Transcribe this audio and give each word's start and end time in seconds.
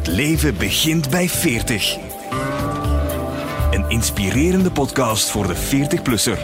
Het 0.00 0.08
leven 0.08 0.56
begint 0.56 1.10
bij 1.10 1.28
40. 1.28 1.96
Een 3.70 3.88
inspirerende 3.88 4.70
podcast 4.70 5.30
voor 5.30 5.46
de 5.46 5.56
40-plusser. 5.56 6.38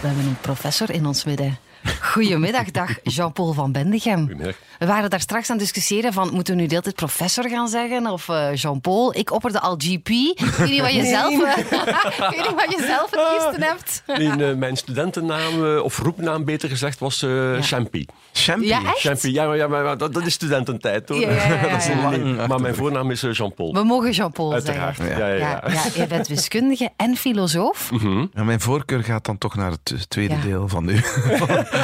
We 0.00 0.06
hebben 0.06 0.24
een 0.24 0.40
professor 0.40 0.90
in 0.90 1.06
ons 1.06 1.24
midden. 1.24 1.58
Goedemiddag, 2.00 2.70
dag 2.70 2.98
Jean-Paul 3.02 3.52
van 3.52 3.72
Bendegem. 3.72 4.18
Goedemiddag. 4.18 4.56
We 4.82 4.88
waren 4.88 5.10
daar 5.10 5.20
straks 5.20 5.50
aan 5.50 5.56
het 5.56 5.64
discussiëren 5.64 6.12
van, 6.12 6.30
moeten 6.32 6.54
we 6.54 6.60
nu 6.60 6.66
de 6.66 6.70
hele 6.70 6.82
tijd 6.84 6.96
professor 6.96 7.48
gaan 7.48 7.68
zeggen 7.68 8.06
of 8.06 8.28
eh, 8.28 8.54
Jean-Paul? 8.54 9.16
Ik 9.16 9.30
opperde 9.32 9.60
al 9.60 9.74
GP. 9.78 10.08
Ik 10.08 10.54
weet 10.56 10.70
niet 10.70 10.80
wat 10.80 10.92
je, 10.92 11.04
zelf, 11.04 11.32
ik 11.32 12.26
weet 12.30 12.48
niet 12.48 12.54
wat 12.54 12.70
je 12.78 12.84
zelf 12.86 13.10
het 13.10 13.20
liefste 13.32 13.64
hebt. 13.64 14.02
In, 14.20 14.40
eh, 14.40 14.54
mijn 14.54 14.76
studentennaam, 14.76 15.64
eh, 15.76 15.82
of 15.82 15.98
roepnaam 15.98 16.44
beter 16.44 16.68
gezegd, 16.68 16.98
was 16.98 17.22
eh 17.22 17.60
Champy. 17.60 18.06
Champy. 18.32 18.66
Ja, 18.66 18.78
echt? 18.84 18.98
Champy, 18.98 19.28
ja, 19.28 19.46
maar, 19.46 19.56
ja, 19.56 19.66
maar 19.68 19.84
maar 19.84 19.96
dat, 19.98 20.14
dat 20.14 20.26
is 20.26 20.32
studententijd 20.32 21.08
hoor. 21.08 21.20
Ja, 21.20 21.30
ja, 21.30 21.44
ja, 21.54 21.68
Dat 21.72 21.78
is 21.78 21.88
lang. 22.02 22.46
Maar 22.46 22.60
mijn 22.60 22.74
voornaam 22.74 23.10
is 23.10 23.20
Jean-Paul. 23.20 23.72
We 23.72 23.84
mogen 23.84 24.10
Jean-Paul 24.10 24.52
Uiteraard. 24.52 24.96
zeggen. 24.96 25.18
Ja, 25.18 25.26
ja, 25.26 25.34
Ja, 25.34 25.62
ja. 25.66 25.72
ja, 25.72 25.82
je 25.94 26.06
bent 26.06 26.28
wiskundige 26.28 26.90
en 26.96 27.16
filosoof. 27.16 27.90
Ja, 28.34 28.42
mijn 28.44 28.60
voorkeur 28.60 29.02
gaat 29.04 29.24
dan 29.24 29.38
toch 29.38 29.54
naar 29.54 29.70
het 29.70 30.10
tweede 30.10 30.34
Ja. 30.34 30.40
deel 30.40 30.68
van 30.68 30.88
u. 30.88 31.00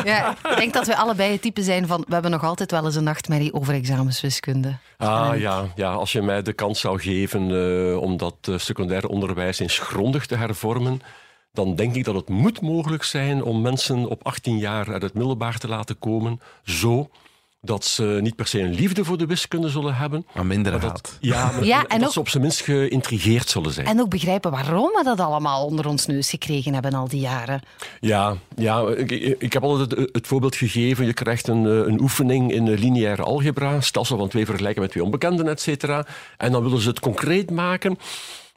Ja, 0.05 0.30
ik 0.51 0.56
denk 0.56 0.73
dat 0.73 0.87
we 0.87 0.97
allebei 0.97 1.33
het 1.33 1.42
type 1.42 1.62
zijn 1.62 1.87
van, 1.87 2.05
we 2.06 2.12
hebben 2.12 2.30
nog 2.30 2.45
altijd 2.45 2.70
wel 2.70 2.87
eens 2.88 2.97
een 2.97 3.05
nachtmerrie 3.05 3.55
over 3.55 3.74
examenswiskunde. 3.74 4.78
Ah 4.97 5.38
ja, 5.38 5.65
ja, 5.74 5.92
als 5.92 6.12
je 6.12 6.23
mij 6.23 6.42
de 6.42 6.52
kans 6.52 6.80
zou 6.80 7.01
geven 7.01 7.51
eh, 7.51 7.97
om 7.97 8.16
dat 8.16 8.37
eh, 8.41 8.59
secundair 8.59 9.06
onderwijs 9.06 9.59
eens 9.59 9.78
grondig 9.78 10.27
te 10.27 10.37
hervormen, 10.37 11.01
dan 11.52 11.74
denk 11.74 11.95
ik 11.95 12.05
dat 12.05 12.14
het 12.14 12.28
moet 12.28 12.61
mogelijk 12.61 13.02
zijn 13.02 13.42
om 13.42 13.61
mensen 13.61 14.06
op 14.09 14.24
18 14.24 14.59
jaar 14.59 14.92
uit 14.92 15.02
het 15.02 15.14
middelbaar 15.14 15.59
te 15.59 15.69
laten 15.69 15.98
komen, 15.98 16.41
zo 16.64 17.11
dat 17.61 17.85
ze 17.85 18.19
niet 18.23 18.37
per 18.37 18.47
se 18.47 18.61
een 18.61 18.75
liefde 18.75 19.05
voor 19.05 19.19
de 19.19 19.27
wiskunde 19.27 19.69
zullen 19.69 19.95
hebben, 19.95 20.27
Maar 20.35 20.47
minder 20.47 20.73
maar 20.73 20.80
haat. 20.80 20.92
dat, 21.03 21.17
ja, 21.20 21.51
maar 21.53 21.65
Ja, 21.65 21.81
dat 21.83 21.91
en 21.91 22.05
ook- 22.05 22.12
ze 22.12 22.20
op 22.20 22.28
zijn 22.28 22.42
minst 22.42 22.61
geïntrigeerd 22.61 23.48
zullen 23.48 23.73
zijn. 23.73 23.87
En 23.87 24.00
ook 24.00 24.09
begrijpen 24.11 24.50
waarom 24.50 24.84
we 24.95 25.00
dat 25.05 25.20
allemaal 25.20 25.65
onder 25.65 25.87
ons 25.89 26.06
neus 26.06 26.31
gekregen 26.31 26.73
hebben 26.73 26.95
al 26.95 27.09
die 27.09 27.20
jaren. 27.20 27.61
Ja, 28.00 28.37
ja 28.56 28.81
ik, 28.97 29.11
ik- 29.39 29.53
heb 29.53 29.62
altijd 29.62 29.91
het, 29.98 30.09
het 30.12 30.27
voorbeeld 30.27 30.56
gegeven. 30.56 31.06
Je 31.06 31.12
krijgt 31.12 31.48
een, 31.48 31.67
eh, 31.67 31.73
een 31.73 32.00
oefening 32.00 32.53
in 32.53 32.69
eh, 32.69 32.78
lineaire 32.78 33.23
algebra, 33.23 33.81
stelsel 33.81 34.19
van 34.19 34.28
twee 34.28 34.47
vergelijken 34.47 34.83
met 34.83 34.91
twee 34.91 35.05
onbekenden, 35.05 35.48
et 35.48 35.61
cetera. 35.61 36.06
En 36.37 36.53
dan 36.53 36.62
willen 36.62 36.81
ze 36.81 36.89
het 36.89 37.00
concreet 37.00 37.50
maken. 37.50 37.98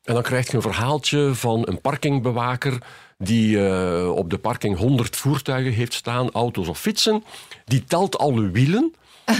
En 0.04 0.14
dan 0.14 0.24
krijg 0.24 0.48
je 0.50 0.56
een 0.56 0.62
verhaaltje 0.62 1.30
van 1.36 1.62
een 1.68 1.82
parkingbewaker 1.82 2.78
die 3.24 3.68
eh, 3.68 4.10
op 4.16 4.30
de 4.30 4.38
parking 4.38 4.78
100 4.78 5.16
voertuigen 5.16 5.72
heeft 5.74 5.94
staan, 5.94 6.32
auto's 6.32 6.68
of 6.68 6.80
fietsen. 6.80 7.24
Die 7.66 7.84
telt 7.84 8.18
alle 8.18 8.50
wielen. 8.50 8.94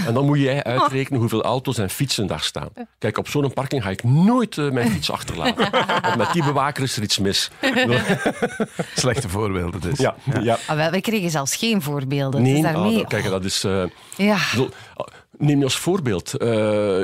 En 0.06 0.14
dan 0.14 0.24
moet 0.26 0.38
jij 0.38 0.62
uitrekenen 0.74 1.20
hoeveel 1.20 1.42
auto's 1.42 1.78
en 1.78 1.90
fietsen 1.90 2.26
daar 2.26 2.40
staan. 2.40 2.68
Kijk, 2.98 3.18
op 3.18 3.28
zo'n 3.28 3.52
parking 3.52 3.82
ga 3.82 3.90
ik 3.90 4.02
nooit 4.04 4.58
eh, 4.58 4.70
mijn 4.70 4.90
fiets 4.90 5.10
achterlaten. 5.10 5.70
Want 6.02 6.16
met 6.16 6.32
die 6.32 6.44
bewaker 6.44 6.82
is 6.82 6.96
er 6.96 7.02
iets 7.02 7.18
mis. 7.18 7.50
Slechte 8.94 9.28
voorbeelden 9.28 9.80
dus. 9.80 9.98
Ja, 9.98 10.14
ja. 10.40 10.58
Ah, 10.66 10.76
wel, 10.76 10.90
we 10.90 11.00
kregen 11.00 11.30
zelfs 11.30 11.56
geen 11.56 11.82
voorbeelden. 11.82 12.42
Nee, 12.42 12.62
dus 12.62 12.74
ah, 12.74 13.06
kijk, 13.08 13.24
dat 13.24 13.44
is. 13.44 13.64
eh, 13.64 13.84
ja. 14.16 14.38
bedoel, 14.50 14.70
ah, 14.94 15.06
neem 15.38 15.58
je 15.58 15.64
als 15.64 15.78
voorbeeld. 15.78 16.34
eh, 16.36 16.48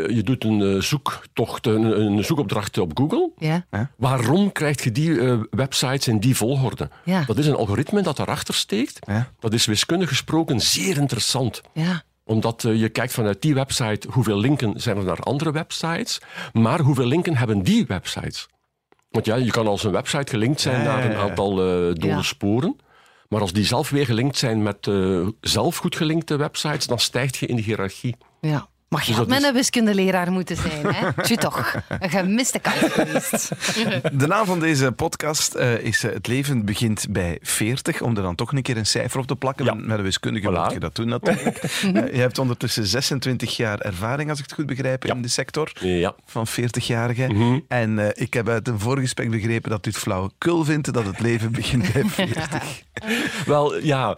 je 0.09 0.21
doet 0.25 0.45
een 0.45 0.62
eh, 0.62 0.81
zoektocht, 0.81 1.67
een, 1.67 2.01
een 2.01 2.25
zoekopdracht 2.25 2.79
op 2.79 2.98
Google. 2.98 3.31
Ja. 3.39 3.67
Waarom 3.97 4.53
krijg 4.53 4.84
je 4.84 4.93
die 4.93 5.21
eh, 5.21 5.39
websites 5.51 6.09
in 6.09 6.19
die 6.19 6.37
volgorde? 6.37 6.89
Ja. 7.05 7.25
Dat 7.27 7.39
is 7.39 7.47
een 7.47 7.55
algoritme 7.56 8.03
dat 8.03 8.17
daarachter 8.17 8.55
steekt. 8.55 8.99
Ja. 9.06 9.33
Dat 9.39 9.53
is 9.53 9.67
wiskundig 9.67 10.09
gesproken 10.09 10.61
zeer 10.61 10.97
interessant 10.99 11.61
Ja. 11.73 12.03
omdat 12.25 12.62
je 12.62 12.89
kijkt 12.89 13.12
vanuit 13.12 13.43
die 13.43 13.55
website 13.55 14.09
hoeveel 14.11 14.39
linken 14.39 14.81
zijn 14.81 14.97
er 14.97 15.05
naar 15.05 15.21
andere 15.21 15.53
websites, 15.53 16.21
maar 16.53 16.81
hoeveel 16.81 17.06
linken 17.06 17.37
hebben 17.37 17.62
die 17.62 17.84
websites? 17.87 18.49
Want 19.11 19.27
ja, 19.27 19.34
je 19.37 19.51
kan 19.51 19.67
als 19.67 19.84
een 19.84 19.93
website 19.93 20.31
gelinkt 20.31 20.61
zijn 20.61 20.84
naar 20.84 21.05
een 21.05 21.11
ja. 21.11 21.19
aantal 21.19 21.50
eh, 21.50 21.67
dode 21.94 22.06
Ja. 22.06 22.22
sporen, 22.22 22.77
maar 23.28 23.41
als 23.41 23.53
die 23.53 23.65
zelf 23.65 23.91
weer 23.91 24.05
gelinkt 24.05 24.39
zijn 24.39 24.62
met 24.62 24.87
eh, 24.87 25.27
zelf 25.41 25.77
goed 25.77 25.97
gelinkte 25.97 26.37
websites, 26.37 26.87
dan 26.87 26.99
stijgt 26.99 27.37
je 27.37 27.47
in 27.47 27.56
de 27.56 27.62
hiërarchie. 27.62 28.16
ja. 28.41 28.69
Maar 28.88 29.00
je 29.00 29.06
Dus 29.06 29.16
had 29.16 29.25
dat 29.25 29.34
met 29.34 29.43
is- 29.43 29.49
een 29.49 29.54
wiskundeleraar 29.54 30.32
moeten 30.32 30.56
zijn, 30.56 30.87
hè? 30.94 31.12
Tju 31.22 31.37
toch. 31.37 31.75
Een 31.88 32.10
gemiste 32.10 32.59
kans 32.59 32.76
geweest. 32.78 33.49
De 34.12 34.26
naam 34.26 34.47
van 34.47 34.60
deze 34.60 34.93
podcast 34.93 35.54
eh, 35.54 35.78
is 35.78 36.04
eh, 36.04 36.12
Het 36.12 36.26
leven 36.26 36.65
begint 36.65 37.06
bij 37.10 37.38
40. 37.43 38.00
Om 38.00 38.16
er 38.16 38.22
dan 38.22 38.34
toch 38.34 38.53
een 38.53 38.62
keer 38.62 38.76
een 38.76 38.87
cijfer 38.87 39.21
op 39.21 39.26
te 39.26 39.37
plakken. 39.37 39.65
Ja. 39.65 39.75
Met 39.75 39.99
een 39.99 40.04
wiskundige 40.04 40.49
Voilà. 40.50 40.53
moet 40.62 40.72
je 40.72 40.78
dat 40.81 40.94
doen 40.94 41.09
natuurlijk. 41.09 41.56
Eh, 41.94 42.15
je 42.15 42.21
hebt 42.21 42.38
ondertussen 42.38 42.87
26 42.87 43.56
jaar 43.56 43.78
ervaring, 43.81 44.31
als 44.31 44.38
ik 44.38 44.44
het 44.44 44.54
goed 44.54 44.66
begrijp, 44.66 45.03
Ja. 45.03 45.15
in 45.15 45.22
de 45.22 45.28
sector. 45.28 45.72
Ja. 45.81 46.15
Van 46.26 46.47
40-jarigen. 46.47 47.32
Mhm. 47.37 47.59
En 47.69 47.99
eh, 47.99 48.09
ik 48.22 48.34
heb 48.34 48.49
uit 48.49 48.69
een 48.69 48.78
voorgesprek 48.81 49.31
begrepen 49.31 49.70
dat 49.70 49.87
u 49.87 49.91
het 49.91 49.99
flauwekul 49.99 50.65
vindt 50.65 50.93
dat 50.93 51.05
het 51.06 51.20
leven 51.20 51.53
begint 51.53 51.93
bij 51.93 52.05
40. 52.26 52.82
Wel, 53.47 53.78
ja. 53.82 54.16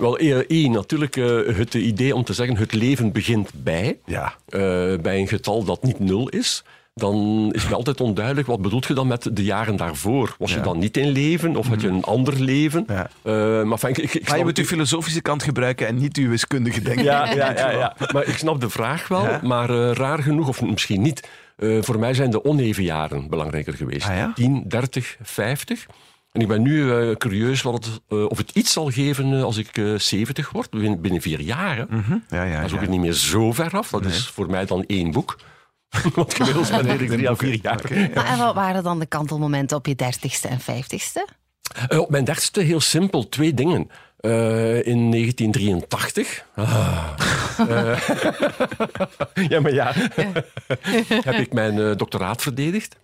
Wel, 0.00 0.18
eh, 0.18 0.36
één, 0.48 0.72
natuurlijk 0.72 1.16
eh, 1.16 1.56
het 1.56 1.74
idee 1.74 2.14
om 2.14 2.24
te 2.24 2.32
zeggen 2.32 2.56
het 2.56 2.72
leven 2.74 3.12
begint 3.12 3.50
bij. 3.54 3.98
Ja. 4.06 4.34
eh, 4.48 4.60
bij 5.02 5.18
een 5.18 5.28
getal 5.28 5.64
dat 5.64 5.82
niet 5.82 5.98
nul 5.98 6.28
is, 6.28 6.62
dan 6.94 7.48
is 7.52 7.68
me 7.68 7.74
altijd 7.74 8.00
onduidelijk, 8.00 8.46
wat 8.46 8.62
bedoelt 8.62 8.86
je 8.86 8.94
dan 8.94 9.06
met 9.06 9.28
de 9.32 9.44
jaren 9.44 9.76
daarvoor? 9.76 10.34
Was 10.38 10.54
je 10.54 10.60
dan 10.60 10.78
niet 10.78 10.96
in 10.96 11.08
leven 11.08 11.56
of 11.56 11.66
had 11.68 11.80
je 11.80 11.88
een 11.88 12.04
ander 12.04 12.40
leven? 12.40 12.84
Ja. 12.88 13.10
Eh, 13.22 13.62
maar 13.62 13.78
fijn, 13.78 13.92
ik, 13.92 13.98
ik, 13.98 14.14
ik 14.14 14.28
Maar 14.28 14.38
je 14.38 14.44
moet 14.44 14.58
uw 14.58 14.64
filosofische 14.64 15.20
kant 15.22 15.42
gebruiken 15.42 15.86
en 15.86 15.96
niet 15.98 16.16
uw 16.16 16.28
wiskundige 16.28 16.80
denken. 16.82 17.04
ja, 17.04 17.32
ja, 17.34 17.52
ja, 17.52 17.70
ja. 17.70 17.96
Maar 18.12 18.26
ik 18.26 18.36
snap 18.36 18.60
de 18.60 18.70
vraag 18.70 19.08
wel, 19.08 19.22
Ja. 19.24 19.40
maar 19.42 19.70
eh, 19.70 19.92
raar 19.92 20.22
genoeg, 20.22 20.48
of 20.48 20.62
misschien 20.62 21.02
niet, 21.02 21.28
eh, 21.56 21.78
voor 21.82 21.98
mij 21.98 22.14
zijn 22.14 22.30
de 22.30 22.44
oneven 22.44 22.82
jaren 22.82 23.28
belangrijker 23.28 23.74
geweest. 23.74 24.08
Ah, 24.08 24.16
ja? 24.16 24.32
10, 24.34 24.64
30, 24.66 25.16
50. 25.22 25.86
En 26.32 26.40
ik 26.40 26.48
ben 26.48 26.62
nu 26.62 26.92
eh, 26.92 27.16
curieus 27.16 27.62
wat 27.62 27.84
het, 27.84 28.00
eh, 28.08 28.24
of 28.24 28.38
het 28.38 28.50
iets 28.50 28.72
zal 28.72 28.90
geven 28.90 29.32
eh, 29.32 29.42
als 29.42 29.56
ik 29.56 29.76
eh 29.78 29.94
70 29.94 30.50
word, 30.50 30.70
binnen, 30.70 31.00
binnen 31.00 31.22
vier 31.22 31.40
jaar. 31.40 31.76
hè. 31.76 31.84
Mhm. 31.88 32.18
ja, 32.28 32.42
ja, 32.44 32.56
Dat 32.60 32.70
is 32.70 32.76
ook 32.76 32.82
ja. 32.82 32.88
niet 32.88 33.00
meer 33.00 33.12
zo 33.12 33.52
ver 33.52 33.70
af. 33.72 33.90
Dat 33.90 34.04
is 34.04 34.26
voor 34.28 34.50
mij 34.50 34.66
dan 34.66 34.84
één 34.86 35.10
boek. 35.10 35.38
Want 36.14 36.34
gemiddeld 36.34 36.70
ben 36.82 37.00
ik 37.00 37.08
drie 37.08 37.30
à 37.30 37.34
vier 37.34 37.58
jaar. 37.62 38.10
Maar 38.14 38.26
en 38.26 38.38
wat 38.38 38.54
waren 38.54 38.82
dan 38.82 38.98
de 38.98 39.06
kantelmomenten 39.06 39.76
op 39.76 39.86
je 39.86 39.94
dertigste 39.94 40.48
en 40.48 40.60
vijftigste? 40.60 41.26
Op 41.88 42.10
mijn 42.10 42.24
dertigste 42.24 42.60
heel 42.60 42.80
simpel, 42.80 43.28
twee 43.28 43.54
dingen. 43.54 43.90
Eh, 44.20 44.86
in 44.86 45.10
1983. 45.10 46.44
Ah. 46.54 47.08
Eh, 47.68 47.98
ja, 49.48 49.60
maar 49.60 49.72
ja. 49.72 49.92
heb 51.30 51.34
ik 51.34 51.52
mijn 51.52 51.78
eh, 51.78 51.96
doctoraat 51.96 52.42
verdedigd. 52.42 52.96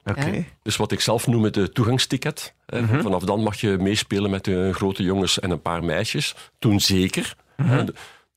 Dus 0.63 0.77
wat 0.77 0.93
ik 0.93 1.01
zelf 1.01 1.27
noem 1.27 1.45
het 1.45 1.75
toegangsticket. 1.75 2.55
Eh, 2.67 2.83
Vanaf 3.01 3.23
dan 3.23 3.43
mag 3.43 3.61
je 3.61 3.77
meespelen 3.81 4.31
met 4.31 4.45
de 4.45 4.71
grote 4.73 5.03
jongens 5.03 5.41
en 5.41 5.51
een 5.51 5.63
paar 5.63 5.85
meisjes. 5.85 6.35
Toen 6.59 6.81
zeker. 6.81 7.35
Eh, 7.57 7.71
Het 7.71 7.95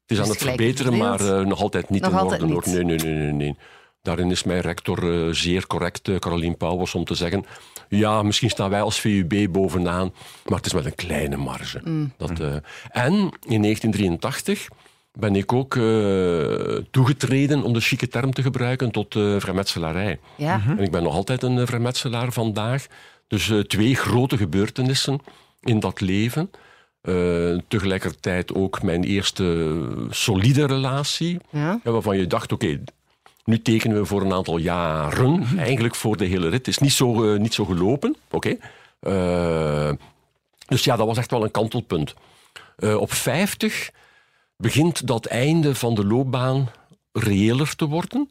is 0.08 0.20
aan 0.20 0.30
het 0.30 0.38
gelijk 0.38 0.58
verbeteren, 0.58 0.98
maar 0.98 1.48
nog 1.48 1.62
altijd 1.62 1.90
niet 1.90 2.02
Nog 2.02 2.36
in 2.38 2.56
orde. 2.56 2.70
Nee, 2.70 2.84
nee, 2.84 2.98
nee, 2.98 3.14
nee, 3.16 3.32
nee. 3.32 3.56
Daarin 4.10 4.32
is 4.32 4.44
mijn 4.44 4.62
rector 4.62 5.28
eh, 5.28 5.34
zeer 5.34 5.68
correct, 5.68 6.08
eh, 6.08 6.16
Carolien 6.16 6.58
Pauwels, 6.58 6.96
om 6.96 7.06
te 7.06 7.16
zeggen... 7.16 7.46
Ja, 7.90 8.24
misschien 8.24 8.50
staan 8.50 8.70
wij 8.70 8.82
als 8.82 9.00
VUB 9.00 9.48
bovenaan, 9.52 10.14
maar 10.46 10.58
het 10.58 10.66
is 10.66 10.74
met 10.74 10.86
een 10.86 10.96
kleine 10.96 11.38
marge. 11.38 11.82
Mm. 11.84 12.14
Dat, 12.18 12.40
eh, 12.40 12.56
en 12.90 13.14
in 13.48 13.62
1983 13.62 14.68
ben 15.14 15.36
ik 15.36 15.54
ook 15.54 15.76
eh, 15.76 15.84
toegetreden, 16.92 17.64
om 17.64 17.74
de 17.74 17.80
chique 17.80 18.08
term 18.08 18.34
te 18.34 18.42
gebruiken, 18.42 18.92
tot 18.92 19.16
eh 19.16 19.36
vrijmetselarij. 19.40 20.20
Ja. 20.36 20.62
En 20.68 20.80
ik 20.80 20.92
ben 20.92 21.04
nog 21.04 21.14
altijd 21.14 21.44
een 21.44 21.68
vrijmetselaar 21.68 22.32
vandaag. 22.32 22.86
Dus 23.28 23.52
twee 23.68 23.96
grote 23.96 24.38
gebeurtenissen 24.38 25.20
in 25.62 25.80
dat 25.80 26.02
leven. 26.02 26.50
Eh, 27.02 27.58
tegelijkertijd 27.68 28.54
ook 28.54 28.82
mijn 28.84 29.04
eerste 29.04 29.76
solide 30.10 30.66
relatie. 30.66 31.38
Ja. 31.50 31.80
Ja, 31.84 31.92
waarvan 31.92 32.18
je 32.18 32.28
dacht, 32.28 32.52
oké, 32.52 32.80
nu 33.50 33.62
tekenen 33.62 33.98
we 33.98 34.06
voor 34.06 34.22
een 34.22 34.34
aantal 34.34 34.58
jaren. 34.58 35.48
Eigenlijk 35.58 35.96
voor 35.96 36.18
de 36.18 36.26
hele 36.26 36.50
rit. 36.50 36.54
Het 36.54 36.68
is 36.68 36.78
niet 36.78 36.92
zo, 36.92 37.34
eh, 37.34 37.40
niet 37.40 37.54
zo 37.54 37.66
gelopen. 37.66 38.16
Oké. 38.32 38.58
Eh, 39.00 39.92
dus 40.68 40.84
ja, 40.84 40.96
dat 40.96 41.08
was 41.08 41.18
echt 41.18 41.32
wel 41.32 41.44
een 41.44 41.52
kantelpunt. 41.52 42.14
Eh, 42.76 42.96
op 42.96 43.14
50 43.14 43.92
begint 44.58 45.08
dat 45.08 45.26
einde 45.26 45.76
van 45.76 45.96
de 45.96 46.06
loopbaan 46.06 46.70
reëler 47.12 47.76
te 47.76 47.86
worden. 47.86 48.30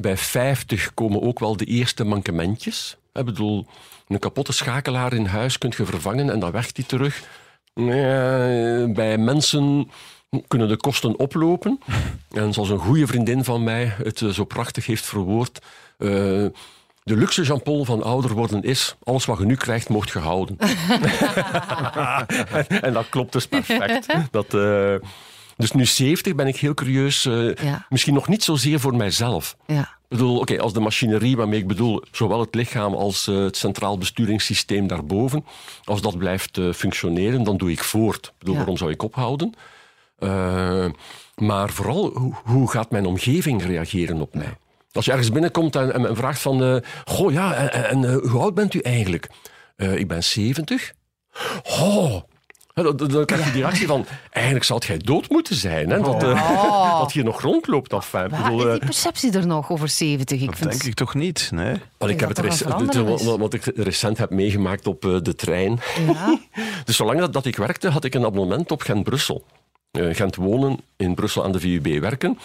Bij 0.00 0.16
50 0.16 0.94
komen 0.94 1.22
ook 1.22 1.38
wel 1.38 1.56
de 1.56 1.64
eerste 1.64 2.04
mankementjes. 2.04 2.96
Ik 3.12 3.24
bedoel, 3.24 3.66
een 4.08 4.18
kapotte 4.18 4.52
schakelaar 4.52 5.12
in 5.12 5.26
huis 5.26 5.58
kunt 5.58 5.74
je 5.74 5.84
vervangen 5.84 6.30
en 6.30 6.40
dan 6.40 6.50
werkt 6.50 6.74
die 6.74 6.86
terug. 6.86 7.22
Bij 8.94 9.18
mensen 9.18 9.90
kunnen 10.48 10.68
de 10.68 10.76
kosten 10.76 11.18
oplopen. 11.18 11.78
En 12.30 12.52
zoals 12.52 12.68
een 12.70 12.78
goede 12.78 13.06
vriendin 13.06 13.44
van 13.44 13.64
mij 13.64 13.94
het 14.02 14.22
eh, 14.22 14.28
zo 14.28 14.44
prachtig 14.44 14.86
heeft 14.86 15.04
verwoord... 15.06 15.58
eh, 15.98 16.08
de 17.02 17.16
luxe 17.16 17.42
Jean-Paul 17.42 17.84
van 17.84 18.02
ouder 18.02 18.32
worden 18.32 18.62
is, 18.62 18.96
alles 19.02 19.24
wat 19.24 19.38
je 19.38 19.44
nu 19.44 19.54
krijgt, 19.56 19.88
mocht 19.88 20.10
je 20.10 20.18
houden. 20.18 20.56
en, 22.68 22.82
en 22.86 22.92
dat 22.92 23.08
klopt 23.08 23.32
dus 23.32 23.46
perfect. 23.46 24.06
Dat, 24.30 24.54
eh, 24.54 24.94
Dus 25.56 25.72
nu 25.72 25.84
70 25.86 26.34
ben 26.34 26.46
ik 26.46 26.56
heel 26.56 26.74
curieus. 26.74 27.22
Ja. 27.62 27.86
Misschien 27.88 28.14
nog 28.14 28.28
niet 28.28 28.44
zozeer 28.44 28.80
voor 28.80 28.96
mijzelf. 28.96 29.56
Ja. 29.66 29.80
Ik 29.80 29.88
bedoel, 30.08 30.38
oké, 30.38 30.58
als 30.60 30.72
de 30.72 30.80
machinerie 30.80 31.36
waarmee 31.36 31.58
ik 31.60 31.66
bedoel, 31.66 32.02
zowel 32.12 32.40
het 32.40 32.54
lichaam 32.54 32.94
als 32.94 33.26
het 33.26 33.56
centraal 33.56 33.98
besturingssysteem 33.98 34.86
daarboven, 34.86 35.44
als 35.84 36.00
dat 36.00 36.18
blijft 36.18 36.58
functioneren, 36.74 37.42
dan 37.42 37.56
doe 37.56 37.70
ik 37.70 37.84
voort. 37.84 38.26
Ik 38.26 38.32
bedoel, 38.38 38.52
Ja. 38.54 38.58
waarom 38.60 38.76
zou 38.76 38.90
ik 38.90 39.02
ophouden? 39.02 39.54
Eh, 40.18 40.84
maar 41.34 41.70
vooral, 41.70 42.10
hoe, 42.14 42.34
hoe 42.44 42.70
gaat 42.70 42.90
mijn 42.90 43.06
omgeving 43.06 43.62
reageren 43.64 44.20
op 44.20 44.34
mij? 44.34 44.56
Als 44.92 45.04
je 45.04 45.10
ergens 45.10 45.30
binnenkomt 45.32 45.76
en, 45.76 45.94
en, 45.94 46.06
en 46.08 46.16
vraagt 46.16 46.40
van, 46.40 46.62
eh, 46.64 46.76
goh 47.04 47.32
ja, 47.32 47.54
en, 47.68 48.04
eh, 48.04 48.30
hoe 48.30 48.40
oud 48.40 48.54
bent 48.54 48.74
u 48.74 48.78
eigenlijk? 48.78 49.28
Eh, 49.76 49.94
ik 49.94 50.08
ben 50.08 50.24
70. 50.24 50.92
Oh, 51.80 52.20
Dan, 52.74 52.96
dan 52.96 53.24
krijg 53.24 53.44
je 53.44 53.52
die 53.52 53.60
reactie 53.62 53.86
van, 53.86 54.06
eigenlijk 54.30 54.64
zou 54.64 54.80
jij 54.86 54.98
dood 54.98 55.28
moeten 55.30 55.54
zijn. 55.56 55.90
Hè? 55.90 56.00
Dat, 56.00 56.22
eh, 56.22 56.98
dat 57.00 57.12
hier 57.12 57.24
nog 57.24 57.40
rondloopt. 57.40 57.92
Of, 57.92 58.06
ik 58.06 58.12
Waar 58.12 58.28
bedoel, 58.28 58.66
is 58.66 58.70
die 58.72 58.78
perceptie 58.84 59.32
er 59.32 59.46
nog 59.46 59.70
over 59.70 59.88
70? 59.88 60.40
Ik 60.40 60.46
Dat 60.46 60.56
vind 60.56 60.70
denk 60.70 60.82
ik 60.82 60.94
toch 60.94 61.14
niet, 61.14 61.48
nee? 61.52 61.74
Want 61.98 62.10
ik 62.10 62.20
heb 62.20 62.28
het 62.28 62.36
dat 62.36 62.44
rec- 62.44 62.52
een 62.54 62.58
verandering 62.66 63.06
dit- 63.08 63.20
is. 63.20 63.26
wat, 63.26 63.38
wat 63.38 63.54
ik 63.54 63.64
recent 63.64 64.18
heb 64.18 64.30
meegemaakt 64.30 64.86
op 64.86 65.00
de 65.22 65.34
trein. 65.34 65.80
Ja. 66.06 66.38
Dus 66.84 66.96
zolang 66.96 67.18
dat, 67.20 67.32
dat 67.32 67.44
ik 67.46 67.56
werkte, 67.56 67.88
had 67.88 68.04
ik 68.04 68.14
een 68.14 68.24
abonnement 68.24 68.70
op 68.70 68.82
Gent-Brussel. 68.82 69.44
Eh, 69.90 70.14
Gent 70.14 70.36
wonen, 70.36 70.78
in 70.96 71.14
Brussel 71.14 71.44
aan 71.44 71.52
de 71.52 71.60
VUB 71.60 72.00
werken. 72.00 72.38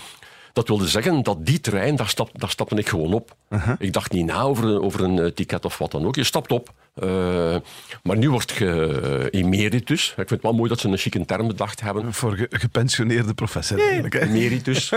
Dat 0.54 0.68
wilde 0.68 0.88
zeggen 0.88 1.24
dat 1.24 1.46
die 1.46 1.60
trein, 1.62 1.96
daar, 1.96 2.08
stap, 2.10 2.30
daar 2.40 2.50
stapte 2.50 2.76
ik 2.76 2.90
gewoon 2.90 3.14
op. 3.14 3.36
Ik 3.80 3.94
dacht 3.94 4.12
niet 4.12 4.26
na 4.26 4.42
over, 4.42 4.66
een- 4.66 4.82
over 4.82 5.02
een 5.04 5.20
eh, 5.20 5.26
ticket 5.32 5.66
of 5.66 5.78
wat 5.78 5.92
dan 5.92 6.06
ook. 6.06 6.16
Je 6.16 6.24
stapt 6.24 6.52
op. 6.52 6.74
Eh, 6.94 7.56
maar 8.04 8.18
nu 8.18 8.30
wordt 8.30 8.52
je 8.52 9.28
emeritus. 9.32 10.08
Ik 10.10 10.14
vind 10.16 10.30
het 10.30 10.42
wel 10.42 10.54
mooi 10.54 10.70
dat 10.70 10.80
ze 10.80 10.88
een 10.88 10.98
chique 10.98 11.26
term 11.26 11.48
bedacht 11.48 11.82
hebben. 11.82 12.14
Voor 12.14 12.36
ge- 12.36 12.48
gepensioneerde 12.50 13.34
professor 13.34 13.80
eigenlijk. 13.80 14.14
hè. 14.14 14.20
Emeritus. 14.20 14.90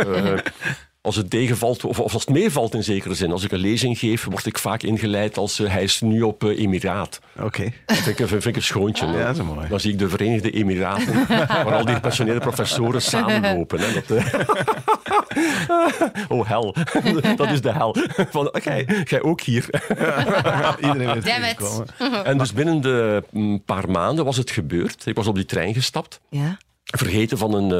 als 1.05 1.17
het 1.17 1.31
tegenvalt, 1.31 1.85
of, 1.85 2.01
of 2.01 2.12
als 2.12 2.25
het 2.25 2.35
meevalt 2.35 2.75
in 2.75 2.85
zekere 2.85 3.15
zin. 3.15 3.33
Als 3.33 3.45
ik 3.45 3.53
een 3.53 3.59
lezing 3.59 3.99
geef, 3.99 4.25
word 4.25 4.47
ik 4.47 4.59
vaak 4.59 4.83
ingeleid 4.83 5.37
als 5.37 5.61
eh, 5.61 5.71
hij 5.71 5.83
is 5.83 6.01
nu 6.01 6.23
op 6.23 6.45
eh, 6.45 6.59
emiraat. 6.59 7.21
Oké. 7.41 7.73
Dat 7.87 7.97
vind 7.97 8.19
ik, 8.19 8.29
vind 8.29 8.45
ik 8.45 8.56
een 8.56 8.62
schoontje. 8.62 9.06
Ja, 9.06 9.27
dat 9.27 9.37
is 9.37 9.43
mooi. 9.43 9.69
Dan 9.69 9.81
zie 9.81 9.93
ik 9.93 9.99
de 9.99 10.09
Verenigde 10.09 10.51
Emiraten, 10.51 11.27
waar 11.49 11.75
al 11.75 11.85
die 11.85 11.95
gepensioneerde 11.95 12.41
professoren 12.41 13.03
samenlopen. 13.12 13.81
Hè. 13.81 13.93
Dat, 13.93 14.11
eh, 14.11 14.35
oh, 16.39 16.49
hel. 16.49 16.75
Dat 17.37 17.50
is 17.50 17.61
de 17.61 17.73
hel. 17.73 17.97
Van, 18.31 18.55
jij, 18.62 19.05
jij 19.05 19.23
ook 19.23 19.41
hier. 19.41 19.67
Iedereen 20.81 21.11
heeft 21.11 21.25
tegengekomen. 21.25 21.87
En 22.25 22.39
dus 22.39 22.53
binnen 22.53 22.81
de 22.81 23.23
mm, 23.31 23.65
paar 23.65 23.91
maanden 23.91 24.25
was 24.25 24.37
het 24.37 24.50
gebeurd. 24.50 25.07
Ik 25.07 25.17
was 25.17 25.27
op 25.27 25.35
die 25.35 25.45
trein 25.45 25.75
gestapt, 25.75 26.21
Ja. 26.31 26.59
Vergeten 26.85 27.39
van 27.39 27.55
een 27.55 27.73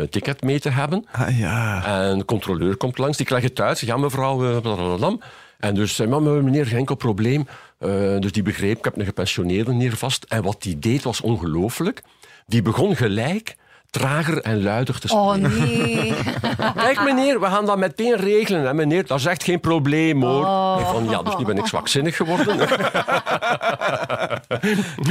eh, 0.00 0.06
ticket 0.06 0.42
mee 0.42 0.60
te 0.60 0.70
hebben. 0.70 1.06
Ah 1.12 1.38
ja. 1.38 1.84
En 1.84 2.18
de 2.18 2.24
controleur 2.24 2.76
komt 2.76 2.98
langs, 2.98 3.16
die 3.16 3.30
legt 3.30 3.44
het 3.44 3.60
uit. 3.60 3.80
Ja 3.80 3.96
mevrouw, 3.96 4.62
eh. 4.62 5.12
En 5.58 5.74
dus 5.74 5.94
zei, 5.94 6.08
maar 6.08 6.22
meneer, 6.22 6.66
geen 6.66 6.78
enkel 6.78 6.94
probleem. 6.94 7.46
Eh, 7.78 7.90
dus 8.18 8.32
die 8.32 8.42
begreep, 8.42 8.78
ik 8.78 8.84
heb 8.84 8.96
een 8.96 9.04
gepensioneerde 9.04 9.74
hier 9.74 9.96
vast. 9.96 10.24
En 10.24 10.42
wat 10.42 10.62
die 10.62 10.78
deed 10.78 11.02
was 11.02 11.20
ongelooflijk. 11.20 12.02
Die 12.46 12.62
begon 12.62 12.96
gelijk 12.96 13.56
trager 13.90 14.38
en 14.42 14.62
luider 14.62 14.98
te 15.00 15.14
Oh 15.14 15.34
spreken. 15.34 15.58
nee. 15.58 16.14
Kijk 16.76 17.02
meneer, 17.04 17.40
we 17.40 17.46
gaan 17.46 17.66
dat 17.66 17.78
meteen 17.78 18.16
regelen. 18.16 18.68
En 18.68 18.76
meneer, 18.76 19.06
dat 19.06 19.18
is 19.18 19.24
echt 19.26 19.44
geen 19.44 19.60
probleem 19.60 20.22
hoor. 20.22 20.44
Oh. 20.44 20.76
Ik 20.80 20.86
van, 20.86 21.08
ja, 21.10 21.22
dus 21.22 21.36
nu 21.36 21.44
ben 21.44 21.56
ik 21.58 21.66
zwakzinnig 21.66 22.16
geworden. 22.16 22.58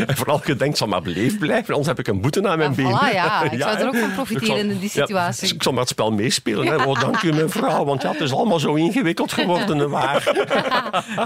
en 0.08 0.16
vooral 0.18 0.42
je 0.46 0.56
denkt, 0.56 0.78
zal 0.78 0.88
maar 0.88 1.02
beleefd 1.02 1.40
blijven, 1.40 1.68
anders 1.70 1.88
heb 1.88 2.00
ik 2.00 2.08
een 2.08 2.22
boete 2.22 2.48
aan 2.48 2.58
mijn 2.58 2.70
Ja, 2.70 2.76
been. 2.76 2.98
voilà, 2.98 3.14
ja. 3.14 3.42
Ik 3.44 3.60
zou 3.62 3.72
er 3.72 3.78
hè. 3.80 3.88
ook 3.88 3.96
van 3.98 4.12
profiteren 4.14 4.48
zal- 4.48 4.58
in 4.58 4.80
die 4.80 4.90
situatie. 4.90 5.42
dus 5.42 5.54
ik 5.54 5.64
zal 5.64 5.72
maar 5.72 5.82
het 5.82 5.90
spel 5.90 6.12
meespelen. 6.12 6.68
Hè. 6.68 6.84
Oh, 6.84 7.00
dank 7.02 7.22
u 7.22 7.34
mevrouw, 7.34 7.86
want 7.86 8.02
ja, 8.02 8.12
het 8.12 8.22
is 8.22 8.34
allemaal 8.34 8.60
zo 8.60 8.74
ingewikkeld 8.74 9.34
geworden. 9.34 9.90
Waar. 9.90 10.24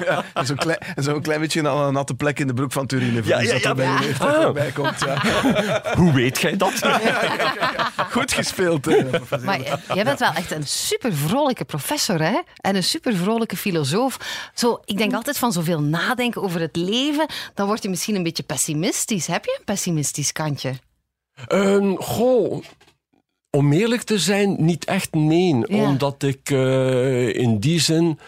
Ja, 0.05 0.23
en 0.33 0.45
Zo'n 0.45 0.55
klein, 0.57 1.21
klein 1.21 1.39
beetje 1.39 1.59
een, 1.59 1.65
een 1.65 1.94
natte 1.94 2.13
plek 2.13 2.39
in 2.39 2.47
de 2.47 2.53
broek 2.53 2.71
van 2.71 2.85
Turine. 2.85 3.21
Ja, 3.23 3.39
ja, 3.41 3.51
dat 3.51 3.61
ja. 3.61 3.69
er 3.69 3.75
bij 3.75 3.85
de 3.97 4.05
leeftijd 4.05 4.35
Ah. 4.35 4.41
voorbij 4.44 4.71
komt. 4.71 5.00
Ja. 5.05 5.81
Hoe 5.95 6.13
weet 6.13 6.39
jij 6.41 6.57
dat? 6.57 6.71
Goed 8.11 8.33
gespeeld, 8.33 8.87
eh, 8.87 9.09
professor. 9.09 9.45
Maar 9.45 9.59
j- 9.61 9.93
jij 9.93 10.03
bent 10.03 10.19
wel 10.19 10.31
echt 10.33 10.51
een 10.51 10.67
super 10.67 11.13
vrolijke 11.13 11.65
professor, 11.65 12.21
hè? 12.21 12.39
En 12.55 12.75
een 12.75 12.83
super 12.83 13.15
vrolijke 13.15 13.57
filosoof. 13.57 14.17
Zo, 14.53 14.79
ik 14.85 14.97
denk 14.97 15.13
altijd 15.13 15.37
van 15.37 15.51
zoveel 15.51 15.81
nadenken 15.81 16.41
over 16.41 16.59
het 16.61 16.75
leven, 16.75 17.25
dan 17.53 17.67
word 17.67 17.83
je 17.83 17.89
misschien 17.89 18.15
een 18.15 18.23
beetje 18.23 18.43
pessimistisch. 18.43 19.27
Heb 19.27 19.45
je 19.45 19.55
een 19.59 19.65
pessimistisch 19.65 20.31
kantje? 20.31 20.73
Ehm, 21.47 21.95
goh, 21.95 22.63
om 23.49 23.73
eerlijk 23.73 24.01
te 24.03 24.19
zijn, 24.19 24.55
niet 24.65 24.85
echt 24.85 25.13
nee. 25.13 25.55
Ja. 25.67 25.83
Omdat 25.83 26.23
ik 26.23 26.49
eh, 26.49 27.33
in 27.35 27.59
die 27.59 27.79
zin, 27.79 28.19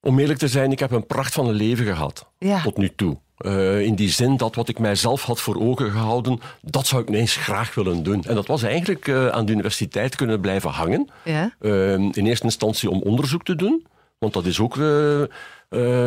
om 0.00 0.18
eerlijk 0.18 0.38
te 0.38 0.48
zijn, 0.48 0.72
ik 0.72 0.78
heb 0.78 0.90
een 0.90 1.06
pracht 1.06 1.32
van 1.34 1.46
een 1.48 1.54
leven 1.54 1.84
gehad. 1.86 2.26
Ja. 2.38 2.62
Tot 2.62 2.76
nu 2.76 2.94
toe. 2.94 3.22
Eh, 3.36 3.80
in 3.80 3.94
die 3.94 4.08
zin 4.08 4.36
dat 4.36 4.54
wat 4.54 4.68
ik 4.68 4.78
mijzelf 4.78 5.22
had 5.22 5.40
voor 5.40 5.60
ogen 5.60 5.90
gehouden, 5.90 6.40
dat 6.60 6.86
zou 6.86 7.02
ik 7.02 7.08
ineens 7.08 7.36
graag 7.36 7.74
willen 7.74 8.02
doen. 8.02 8.24
En 8.24 8.34
dat 8.34 8.46
was 8.46 8.62
eigenlijk 8.62 9.08
eh, 9.08 9.28
aan 9.28 9.46
de 9.46 9.52
universiteit 9.52 10.16
kunnen 10.16 10.40
blijven 10.40 10.70
hangen. 10.70 11.08
Ja? 11.24 11.54
Ehm, 11.60 12.10
in 12.12 12.26
eerste 12.26 12.44
instantie 12.44 12.90
om 12.90 13.02
onderzoek 13.02 13.44
te 13.44 13.56
doen, 13.56 13.86
want 14.18 14.32
dat 14.32 14.46
is 14.46 14.60
ook 14.60 14.76
eh, 14.76 15.22
eh, 15.22 15.28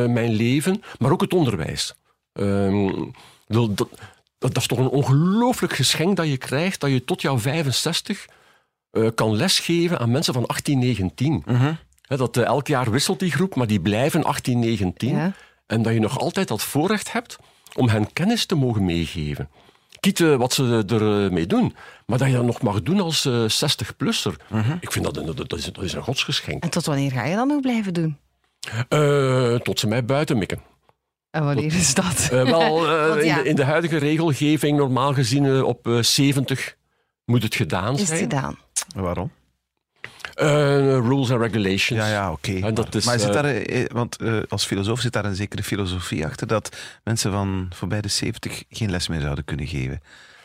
mijn 0.09 0.31
leven, 0.31 0.81
maar 1.00 1.12
ook 1.12 1.21
het 1.21 1.33
onderwijs. 1.33 1.95
Ehm, 2.33 2.91
dat, 3.47 3.77
dat, 3.77 3.89
dat 4.38 4.57
is 4.57 4.68
toch 4.68 4.80
een 4.80 4.89
ongelooflijk 4.89 5.73
geschenk 5.73 6.15
dat 6.15 6.27
je 6.27 6.38
krijgt, 6.38 6.80
dat 6.80 6.89
je 6.89 7.03
tot 7.03 7.21
jouw 7.21 7.39
65 7.39 8.25
eh, 8.91 9.07
kan 9.15 9.35
lesgeven 9.35 10.00
aan 10.00 10.12
mensen 10.12 10.33
van 10.33 10.45
18, 10.45 10.80
19. 10.80 11.44
Hè, 12.01 12.18
dat, 12.18 12.38
eh, 12.38 12.44
elk 12.44 12.68
jaar 12.68 12.91
wisselt 12.91 13.19
die 13.19 13.31
groep, 13.31 13.56
maar 13.56 13.68
die 13.68 13.80
blijven 13.80 14.23
18, 14.23 14.59
19. 14.59 15.15
Ja. 15.15 15.33
En 15.67 15.81
dat 15.81 15.93
je 15.93 15.99
nog 15.99 16.19
altijd 16.19 16.47
dat 16.47 16.63
voorrecht 16.63 17.11
hebt 17.11 17.37
om 17.75 17.87
hen 17.89 18.13
kennis 18.13 18.45
te 18.45 18.55
mogen 18.55 18.85
meegeven. 18.85 19.49
Kieten 19.99 20.37
wat 20.37 20.53
ze 20.53 20.83
ermee 20.87 21.47
doen. 21.47 21.75
Maar 22.05 22.17
dat 22.17 22.27
je 22.27 22.33
dat 22.33 22.45
nog 22.45 22.61
mag 22.61 22.81
doen 22.81 22.99
als 22.99 23.25
eh 23.25 23.43
60-plusser. 23.43 24.33
Ik 24.79 24.91
vind 24.91 25.05
dat 25.05 25.17
een, 25.17 25.35
dat, 25.35 25.57
is, 25.57 25.65
dat 25.65 25.83
is 25.83 25.93
een 25.93 26.03
godsgeschenk. 26.03 26.63
En 26.63 26.69
tot 26.69 26.85
wanneer 26.85 27.11
ga 27.11 27.25
je 27.25 27.35
dat 27.35 27.47
nog 27.47 27.61
blijven 27.61 27.93
doen? 27.93 28.17
Eh, 28.89 29.55
tot 29.55 29.79
ze 29.79 29.87
mij 29.87 30.05
buiten 30.05 30.37
mikken. 30.37 30.61
En 31.31 31.43
wanneer 31.45 31.73
is 31.75 31.93
dat? 31.93 32.29
Eh, 32.31 32.43
wel, 32.43 32.77
eh, 32.91 33.07
Want 33.07 33.23
ja. 33.23 33.37
in, 33.37 33.43
de, 33.43 33.49
in 33.49 33.55
de 33.55 33.63
huidige 33.63 33.97
regelgeving, 33.97 34.77
normaal 34.77 35.13
gezien 35.13 35.45
eh, 35.45 35.63
op 35.63 35.87
eh, 35.87 36.01
70 36.01 36.75
moet 37.25 37.43
het 37.43 37.55
gedaan 37.55 37.93
Is 37.93 37.99
het 37.99 38.07
zijn. 38.07 38.19
gedaan? 38.19 38.57
Waarom? 38.95 39.31
Eh, 40.37 40.47
rules 40.97 41.31
and 41.31 41.41
regulations. 41.41 42.01
Ja, 42.01 42.07
ja, 42.07 42.31
oké. 42.31 42.51
Is, 42.91 43.06
maar 43.06 43.19
zit 43.19 43.27
eh, 43.27 43.33
daar, 43.33 43.45
eh, 43.45 43.85
want 43.94 44.15
eh, 44.15 44.37
als 44.49 44.65
filosoof 44.65 44.99
zit 44.99 45.13
daar 45.13 45.25
een 45.25 45.35
zekere 45.35 45.63
filosofie 45.63 46.25
achter 46.25 46.47
dat 46.47 46.75
mensen 47.03 47.31
van 47.31 47.69
voorbij 47.73 48.01
de 48.01 48.07
70 48.07 48.63
geen 48.69 48.91
les 48.91 49.07
meer 49.07 49.21
zouden 49.21 49.45
kunnen 49.45 49.67
geven. 49.67 50.01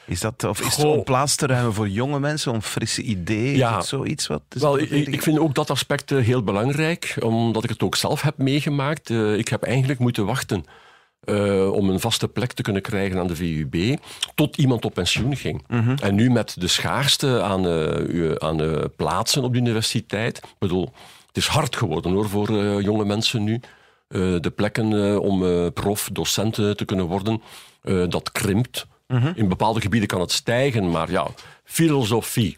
Is 0.07 0.21
dat, 0.21 0.45
of 0.45 0.61
is 0.61 0.77
het 0.77 0.85
om 0.85 1.03
plaats 1.05 1.37
te 1.37 1.47
ruimen 1.47 1.75
voor 1.75 1.89
jonge 1.89 2.21
mensen, 2.21 2.53
om 2.53 2.63
frisse 2.63 3.03
ideeën? 3.03 3.57
Ja. 3.57 3.81
Zoiets 3.81 4.27
wat? 4.27 4.43
Wel, 4.49 4.79
ik, 4.79 4.91
ik 4.91 5.23
vind 5.23 5.39
ook 5.39 5.55
dat 5.55 5.71
aspect 5.71 6.11
eh, 6.11 6.19
heel 6.19 6.43
belangrijk, 6.43 7.17
omdat 7.21 7.65
ik 7.65 7.71
het 7.71 7.83
ook 7.83 7.97
zelf 7.97 8.23
heb 8.23 8.39
meegemaakt. 8.39 9.11
Eh, 9.11 9.37
ik 9.37 9.49
heb 9.49 9.63
eigenlijk 9.63 9.99
moeten 9.99 10.27
wachten 10.27 10.65
eh, 11.25 11.73
om 11.73 11.91
een 11.91 12.01
vaste 12.01 12.29
plek 12.29 12.53
te 12.53 12.63
kunnen 12.63 12.83
krijgen 12.83 13.19
aan 13.19 13.27
de 13.27 13.37
VUB, 13.37 13.99
tot 14.35 14.57
iemand 14.57 14.85
op 14.85 14.95
pensioen 14.95 15.37
ging. 15.37 15.65
En 16.03 16.15
nu 16.15 16.31
met 16.31 16.61
de 16.61 16.69
schaarste 16.69 17.43
aan, 17.43 17.67
eh, 17.67 18.35
aan 18.35 18.63
eh, 18.63 18.85
plaatsen 18.97 19.45
op 19.45 19.53
de 19.53 19.59
universiteit, 19.59 20.39
ik 20.39 20.59
bedoel, 20.59 20.93
het 21.27 21.37
is 21.37 21.47
hard 21.47 21.77
geworden 21.77 22.13
hoor, 22.13 22.29
voor 22.29 22.49
eh, 22.49 22.81
jonge 22.81 23.05
mensen 23.05 23.45
nu. 23.45 23.61
De 24.41 24.53
plekken 24.55 25.21
om 25.21 25.73
prof, 25.73 26.09
docenten 26.13 26.77
te 26.77 26.85
kunnen 26.85 27.07
worden, 27.07 27.43
dat 28.09 28.33
krimpt. 28.33 28.87
In 29.35 29.49
bepaalde 29.49 29.81
gebieden 29.81 30.09
kan 30.09 30.21
het 30.21 30.33
stijgen, 30.33 30.91
maar 30.91 31.11
ja, 31.11 31.27
filosofie. 31.73 32.55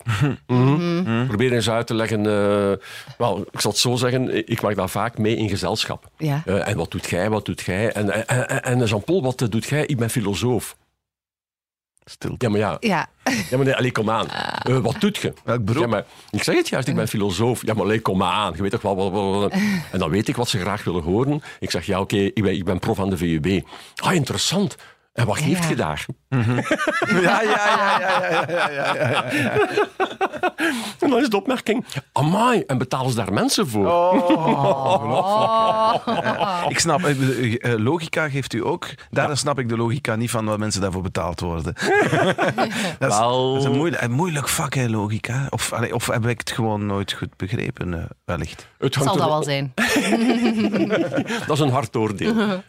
Mhm. 0.47 1.27
Probeer 1.27 1.53
eens 1.53 1.71
uit 1.71 1.87
te 1.87 1.95
leggen. 1.95 2.19
eh, 2.27 2.87
wel, 3.19 3.45
ik 3.51 3.61
zal 3.61 3.71
het 3.71 3.81
zo 3.81 3.97
zeggen, 3.97 4.49
ik 4.51 4.63
mag 4.63 4.75
daar 4.75 4.89
vaak 4.89 5.19
mee 5.19 5.37
in 5.37 5.49
gezelschap. 5.49 6.09
Ja. 6.19 6.43
Eh, 6.45 6.69
en 6.69 6.77
wat 6.77 6.91
doet 6.91 7.11
jij, 7.11 7.31
wat 7.31 7.45
doet 7.45 7.61
jij? 7.61 7.93
En, 7.93 8.27
en, 8.29 8.63
en- 8.63 8.85
Jean-Paul, 8.85 9.23
wat 9.23 9.43
eh, 9.43 9.49
doet 9.49 9.65
jij? 9.65 9.87
Ik 9.87 9.97
ben 9.97 10.11
filosoof. 10.11 10.77
Stilte. 12.05 12.45
Ja, 12.45 12.51
maar 12.51 12.61
ja, 12.61 12.77
Ja. 12.81 13.07
ja 13.51 13.57
maar 13.57 13.65
nee, 13.67 13.75
allee, 13.77 13.93
kom 13.93 14.11
aan. 14.11 14.27
Eh, 14.31 14.79
wat 14.79 15.01
doet 15.01 15.17
je? 15.17 15.33
Welk 15.45 15.65
beroep? 15.65 15.83
Ja, 15.83 15.89
maar, 15.89 16.05
ik 16.31 16.43
zeg 16.43 16.57
het 16.57 16.69
juist, 16.69 16.89
ik 16.89 16.95
ben 16.95 17.09
filosoof. 17.09 17.67
Ja, 17.67 17.75
maar 17.75 17.83
allee, 17.83 18.01
kom 18.01 18.19
maar 18.19 18.33
aan. 18.33 18.53
Je 18.57 18.63
weet 18.63 18.71
toch 18.71 18.81
wel, 18.83 19.13
wel. 19.13 19.51
En 19.93 19.99
dan 19.99 20.11
weet 20.11 20.29
ik 20.29 20.37
wat 20.37 20.49
ze 20.49 20.59
graag 20.61 20.85
willen 20.85 21.03
horen. 21.03 21.43
Ik 21.61 21.71
zeg, 21.71 21.87
ja, 21.87 22.01
oké, 22.01 22.17
ik, 22.17 22.43
ben, 22.43 22.53
ik 22.53 22.65
ben 22.65 22.79
prof 22.79 23.01
aan 23.01 23.11
de 23.11 23.17
VUB. 23.17 23.61
Ah, 24.03 24.15
interessant. 24.15 24.77
En 25.15 25.27
wat 25.27 25.39
heeft 25.39 25.69
je 25.69 25.77
daar? 25.77 26.07
Ja, 26.29 26.43
ja, 27.23 27.43
ja, 27.43 28.47
ja, 28.49 28.71
ja, 28.71 28.95
ja, 28.95 29.25
En 31.01 31.11
dan 31.11 31.19
is 31.21 31.29
de 31.29 31.37
opmerking, 31.37 31.85
amai, 32.13 32.63
en 32.67 32.79
betalen 32.79 33.11
ze 33.11 33.17
daar 33.17 33.33
mensen 33.33 33.69
voor? 33.69 33.87
Oh. 33.87 34.31
Oh. 36.07 36.65
Ik 36.69 36.79
snap, 36.79 37.05
eh, 37.05 37.11
eh, 37.11 37.73
eh, 37.73 37.79
logica 37.81 38.29
geeft 38.29 38.53
u 38.53 38.65
ook. 38.65 38.87
Daar 39.11 39.37
snap 39.37 39.59
ik 39.59 39.69
de 39.69 39.77
logica 39.77 40.17
niet 40.17 40.31
van 40.31 40.45
wat 40.45 40.59
mensen 40.59 40.81
daarvoor 40.81 41.03
betaald 41.03 41.41
worden. 41.41 41.75
dat, 42.99 43.13
is, 43.59 43.65
een 43.65 43.77
moeilijk, 43.77 44.09
moeilijk 44.09 44.49
vak, 44.49 44.75
hè, 44.75 44.89
logica. 44.89 45.47
Of, 45.51 45.73
of 45.91 46.07
heb 46.07 46.27
ik 46.27 46.39
het 46.39 46.51
gewoon 46.51 46.87
nooit 46.87 47.13
goed 47.13 47.37
begrepen, 47.37 48.09
wellicht. 48.25 48.67
Het 48.79 48.95
Zal 48.95 49.17
dat 49.17 49.29
wel 49.29 49.43
zijn. 49.43 49.73
dat 51.47 51.57
is 51.57 51.61
een 51.61 51.71
hard 51.71 51.97
oordeel. 51.97 52.35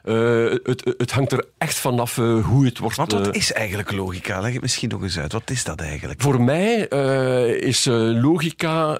het, 0.97 1.11
hangt 1.11 1.31
er 1.31 1.45
echt 1.57 1.77
vanaf 1.77 2.19
eh, 2.37 2.45
hoe 2.45 2.65
het 2.65 2.77
wordt. 2.77 2.97
Want 2.97 3.11
wat 3.11 3.27
eh, 3.27 3.33
is 3.33 3.53
eigenlijk 3.53 3.91
logica? 3.91 4.41
Leg 4.41 4.53
het 4.53 4.61
misschien 4.61 4.89
nog 4.89 5.03
eens 5.03 5.19
uit. 5.19 5.31
Wat 5.31 5.49
is 5.49 5.63
dat 5.63 5.81
eigenlijk? 5.81 6.21
Voor 6.21 6.41
mij 6.41 6.87
eh, 6.87 7.61
is 7.61 7.85
logica 8.21 8.99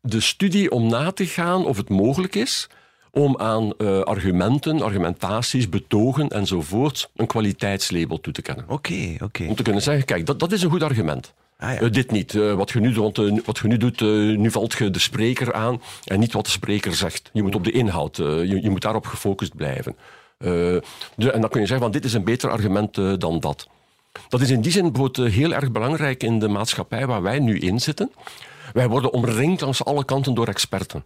de 0.00 0.20
studie 0.20 0.70
om 0.70 0.88
na 0.88 1.12
te 1.12 1.26
gaan 1.26 1.66
of 1.66 1.76
het 1.76 1.88
mogelijk 1.88 2.34
is 2.34 2.68
om 3.10 3.38
aan 3.38 3.76
argumenten, 4.04 4.82
argumentaties, 4.82 5.68
betogen 5.68 6.28
enzovoort 6.28 7.10
een 7.16 7.26
kwaliteitslabel 7.26 8.20
toe 8.20 8.32
te 8.32 8.42
kennen. 8.42 8.64
Oké, 8.68 9.16
oké. 9.20 9.44
Om 9.48 9.54
te 9.54 9.62
kunnen 9.62 9.82
zeggen, 9.82 10.04
kijk, 10.04 10.26
dat, 10.26 10.38
dat 10.38 10.52
is 10.52 10.62
een 10.62 10.70
goed 10.70 10.82
argument. 10.82 11.32
Ah, 11.58 11.80
ja. 11.80 11.88
Dit 11.88 12.10
niet. 12.10 12.32
Wat, 12.32 12.70
je 12.70 12.80
nu, 12.80 12.92
doet, 12.92 13.16
want, 13.16 13.44
wat 13.44 13.58
je 13.58 13.66
nu 13.66 13.76
doet, 13.76 14.00
nu 14.36 14.50
valt 14.50 14.72
je 14.72 14.90
de 14.90 14.98
spreker 14.98 15.52
aan 15.52 15.80
en 16.04 16.20
niet 16.20 16.32
wat 16.32 16.44
de 16.44 16.50
spreker 16.50 16.94
zegt. 16.94 17.30
Je 17.32 17.42
moet 17.42 17.54
op 17.54 17.64
de 17.64 17.72
inhoud, 17.72 18.16
je, 18.16 18.58
je 18.62 18.70
moet 18.70 18.82
daarop 18.82 19.06
gefocust 19.06 19.56
blijven. 19.56 19.96
Eh, 20.42 20.48
de- 21.14 21.30
en 21.32 21.40
dan 21.40 21.50
kun 21.50 21.60
je 21.60 21.66
zeggen, 21.66 21.78
van, 21.86 21.90
dit 21.90 22.04
is 22.04 22.12
een 22.12 22.24
beter 22.24 22.50
argument 22.50 22.98
eh, 22.98 23.12
dan 23.18 23.40
dat. 23.40 23.68
Dat 24.28 24.40
is 24.40 24.50
in 24.50 24.60
die 24.60 24.72
zin 24.72 24.92
bijvoorbeeld 24.92 25.26
eh, 25.28 25.34
heel 25.34 25.52
erg 25.54 25.72
belangrijk 25.72 26.22
in 26.22 26.38
de 26.38 26.48
maatschappij 26.48 27.06
waar 27.06 27.22
wij 27.22 27.38
nu 27.38 27.58
in 27.58 27.80
zitten. 27.80 28.12
Wij 28.72 28.88
worden 28.88 29.12
omringd 29.12 29.60
langs 29.60 29.84
alle 29.84 30.04
kanten 30.04 30.34
door 30.34 30.48
experten. 30.48 31.04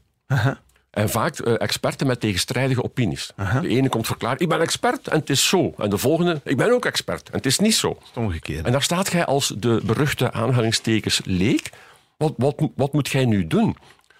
En 0.90 1.08
vaak 1.10 1.38
experten 1.38 2.06
met 2.06 2.20
tegenstrijdige 2.20 2.84
opinies. 2.84 3.30
De 3.60 3.68
ene 3.68 3.88
komt 3.88 4.06
verklaren, 4.06 4.38
ik 4.40 4.48
ben 4.48 4.60
expert 4.60 5.08
en 5.08 5.18
het 5.18 5.30
is 5.30 5.48
zo. 5.48 5.74
En 5.78 5.90
de 5.90 5.98
volgende, 5.98 6.40
ik 6.44 6.56
ben 6.56 6.72
ook 6.72 6.84
expert 6.84 7.28
en 7.30 7.36
het 7.36 7.46
is 7.46 7.58
niet 7.58 7.74
zo. 7.74 7.98
Omgekeerd. 8.14 8.66
En 8.66 8.72
daar 8.72 8.82
staat 8.82 9.12
jij 9.12 9.24
als 9.24 9.52
de 9.58 9.80
beruchte 9.84 10.32
aanhalingstekens 10.32 11.20
leek. 11.24 11.70
Wat, 12.16 12.34
wat, 12.36 12.68
wat 12.76 12.92
moet 12.92 13.08
jij 13.08 13.24
nu 13.24 13.46
doen? 13.46 13.76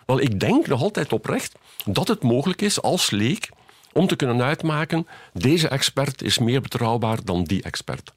Wel, 0.06 0.20
ik 0.20 0.40
denk 0.40 0.66
nog 0.66 0.82
altijd 0.82 1.12
oprecht 1.12 1.54
dat 1.84 2.08
het 2.08 2.22
mogelijk 2.22 2.62
is 2.62 2.82
als 2.82 3.10
leek 3.10 3.48
om 3.96 4.06
te 4.06 4.16
kunnen 4.16 4.42
uitmaken, 4.42 5.06
deze 5.32 5.68
expert 5.68 6.22
is 6.22 6.38
meer 6.38 6.60
betrouwbaar 6.60 7.18
dan 7.24 7.44
die 7.44 7.62
expert 7.62 8.14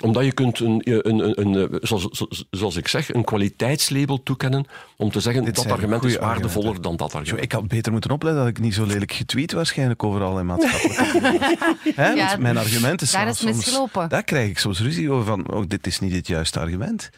omdat 0.00 0.24
je 0.24 0.32
kunt, 0.32 0.60
een, 0.60 0.80
een, 0.84 1.18
een, 1.18 1.54
een, 1.54 1.78
zoals, 1.82 2.06
zoals- 2.10 2.44
zoals 2.50 2.76
ik 2.76 2.88
zeg, 2.88 3.14
een 3.14 3.24
kwaliteitslabel 3.24 4.22
toekennen 4.22 4.64
om 4.96 5.10
te 5.10 5.20
zeggen 5.20 5.44
Dit 5.44 5.54
dat 5.54 5.70
argument 5.70 6.04
is 6.04 6.16
waardevoller 6.16 6.68
argumenten. 6.68 6.82
dan 6.82 6.96
dat 6.96 7.10
Zo, 7.10 7.16
argument. 7.18 7.44
ik 7.44 7.52
had 7.52 7.68
beter 7.68 7.92
moeten 7.92 8.10
opletten 8.10 8.40
dat 8.40 8.50
ik 8.50 8.58
niet 8.58 8.74
zo 8.74 8.84
lelijk 8.86 9.12
getweet 9.12 9.52
waarschijnlijk 9.52 10.02
overal 10.02 10.38
in 10.38 10.46
maatschappelijk. 10.46 11.56
Ja, 12.16 12.36
mijn 12.38 12.56
argumenten 12.58 12.98
daar 12.98 13.06
staan 13.08 13.28
is 13.28 13.38
soms... 13.38 13.56
misgelopen. 13.56 14.08
Daar 14.08 14.24
krijg 14.24 14.48
ik 14.50 14.58
soms 14.58 14.80
ruzie 14.80 15.10
over 15.10 15.24
van, 15.26 15.52
oh, 15.52 15.62
dit 15.68 15.86
is 15.86 16.00
niet 16.00 16.12
het 16.12 16.26
juiste 16.26 16.60
argument. 16.60 17.10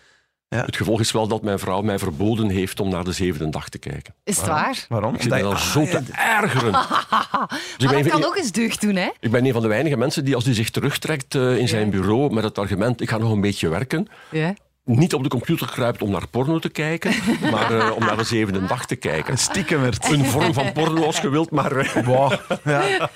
Het 0.63 0.77
gevolg 0.77 1.01
is 1.01 1.13
wel 1.13 1.29
dat 1.29 1.43
mijn 1.43 1.59
vrouw 1.59 1.81
mij 1.81 1.99
verboden 1.99 2.49
heeft 2.49 2.81
om 2.81 2.89
naar 2.89 3.05
de 3.05 3.13
zevende 3.13 3.51
dag 3.51 3.69
te 3.69 3.79
kijken. 3.79 4.15
Is 4.25 4.37
het 4.37 4.47
waar? 4.47 4.87
Waarom? 4.89 5.15
Ik 5.15 5.23
zit 5.23 5.31
me 5.31 5.43
dan 5.43 5.59
zo 5.59 5.81
ah, 5.81 5.91
te 5.91 6.03
ja, 6.13 6.43
ergeren. 6.43 6.73
Dus 7.77 7.85
ik, 7.85 7.89
ben 7.89 7.89
dat 7.89 8.05
een, 8.05 8.21
kan 8.21 8.25
ook 8.25 8.37
eens 8.37 8.53
deugd 8.53 8.81
doen, 8.81 8.97
hè? 8.97 9.09
ik 9.21 9.31
ben 9.31 9.45
een 9.45 9.53
van 9.53 9.63
de 9.63 9.69
weinige 9.69 9.97
mensen 9.97 10.25
die 10.25 10.35
als 10.35 10.45
hij 10.45 10.55
zich 10.55 10.71
terugtrekt 10.71 11.35
eh, 11.35 11.57
in 11.57 11.69
zijn 11.69 11.91
bureau 11.91 12.35
met 12.35 12.45
het 12.45 12.59
argument 12.59 13.01
ik 13.01 13.11
ga 13.11 13.19
nog 13.19 13.33
een 13.33 13.41
beetje 13.41 13.69
werken, 13.69 14.09
Ja. 14.31 14.55
Niet 14.85 15.15
op 15.15 15.23
de 15.23 15.29
computer 15.29 15.71
kruipt 15.71 16.03
om 16.03 16.11
naar 16.11 16.29
porno 16.29 16.59
te 16.59 16.69
kijken, 16.69 17.15
maar 17.53 17.79
eh, 17.79 17.91
om 17.97 18.05
naar 18.05 18.17
de 18.17 18.25
zevende 18.25 18.67
dag 18.67 18.87
te 18.87 18.97
kijken. 18.97 19.39
Stiekem 19.39 19.81
werd. 19.81 20.09
Een 20.11 20.25
vorm 20.25 20.55
van 20.55 20.73
porno 20.73 21.05
als 21.05 21.21
je 21.21 21.29
wilt, 21.29 21.51
maar... 21.51 21.77
eh, 21.77 22.05
Wow. 22.07 22.33
Ja. 22.65 23.11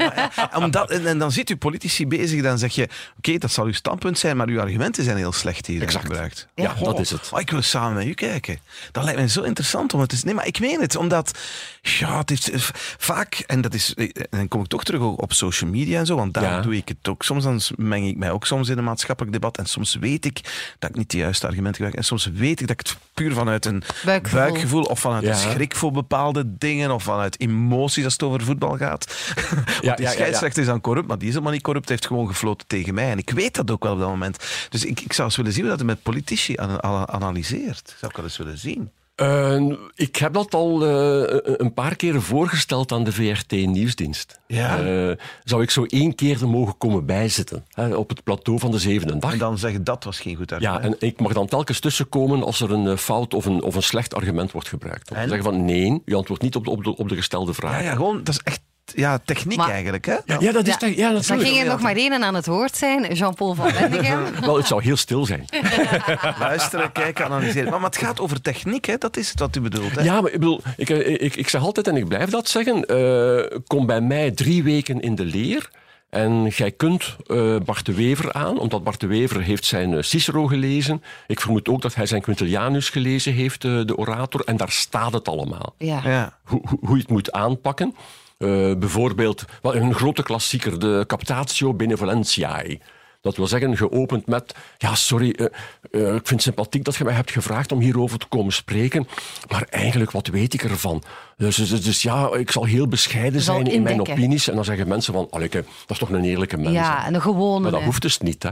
Omdat, 0.56 0.90
en, 0.90 1.06
en 1.06 1.18
dan 1.18 1.32
ziet 1.32 1.50
u 1.50 1.56
politici 1.56 2.06
bezig, 2.06 2.42
dan 2.42 2.58
zeg 2.58 2.74
je, 2.74 2.88
oké, 3.18 3.38
dat 3.38 3.50
zal 3.52 3.64
uw 3.64 3.72
standpunt 3.72 4.18
zijn, 4.18 4.36
maar 4.36 4.48
uw 4.48 4.60
argumenten 4.60 5.04
zijn 5.04 5.16
heel 5.16 5.32
slecht 5.32 5.66
hier 5.66 5.82
Exact. 5.82 6.04
gebruikt. 6.06 6.48
Ja, 6.54 6.74
dat 6.74 6.98
is 6.98 7.10
het. 7.10 7.30
Oh, 7.32 7.40
ik 7.40 7.50
wil 7.50 7.62
samen 7.62 7.94
met 7.96 8.06
u 8.06 8.14
kijken. 8.14 8.58
Dat 8.92 9.04
lijkt 9.04 9.20
me 9.20 9.28
zo 9.28 9.42
interessant 9.42 9.94
om 9.94 10.00
het 10.00 10.08
te... 10.08 10.16
Nee, 10.24 10.34
maar 10.34 10.46
ik 10.46 10.60
meen 10.60 10.80
het, 10.80 10.96
omdat... 10.96 11.38
Ja, 11.82 12.18
het 12.18 12.28
heeft 12.28 12.50
eh, 12.50 12.60
vaak, 12.98 13.34
en 13.46 13.60
dat 13.60 13.74
is... 13.74 13.94
En 13.94 14.10
dan 14.30 14.48
kom 14.48 14.60
ik 14.60 14.66
toch 14.66 14.84
terug 14.84 15.00
op 15.02 15.32
social 15.32 15.70
media 15.70 15.98
en 15.98 16.06
zo, 16.06 16.16
want 16.16 16.34
daar 16.34 16.42
Ja. 16.42 16.60
doe 16.60 16.76
ik 16.76 16.88
het 16.88 17.08
ook. 17.08 17.22
Soms 17.22 17.44
dan 17.44 17.60
meng 17.76 18.06
ik 18.06 18.16
mij 18.16 18.30
ook 18.30 18.46
soms 18.46 18.68
in 18.68 18.78
een 18.78 18.84
maatschappelijk 18.84 19.32
debat 19.34 19.58
en 19.58 19.66
soms 19.66 19.94
weet 19.94 20.24
ik 20.24 20.40
dat 20.78 20.90
ik 20.90 20.96
niet 20.96 21.10
de 21.10 21.16
juiste 21.18 21.36
argumenten 21.46 21.56
en 21.66 22.04
soms 22.04 22.30
weet 22.34 22.60
ik 22.60 22.66
dat 22.66 22.80
ik 22.80 22.86
het 22.86 22.96
puur 23.14 23.32
vanuit 23.32 23.66
een 23.66 23.82
Buikgevoel. 24.04 24.40
buikgevoel 24.40 24.82
of 24.82 25.00
vanuit 25.00 25.22
Ja. 25.24 25.30
een 25.30 25.36
schrik 25.36 25.76
voor 25.76 25.92
bepaalde 25.92 26.44
dingen 26.58 26.90
of 26.90 27.02
vanuit 27.02 27.40
emoties 27.40 28.04
als 28.04 28.12
het 28.12 28.22
over 28.22 28.40
voetbal 28.40 28.76
gaat. 28.76 29.06
Want 29.44 29.66
die 29.76 29.84
ja, 29.86 29.94
ja, 29.96 30.02
ja. 30.02 30.10
scheidsrechter 30.10 30.62
is 30.62 30.68
dan 30.68 30.80
corrupt, 30.80 31.08
maar 31.08 31.18
die 31.18 31.26
is 31.28 31.32
helemaal 31.32 31.52
niet 31.54 31.62
corrupt, 31.62 31.88
heeft 31.88 32.06
gewoon 32.06 32.26
gefloten 32.28 32.66
tegen 32.66 32.94
mij. 32.94 33.10
En 33.10 33.18
ik 33.18 33.30
weet 33.30 33.54
dat 33.54 33.70
ook 33.70 33.82
wel 33.82 33.92
op 33.92 33.98
dat 33.98 34.08
moment. 34.08 34.44
Dus 34.68 34.84
ik, 34.84 35.00
ik 35.00 35.12
zou 35.12 35.28
eens 35.28 35.36
willen 35.36 35.52
zien 35.52 35.60
hoe 35.60 35.70
dat 35.70 35.78
hij 35.78 35.88
met 35.88 36.02
politici 36.02 36.56
ana- 36.56 36.80
ana- 36.80 37.06
analyseert. 37.06 37.94
Zou 37.98 38.10
ik 38.10 38.16
wel 38.16 38.24
eens 38.26 38.36
willen 38.36 38.58
zien. 38.58 38.90
Eh, 39.18 39.62
ik 39.94 40.16
heb 40.16 40.32
dat 40.32 40.54
al 40.54 40.86
eh, 40.86 41.40
een 41.56 41.74
paar 41.74 41.96
keren 41.96 42.22
voorgesteld 42.22 42.92
aan 42.92 43.04
de 43.04 43.12
VRT-nieuwsdienst. 43.12 44.40
Ja. 44.46 44.78
Eh, 44.84 45.16
zou 45.44 45.62
ik 45.62 45.70
zo 45.70 45.84
één 45.84 46.14
keer 46.14 46.40
er 46.40 46.48
mogen 46.48 46.78
komen 46.78 47.06
bijzitten 47.06 47.64
hè, 47.72 47.94
op 47.94 48.08
het 48.08 48.22
plateau 48.24 48.58
van 48.58 48.70
de 48.70 48.78
zevende 48.78 49.18
dag? 49.18 49.32
En 49.32 49.38
dan 49.38 49.58
zeggen 49.58 49.84
dat 49.84 50.04
was 50.04 50.20
geen 50.20 50.36
goed 50.36 50.54
Ja, 50.58 50.72
argument. 50.72 51.00
en 51.02 51.08
ik 51.08 51.20
mag 51.20 51.32
dan 51.32 51.46
telkens 51.46 51.80
tussenkomen 51.80 52.42
als 52.42 52.60
er 52.60 52.72
een 52.72 52.86
eh, 52.86 52.96
fout 52.96 53.34
of 53.34 53.44
een, 53.44 53.62
of 53.62 53.74
een 53.74 53.82
slecht 53.82 54.14
argument 54.14 54.52
wordt 54.52 54.68
gebruikt. 54.68 55.10
Om 55.10 55.16
te 55.16 55.22
En? 55.22 55.28
zeggen 55.28 55.44
van 55.52 55.64
nee, 55.64 56.02
u 56.04 56.14
antwoordt 56.14 56.42
niet 56.42 56.56
op 56.56 56.64
de, 56.64 56.70
op 56.70 56.84
de, 56.84 56.96
op 56.96 57.08
de 57.08 57.16
gestelde 57.16 57.54
vraag. 57.54 57.72
ja, 57.72 57.78
ja, 57.80 57.94
gewoon, 57.94 58.16
dat 58.24 58.34
is 58.34 58.40
echt 58.44 58.60
ja, 58.96 59.18
techniek 59.24 59.56
Maar- 59.58 59.70
eigenlijk. 59.70 60.06
Hè? 60.06 60.12
Ja. 60.24 60.36
Ja, 60.40 60.52
dat 60.52 60.66
is 60.66 60.72
Ja. 60.72 60.76
toch- 60.78 60.88
ja, 60.94 61.04
Dan 61.06 61.14
natuurlijk. 61.14 61.48
ging 61.48 61.60
er 61.60 61.66
nog 61.66 61.80
maar 61.80 61.96
één 61.96 62.22
aan 62.24 62.34
het 62.34 62.46
woord 62.46 62.76
zijn, 62.76 63.14
Jean-Paul 63.14 63.54
van 63.54 63.70
Bendegem. 63.80 64.22
Wel, 64.40 64.56
het 64.56 64.66
zou 64.66 64.82
heel 64.82 64.96
stil 64.96 65.24
zijn. 65.24 65.44
Luisteren, 66.38 66.92
kijken, 66.92 67.24
analyseren. 67.24 67.70
Maar, 67.70 67.80
maar 67.80 67.90
het 67.90 67.98
gaat 67.98 68.20
over 68.20 68.40
techniek, 68.40 68.84
hè? 68.84 68.96
dat 68.98 69.16
is 69.16 69.30
het 69.30 69.38
wat 69.40 69.56
u 69.56 69.60
bedoelt. 69.60 69.94
Hè? 69.94 70.02
Ja, 70.02 70.20
maar 70.20 70.32
ik, 70.32 70.38
bedoel, 70.38 70.60
ik, 70.76 70.90
eh, 70.90 71.20
ik, 71.20 71.36
ik 71.36 71.48
zeg 71.48 71.60
altijd 71.62 71.88
en 71.88 71.96
ik 71.96 72.08
blijf 72.08 72.30
dat 72.30 72.48
zeggen. 72.48 72.84
eh, 72.84 73.58
kom 73.66 73.86
bij 73.86 74.00
mij 74.00 74.30
drie 74.30 74.62
weken 74.62 75.00
in 75.00 75.14
de 75.14 75.24
leer. 75.24 75.70
En 76.10 76.46
jij 76.46 76.70
kunt 76.70 77.16
eh 77.26 77.56
Bart 77.64 77.86
de 77.86 77.94
Wever 77.94 78.32
aan, 78.32 78.58
omdat 78.58 78.84
Bart 78.84 79.00
de 79.00 79.06
Wever 79.06 79.42
heeft 79.42 79.64
zijn 79.64 80.04
Cicero 80.04 80.46
gelezen. 80.46 81.02
Ik 81.26 81.40
vermoed 81.40 81.68
ook 81.68 81.82
dat 81.82 81.94
hij 81.94 82.06
zijn 82.06 82.20
Quintilianus 82.22 82.90
gelezen 82.90 83.32
heeft, 83.32 83.64
eh, 83.64 83.80
de 83.84 83.96
orator. 83.96 84.42
En 84.44 84.56
daar 84.56 84.70
staat 84.70 85.12
het 85.12 85.28
allemaal. 85.28 85.74
Ja. 85.78 86.00
Ja. 86.04 86.38
Hoe, 86.44 86.60
hoe, 86.68 86.78
hoe 86.80 86.94
je 86.96 87.02
het 87.02 87.10
moet 87.10 87.32
aanpakken. 87.32 87.94
Eh, 88.38 88.74
bijvoorbeeld 88.74 89.44
wel, 89.62 89.74
een 89.74 89.94
grote 89.94 90.22
klassieker, 90.22 90.78
de 90.78 91.04
Captatio 91.06 91.74
Benevolentiae. 91.74 92.80
Dat 93.20 93.36
wil 93.36 93.46
zeggen, 93.46 93.76
geopend 93.76 94.26
met... 94.26 94.54
Ja, 94.76 94.94
sorry, 94.94 95.30
eh, 95.30 95.46
eh, 95.90 96.14
ik 96.14 96.26
vind 96.26 96.30
het 96.30 96.42
sympathiek 96.42 96.84
dat 96.84 96.96
je 96.96 97.04
mij 97.04 97.14
hebt 97.14 97.30
gevraagd 97.30 97.72
om 97.72 97.80
hierover 97.80 98.18
te 98.18 98.26
komen 98.26 98.52
spreken. 98.52 99.08
Maar 99.48 99.66
eigenlijk, 99.70 100.10
wat 100.10 100.26
weet 100.26 100.54
ik 100.54 100.62
ervan? 100.62 101.02
Dus, 101.36 101.56
dus, 101.56 101.82
dus 101.82 102.02
ja, 102.02 102.30
ik 102.34 102.50
zal 102.50 102.64
heel 102.64 102.88
bescheiden 102.88 103.40
zal 103.40 103.54
zijn 103.54 103.66
in 103.66 103.82
mijn 103.82 104.00
opinies. 104.00 104.48
En 104.48 104.54
dan 104.54 104.64
zeggen 104.64 104.88
mensen 104.88 105.12
van, 105.12 105.26
Aleke, 105.30 105.62
dat 105.62 105.90
is 105.90 105.98
toch 105.98 106.10
een 106.10 106.24
eerlijke 106.24 106.56
mens. 106.56 106.74
Ja, 106.74 107.06
en 107.06 107.14
een 107.14 107.22
gewone. 107.22 107.60
Maar 107.60 107.70
dat 107.70 107.80
hè. 107.80 107.86
hoeft 107.86 108.02
dus 108.02 108.18
niet, 108.18 108.42
hè. 108.42 108.50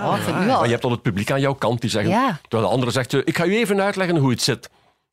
Al- 0.00 0.18
Maar 0.46 0.64
je 0.64 0.70
hebt 0.70 0.84
al 0.84 0.90
het 0.90 1.02
publiek 1.02 1.30
aan 1.30 1.40
jouw 1.40 1.54
kant 1.54 1.80
die 1.80 1.90
zeggen... 1.90 2.10
Ja. 2.10 2.38
Terwijl 2.42 2.68
de 2.68 2.74
andere 2.74 2.92
zegt, 2.92 3.12
ik 3.12 3.36
ga 3.36 3.44
u 3.44 3.56
even 3.56 3.80
uitleggen 3.80 4.16
hoe 4.16 4.30
het 4.30 4.42
zit. 4.42 4.70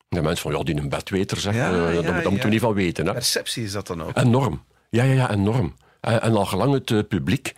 De 0.08 0.22
mensen 0.22 0.42
van, 0.50 0.58
ja, 0.58 0.64
die 0.64 0.76
een 0.76 0.88
bedweter 0.88 1.40
zegt, 1.40 1.56
Ja, 1.56 1.70
eh, 1.72 1.94
ja, 1.94 2.02
daar, 2.02 2.22
ja. 2.22 2.30
moeten 2.30 2.46
we 2.48 2.52
niet 2.52 2.60
van 2.60 2.74
weten. 2.74 3.06
Hè. 3.06 3.12
Perceptie 3.12 3.64
is 3.64 3.72
dat 3.72 3.86
dan 3.86 4.02
ook. 4.02 4.16
Enorm. 4.18 4.62
Ja, 4.90 5.02
ja, 5.04 5.12
ja, 5.12 5.30
enorm. 5.30 5.74
En, 6.00 6.22
en 6.22 6.36
al 6.36 6.44
gelang 6.46 6.72
het 6.72 6.90
eh, 6.90 6.98
publiek 7.08 7.54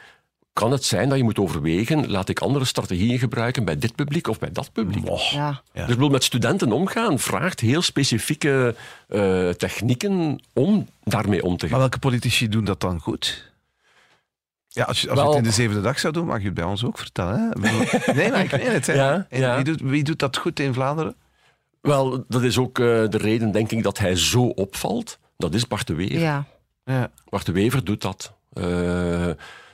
kan 0.52 0.70
het 0.72 0.84
zijn 0.84 1.08
dat 1.08 1.18
je 1.18 1.24
moet 1.24 1.38
overwegen, 1.38 2.10
laat 2.10 2.28
ik 2.28 2.40
andere 2.40 2.64
strategieën 2.64 3.18
gebruiken 3.18 3.64
bij 3.64 3.78
dit 3.78 3.94
publiek 3.94 4.26
of 4.28 4.38
bij 4.38 4.52
dat 4.52 4.72
publiek. 4.72 5.08
Ja. 5.30 5.62
Dus 5.72 5.82
ik 5.82 5.86
bedoel, 5.88 6.08
met 6.10 6.24
studenten 6.24 6.72
omgaan 6.72 7.18
vraagt 7.18 7.60
heel 7.60 7.82
specifieke 7.82 8.74
eh, 9.08 9.48
technieken 9.48 10.40
om 10.52 10.88
daarmee 11.04 11.42
om 11.44 11.56
te 11.56 11.60
gaan. 11.60 11.70
Maar 11.70 11.80
welke 11.80 11.98
politici 11.98 12.48
doen 12.48 12.64
dat 12.64 12.80
dan 12.80 13.00
goed? 13.00 13.52
Ja, 14.68 14.84
als 14.84 15.00
je, 15.00 15.08
als 15.10 15.18
je 15.18 15.24
Wel- 15.24 15.34
het 15.34 15.42
in 15.44 15.48
de 15.48 15.54
zevende 15.54 15.80
dag 15.80 15.98
zou 15.98 16.12
doen, 16.12 16.26
mag 16.26 16.38
je 16.38 16.44
het 16.44 16.54
bij 16.54 16.64
ons 16.64 16.84
ook 16.84 16.98
vertellen. 16.98 17.34
Hè? 17.40 17.48
Nee, 18.14 18.30
maar 18.30 18.40
ik 18.44 18.52
meen 18.52 18.72
het. 18.72 18.86
Hè? 18.86 18.92
Ja, 18.94 19.26
En 19.28 19.40
ja. 19.40 19.54
Wie, 19.54 19.64
doet, 19.64 19.80
wie 19.80 20.02
doet 20.04 20.18
dat 20.18 20.36
goed 20.36 20.60
in 20.60 20.74
Vlaanderen? 20.74 21.14
Wel, 21.80 22.24
dat 22.28 22.42
is 22.42 22.58
ook 22.58 22.78
eh, 22.78 22.84
de 22.86 23.18
reden, 23.18 23.50
denk 23.52 23.70
ik, 23.70 23.82
dat 23.82 23.98
hij 23.98 24.16
zo 24.16 24.42
opvalt. 24.42 25.18
Dat 25.36 25.54
is 25.54 25.66
Bart 25.66 25.86
de 25.86 25.94
Wever. 25.94 26.18
Ja. 26.20 26.44
Ja. 26.84 27.10
Bart 27.28 27.46
de 27.46 27.52
Wever 27.52 27.84
doet 27.84 28.02
dat. 28.02 28.32
Eh, 28.52 28.62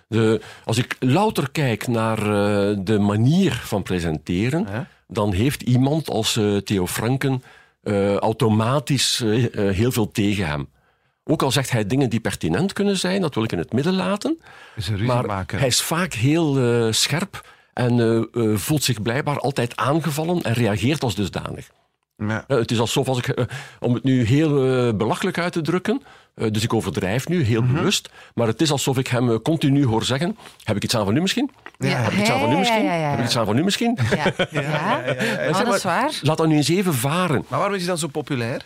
de, 0.08 0.40
als 0.64 0.78
ik 0.78 0.96
louter 1.00 1.50
kijk 1.50 1.86
naar 1.86 2.18
eh, 2.18 2.76
de 2.84 2.98
manier 2.98 3.52
van 3.64 3.82
presenteren, 3.82 4.66
Ja. 4.70 4.86
dan 5.08 5.32
heeft 5.32 5.62
iemand 5.62 6.10
als 6.10 6.36
eh, 6.36 6.56
Theo 6.56 6.86
Franken 6.86 7.42
eh, 7.82 8.14
automatisch 8.16 9.18
heel 9.52 9.92
veel 9.92 10.10
tegen 10.10 10.46
hem. 10.46 10.68
Ook 11.24 11.42
al 11.42 11.50
zegt 11.50 11.70
hij 11.70 11.86
dingen 11.86 12.10
die 12.10 12.20
pertinent 12.20 12.72
kunnen 12.72 12.96
zijn, 12.96 13.20
dat 13.20 13.34
wil 13.34 13.44
ik 13.44 13.52
in 13.52 13.58
het 13.58 13.72
midden 13.72 13.94
laten. 13.94 14.38
Is 14.76 14.88
een 14.88 15.04
Maar 15.04 15.14
ruziemaker. 15.16 15.58
hij 15.58 15.68
is 15.68 15.80
vaak 15.82 16.12
heel 16.12 16.58
eh, 16.58 16.92
scherp 16.92 17.54
en 17.72 18.28
voelt 18.54 18.82
zich 18.84 19.02
blijkbaar 19.02 19.38
altijd 19.40 19.76
aangevallen 19.76 20.42
en 20.42 20.52
reageert 20.52 21.02
als 21.02 21.14
dusdanig. 21.14 21.68
Ja. 22.16 22.44
Ja, 22.48 22.56
het 22.56 22.70
is 22.70 22.80
alsof, 22.80 23.08
als 23.08 23.18
ik, 23.18 23.28
eh, 23.28 23.44
om 23.80 23.94
het 23.94 24.02
nu 24.04 24.24
heel 24.24 24.64
eh, 24.66 24.94
belachelijk 24.94 25.38
uit 25.38 25.52
te 25.52 25.60
drukken, 25.60 26.02
eh, 26.34 26.50
dus 26.50 26.62
ik 26.62 26.72
overdrijf 26.74 27.28
nu, 27.28 27.42
heel 27.42 27.62
bewust, 27.62 28.10
maar 28.34 28.46
het 28.46 28.60
is 28.60 28.70
alsof 28.70 28.98
ik 28.98 29.06
hem 29.06 29.30
eh, 29.30 29.36
continu 29.42 29.84
hoor 29.86 30.04
zeggen, 30.04 30.36
heb 30.64 30.76
ik 30.76 30.84
iets 30.84 30.96
aan 30.96 31.04
van 31.04 31.16
u 31.16 31.20
misschien? 31.20 31.50
Ja. 31.78 31.88
Heb 31.88 32.12
ik 32.12 32.18
iets 32.18 32.30
aan 32.30 32.40
van 32.40 32.48
u 32.48 32.52
Ja, 32.52 32.58
misschien? 32.58 32.84
ja, 32.84 32.94
ja, 32.94 33.00
ja. 33.00 33.10
Heb 33.10 33.18
ik 33.18 33.24
iets 33.24 33.36
aan 33.36 33.46
van 33.46 33.58
u 33.58 33.64
misschien? 33.64 33.98
Ja, 34.10 34.32
ja. 34.50 35.00
Oh, 35.48 35.64
dat 35.64 35.74
is 35.74 35.82
waar. 35.82 36.18
Laat 36.22 36.36
dat 36.36 36.46
nu 36.46 36.56
eens 36.56 36.68
even 36.68 36.94
varen. 36.94 37.44
Maar 37.48 37.58
waarom 37.58 37.74
is 37.74 37.80
hij 37.80 37.88
dan 37.88 37.98
zo 37.98 38.06
populair? 38.08 38.64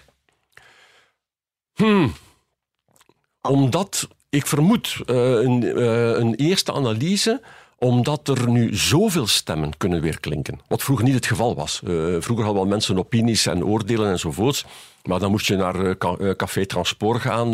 Omdat, 3.41 4.09
ik 4.29 4.47
vermoed, 4.47 4.97
eh, 5.07 5.17
een, 5.17 5.63
eh, 5.77 6.11
een 6.19 6.35
eerste 6.35 6.73
analyse, 6.73 7.41
omdat 7.83 8.29
er 8.29 8.49
nu 8.51 8.75
zoveel 8.77 9.27
stemmen 9.27 9.77
kunnen 9.77 10.01
weerklinken. 10.01 10.61
Wat 10.69 10.83
vroeger 10.83 11.05
niet 11.05 11.15
het 11.15 11.27
geval 11.27 11.55
was. 11.55 11.81
Eh, 11.85 11.91
vroeger 12.19 12.45
hadden 12.45 12.55
wel 12.63 12.67
mensen 12.67 12.99
opinies 12.99 13.47
en 13.47 13.65
oordelen 13.65 14.11
enzovoorts. 14.11 14.65
Maar 15.03 15.19
dan 15.19 15.31
moest 15.31 15.47
je 15.47 15.57
naar 15.57 15.75
eh, 15.85 15.91
eh, 16.29 16.37
Café 16.37 16.67
Transport 16.67 17.21
gaan, 17.21 17.47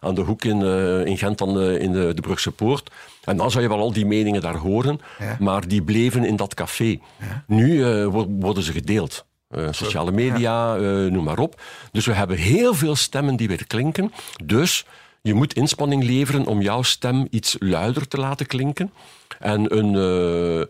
aan 0.00 0.14
de 0.14 0.20
hoek 0.20 0.44
in, 0.44 0.62
in 1.06 1.18
Gent, 1.18 1.38
dan, 1.38 1.60
in 1.60 1.92
de, 1.92 2.14
de 2.14 2.20
Brugse 2.20 2.50
Poort. 2.50 2.90
En 3.24 3.36
dan 3.36 3.50
zou 3.50 3.62
je 3.62 3.68
wel 3.68 3.78
al 3.78 3.92
die 3.92 4.06
meningen 4.06 4.40
daar 4.40 4.56
horen, 4.56 5.00
Ja. 5.18 5.36
maar 5.40 5.68
die 5.68 5.82
bleven 5.82 6.24
in 6.24 6.36
dat 6.36 6.54
café. 6.54 6.98
Nu 7.46 7.84
wo- 8.06 8.26
worden 8.28 8.62
ze 8.62 8.72
gedeeld. 8.72 9.24
Sociale 9.70 10.12
media, 10.12 10.74
noem 11.08 11.24
maar 11.24 11.38
op. 11.38 11.60
Dus 11.92 12.06
we 12.06 12.12
hebben 12.12 12.36
heel 12.36 12.74
veel 12.74 12.96
stemmen 12.96 13.36
die 13.36 13.48
weer 13.48 13.66
klinken. 13.66 14.12
Dus 14.44 14.84
je 15.28 15.34
moet 15.34 15.54
inspanning 15.54 16.04
leveren 16.04 16.46
om 16.46 16.60
jouw 16.60 16.82
stem 16.82 17.26
iets 17.30 17.56
luider 17.58 18.08
te 18.08 18.16
laten 18.16 18.46
klinken. 18.46 18.92
En 19.38 19.76
een, 19.76 19.94
eh, 19.94 20.60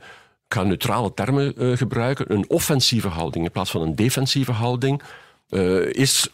ik 0.47 0.55
ga 0.55 0.63
neutrale 0.63 1.15
termen 1.15 1.57
eh, 1.57 1.77
gebruiken, 1.77 2.33
een 2.33 2.45
offensieve 2.49 3.09
houding 3.09 3.45
in 3.45 3.51
plaats 3.51 3.71
van 3.71 3.83
een 3.83 3.95
defensieve 3.95 4.53
houding, 4.53 5.03
eh, 5.49 5.93
is 5.93 6.29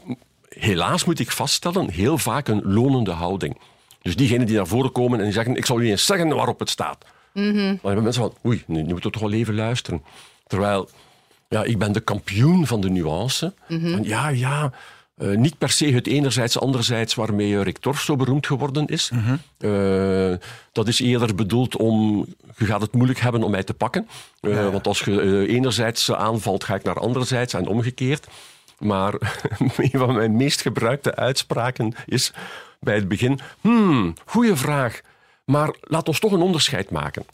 helaas, 0.49 1.05
moet 1.05 1.19
ik 1.19 1.31
vaststellen, 1.31 1.91
heel 1.91 2.19
vaak 2.19 2.49
een 2.49 2.63
lonende 2.73 3.11
houding. 3.11 3.59
Dus 4.03 4.17
diegenen 4.17 4.47
die 4.47 4.57
naar 4.57 4.67
voren 4.67 4.93
komen 4.93 5.19
en 5.19 5.25
die 5.25 5.35
zeggen, 5.35 5.57
ik 5.57 5.67
zal 5.67 5.81
u 5.81 5.91
eens 5.91 6.07
zeggen 6.07 6.29
waarop 6.29 6.59
het 6.59 6.71
staat. 6.71 7.05
Dan 7.35 7.79
hebben 7.83 8.03
mensen 8.03 8.23
van, 8.23 8.35
oei, 8.47 8.63
nu, 8.67 8.77
nu 8.77 8.83
moeten 8.83 9.05
we 9.05 9.11
toch 9.11 9.23
wel 9.23 9.33
even 9.33 9.55
luisteren. 9.55 10.03
Terwijl, 10.47 10.89
ja, 11.49 11.65
ik 11.65 11.79
ben 11.79 11.93
de 11.93 12.01
kampioen 12.01 12.67
van 12.67 12.81
de 12.81 12.91
nuance. 12.91 13.55
En 13.69 14.05
ja, 14.05 14.29
ja, 14.29 14.73
eh, 15.21 15.29
niet 15.29 15.59
per 15.59 15.71
se 15.71 15.87
het 15.93 16.07
enerzijds, 16.07 16.59
anderzijds 16.61 17.15
waarmee 17.15 17.63
Rick 17.63 17.79
Torf 17.79 18.01
zo 18.01 18.17
beroemd 18.17 18.47
geworden 18.47 18.87
is. 18.87 19.11
Eh, 19.59 20.33
dat 20.73 20.89
is 20.89 21.01
eerder 21.01 21.35
bedoeld 21.35 21.77
om, 21.77 22.27
je 22.57 22.65
gaat 22.65 22.81
het 22.81 22.93
moeilijk 22.95 23.21
hebben 23.21 23.43
om 23.43 23.51
mij 23.51 23.63
te 23.63 23.75
pakken. 23.75 24.09
Eh, 24.41 24.71
Want 24.71 24.87
als 24.87 25.01
je 25.01 25.47
enerzijds 25.49 26.13
aanvalt, 26.13 26.65
ga 26.65 26.75
ik 26.75 26.83
naar 26.83 26.99
anderzijds 27.01 27.55
en 27.55 27.67
omgekeerd. 27.67 28.27
Maar 28.79 29.15
een 29.77 29.91
van 29.93 30.15
mijn 30.15 30.37
meest 30.37 30.61
gebruikte 30.61 31.17
uitspraken 31.17 31.95
is 32.07 32.33
bij 32.81 32.95
het 32.95 33.09
begin: 33.09 33.41
Hmm, 33.61 34.15
goede 34.25 34.57
vraag. 34.57 35.01
Maar 35.45 35.75
laat 35.81 36.09
ons 36.09 36.19
toch 36.21 36.33
een 36.33 36.41
onderscheid 36.43 36.91
maken. 36.91 37.25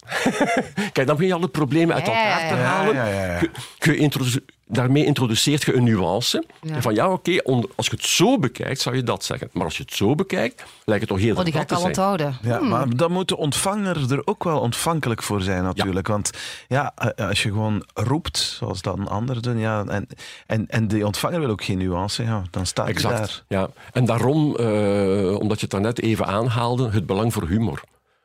Kijk, 0.92 1.06
dan 1.06 1.06
begin 1.06 1.26
je 1.26 1.34
al 1.34 1.40
de 1.40 1.48
problemen 1.48 1.94
uit 1.94 2.06
elkaar 2.06 2.40
ja, 2.42 2.48
te 2.48 2.54
ja. 2.54 2.60
halen. 2.62 2.94
Ja, 2.94 3.06
ja, 3.06 3.24
ja. 3.24 3.38
Je- 3.40 3.50
je 3.78 3.96
introduce- 3.96 4.42
daarmee 4.66 5.04
introduceert 5.04 5.62
je 5.62 5.74
een 5.74 5.84
nuance. 5.84 6.44
Ja. 6.60 6.80
Van 6.82 6.94
ja, 6.94 7.12
oké, 7.12 7.42
als 7.76 7.86
je 7.86 7.96
het 7.96 8.04
zo 8.04 8.38
bekijkt, 8.38 8.80
zou 8.80 8.96
je 8.96 9.02
dat 9.02 9.24
zeggen. 9.24 9.48
Maar 9.52 9.64
als 9.64 9.76
je 9.76 9.82
het 9.82 9.94
zo 9.94 10.14
bekijkt, 10.14 10.64
lijkt 10.84 11.02
het 11.02 11.10
toch 11.10 11.20
heel 11.20 11.36
Oh, 11.36 11.44
die 11.44 11.52
ga 11.52 11.64
plat 11.64 11.70
ik 11.70 11.76
al 11.76 11.84
onthouden. 11.84 12.36
Ja, 12.42 12.60
maar 12.60 12.96
dan 12.96 13.12
moet 13.12 13.28
de 13.28 13.36
ontvanger 13.36 14.12
er 14.12 14.22
ook 14.24 14.44
wel 14.44 14.60
ontvankelijk 14.60 15.22
voor 15.22 15.40
zijn 15.40 15.62
natuurlijk. 15.62 16.06
Want 16.06 16.30
ja, 16.68 16.92
eh, 16.94 17.28
als 17.28 17.42
je 17.42 17.48
gewoon 17.48 17.84
roept, 17.94 18.38
zoals 18.38 18.82
dat 18.82 18.98
een 18.98 19.08
ander 19.08 19.42
doen, 19.42 19.58
ja, 19.58 19.84
en, 19.84 20.08
en, 20.46 20.68
en 20.68 20.88
de 20.88 21.06
ontvanger 21.06 21.40
wil 21.40 21.50
ook 21.50 21.64
geen 21.64 21.78
nuance, 21.78 22.22
ja, 22.22 22.42
dan 22.50 22.66
staat 22.66 22.86
hij 22.86 23.10
daar. 23.10 23.42
Ja. 23.48 23.70
En 23.92 24.04
daarom, 24.04 24.56
eh, 24.56 25.38
omdat 25.38 25.56
je 25.56 25.62
het 25.62 25.70
daarnet 25.70 26.00
even 26.00 26.26
aanhaalde, 26.26 26.90
het 26.90 27.06
belang 27.06 27.32
voor 27.32 27.46
humor. 27.46 27.82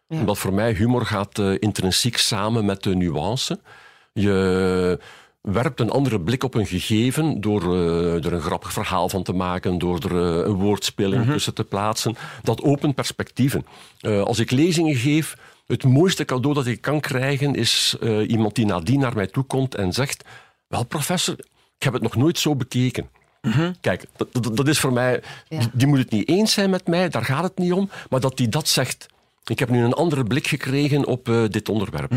Ja. 0.08 0.20
Omdat 0.20 0.38
voor 0.38 0.54
mij 0.54 0.74
humor 0.74 1.06
gaat 1.06 1.40
eh, 1.40 1.54
intrinsiek 1.60 2.18
samen 2.18 2.66
met 2.66 2.84
de 2.84 2.96
nuance. 2.96 3.60
Je 4.14 5.00
werpt 5.42 5.80
een 5.80 5.90
andere 5.90 6.22
blik 6.22 6.44
op 6.44 6.54
een 6.54 6.66
gegeven 6.66 7.42
door 7.42 7.62
eh, 7.62 8.26
er 8.26 8.34
een 8.34 8.42
grappig 8.42 8.74
verhaal 8.74 9.10
van 9.10 9.24
te 9.24 9.34
maken, 9.34 9.78
door 9.78 10.00
er 10.00 10.40
eh, 10.40 10.48
een 10.48 10.56
woordspeling 10.56 11.26
tussen 11.26 11.54
te 11.54 11.64
plaatsen. 11.64 12.16
Dat 12.44 12.62
opent 12.62 12.96
perspectieven. 12.96 13.66
Eh, 14.00 14.22
als 14.22 14.40
ik 14.40 14.52
lezingen 14.52 14.96
geef, 14.96 15.36
het 15.72 15.84
mooiste 15.84 16.26
cadeau 16.26 16.54
dat 16.54 16.66
ik 16.66 16.82
kan 16.82 17.00
krijgen 17.00 17.56
is 17.56 17.96
eh, 18.02 18.30
iemand 18.30 18.56
die 18.56 18.66
nadien 18.66 19.00
naar 19.00 19.16
mij 19.16 19.28
toe 19.28 19.44
komt 19.44 19.76
en 19.76 19.94
zegt: 19.94 20.24
Wel, 20.68 20.84
professor, 20.84 21.36
ik 21.78 21.84
heb 21.84 21.94
het 21.94 22.02
nog 22.02 22.16
nooit 22.16 22.40
zo 22.40 22.56
bekeken. 22.56 23.10
Kijk, 23.82 24.06
dat, 24.16 24.28
dat, 24.32 24.58
dat 24.58 24.68
is 24.68 24.80
voor 24.80 24.94
mij. 24.94 25.22
Ja. 25.48 25.60
Die, 25.60 25.70
die 25.74 25.88
moet 25.88 25.98
het 25.98 26.12
niet 26.12 26.28
eens 26.28 26.54
zijn 26.54 26.70
met 26.70 26.88
mij, 26.88 27.10
daar 27.10 27.26
gaat 27.26 27.44
het 27.44 27.58
niet 27.58 27.74
om. 27.74 27.90
Maar 28.10 28.20
dat 28.20 28.38
die 28.38 28.50
dat 28.50 28.68
zegt. 28.68 29.06
Ik 29.46 29.60
heb 29.60 29.70
nu 29.70 29.84
een 29.84 29.94
andere 29.94 30.24
blik 30.24 30.48
gekregen 30.48 31.06
op 31.06 31.30
eh, 31.30 31.44
dit 31.48 31.70
onderwerp. 31.70 32.10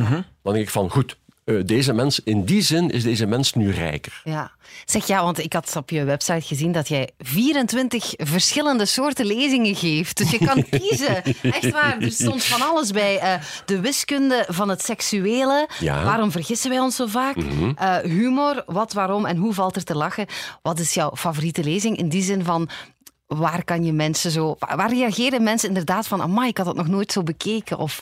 Dan 0.43 0.53
denk 0.53 0.65
ik 0.65 0.71
van 0.71 0.91
goed. 0.91 1.17
Eh, 1.45 1.57
deze 1.65 1.93
mens, 1.93 2.21
in 2.21 2.45
die 2.45 2.63
zin 2.63 2.91
is 2.91 3.03
deze 3.03 3.27
mens 3.27 3.53
nu 3.53 3.71
rijker. 3.71 4.21
Ja. 4.25 4.51
Zeg 4.85 5.07
ja, 5.07 5.23
want 5.23 5.39
ik 5.39 5.53
had 5.53 5.77
op 5.77 5.91
je 5.91 6.05
website 6.05 6.47
gezien 6.47 6.73
dat 6.73 6.89
jij 6.89 7.11
24 7.19 8.13
verschillende 8.17 8.87
soorten 8.87 9.27
lezingen 9.27 9.75
geeft. 9.75 10.17
Dus 10.17 10.31
je 10.31 10.39
kan 10.39 10.65
kiezen. 10.81 11.23
Echt 11.43 11.71
waar, 11.71 11.99
er 11.99 12.13
stond 12.13 12.45
van 12.45 12.69
alles 12.69 12.91
bij. 12.91 13.19
Eh, 13.19 13.35
de 13.67 13.81
wiskunde 13.81 14.45
van 14.49 14.69
het 14.69 14.83
seksuele. 14.83 15.69
Ja. 15.81 15.97
Mhm. 15.97 16.05
Waarom 16.05 16.31
vergissen 16.31 16.71
wij 16.71 16.81
ons 16.81 16.97
zo 16.97 17.07
vaak? 17.07 17.37
Eh, 17.37 17.97
humor, 17.99 18.63
wat, 18.67 18.93
waarom 18.93 19.27
en 19.27 19.37
hoe 19.37 19.55
valt 19.55 19.77
er 19.77 19.85
te 19.85 19.97
lachen? 19.97 20.27
Wat 20.63 20.79
is 20.79 20.95
jouw 20.95 21.11
favoriete 21.17 21.65
lezing? 21.65 21.97
In 21.97 22.09
die 22.09 22.23
zin 22.23 22.45
van... 22.45 22.69
Waar 23.27 23.65
kan 23.65 23.85
je 23.85 23.93
mensen 23.93 24.31
zo... 24.31 24.57
Waar 24.59 24.91
reageren 24.91 25.43
mensen 25.43 25.69
inderdaad 25.69 26.07
van... 26.07 26.23
Amai, 26.23 26.49
ik 26.49 26.57
had 26.57 26.67
het 26.67 26.77
nog 26.77 26.89
nooit 26.89 27.13
zo 27.13 27.23
bekeken. 27.23 27.79
Of 27.79 28.01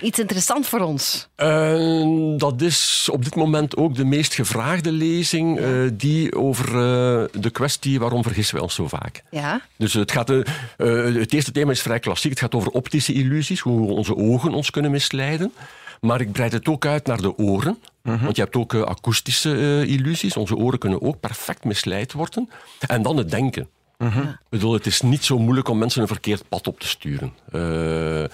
iets 0.00 0.18
interessant 0.18 0.66
voor 0.66 0.80
ons. 0.80 1.28
Eh, 1.34 2.36
dat 2.36 2.60
is 2.60 3.08
op 3.12 3.24
dit 3.24 3.34
moment 3.34 3.76
ook 3.76 3.94
de 3.94 4.04
meest 4.04 4.34
gevraagde 4.34 4.92
lezing 4.92 5.58
eh, 5.58 5.68
die 5.92 6.34
over 6.34 6.66
eh, 6.66 7.40
de 7.40 7.50
kwestie 7.52 7.98
waarom 7.98 8.22
vergissen 8.22 8.54
wij 8.54 8.64
ons 8.64 8.74
zo 8.74 8.88
vaak. 8.88 9.22
Ja? 9.30 9.60
Dus 9.76 9.92
het, 9.92 10.12
gaat, 10.12 10.28
het 10.76 11.32
eerste 11.32 11.52
thema 11.52 11.70
is 11.70 11.82
vrij 11.82 11.98
klassiek. 11.98 12.30
Het 12.30 12.40
gaat 12.40 12.54
over 12.54 12.70
optische 12.70 13.12
illusies, 13.12 13.60
hoe 13.60 13.90
onze 13.90 14.16
ogen 14.16 14.52
ons 14.52 14.70
kunnen 14.70 14.90
misleiden. 14.90 15.52
Maar 16.00 16.20
ik 16.20 16.32
breid 16.32 16.52
het 16.52 16.68
ook 16.68 16.86
uit 16.86 17.06
naar 17.06 17.20
de 17.20 17.36
oren. 17.36 17.78
Want 18.02 18.36
je 18.36 18.42
hebt 18.42 18.56
ook 18.56 18.74
akoestische 18.74 19.84
illusies. 19.86 20.36
Onze 20.36 20.56
oren 20.56 20.78
kunnen 20.78 21.02
ook 21.02 21.20
perfect 21.20 21.64
misleid 21.64 22.12
worden. 22.12 22.50
En 22.86 23.02
dan 23.02 23.16
het 23.16 23.30
denken. 23.30 23.68
Ik 23.98 24.36
bedoel, 24.48 24.72
het 24.72 24.86
is 24.86 25.00
niet 25.00 25.24
zo 25.24 25.38
moeilijk 25.38 25.68
om 25.68 25.78
mensen 25.78 26.02
een 26.02 26.08
verkeerd 26.08 26.48
pad 26.48 26.66
op 26.66 26.80
te 26.80 26.86
sturen. 26.86 27.32
Eh, 27.52 28.24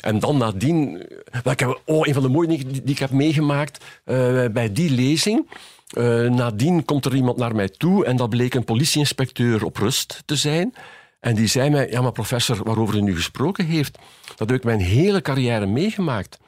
en 0.00 0.18
dan 0.18 0.36
nadien... 0.36 1.06
wel, 1.42 1.52
ik 1.52 1.60
heb, 1.60 1.80
oh, 1.84 2.06
een 2.06 2.14
van 2.14 2.22
de 2.22 2.28
mooie 2.28 2.48
dingen 2.48 2.72
die, 2.72 2.82
die 2.82 2.94
ik 2.94 2.98
heb 2.98 3.10
meegemaakt 3.10 3.84
eh, 4.04 4.44
bij 4.52 4.72
die 4.72 4.90
lezing... 4.90 5.46
Eh, 5.90 6.04
nadien 6.30 6.84
komt 6.84 7.04
er 7.04 7.14
iemand 7.14 7.36
naar 7.36 7.54
mij 7.54 7.68
toe 7.68 8.04
en 8.04 8.16
dat 8.16 8.28
bleek 8.28 8.54
een 8.54 8.64
politieinspecteur 8.64 9.64
op 9.64 9.76
rust 9.76 10.22
te 10.24 10.36
zijn. 10.36 10.74
En 11.20 11.34
die 11.34 11.46
zei 11.46 11.70
mij, 11.70 11.90
ja 11.90 12.00
maar 12.02 12.12
professor, 12.12 12.64
waarover 12.64 12.96
u 12.96 13.00
nu 13.00 13.14
gesproken 13.14 13.66
heeft, 13.66 13.98
dat 14.36 14.48
heb 14.48 14.58
ik 14.58 14.64
mijn 14.64 14.80
hele 14.80 15.22
carrière 15.22 15.66
meegemaakt. 15.66 16.38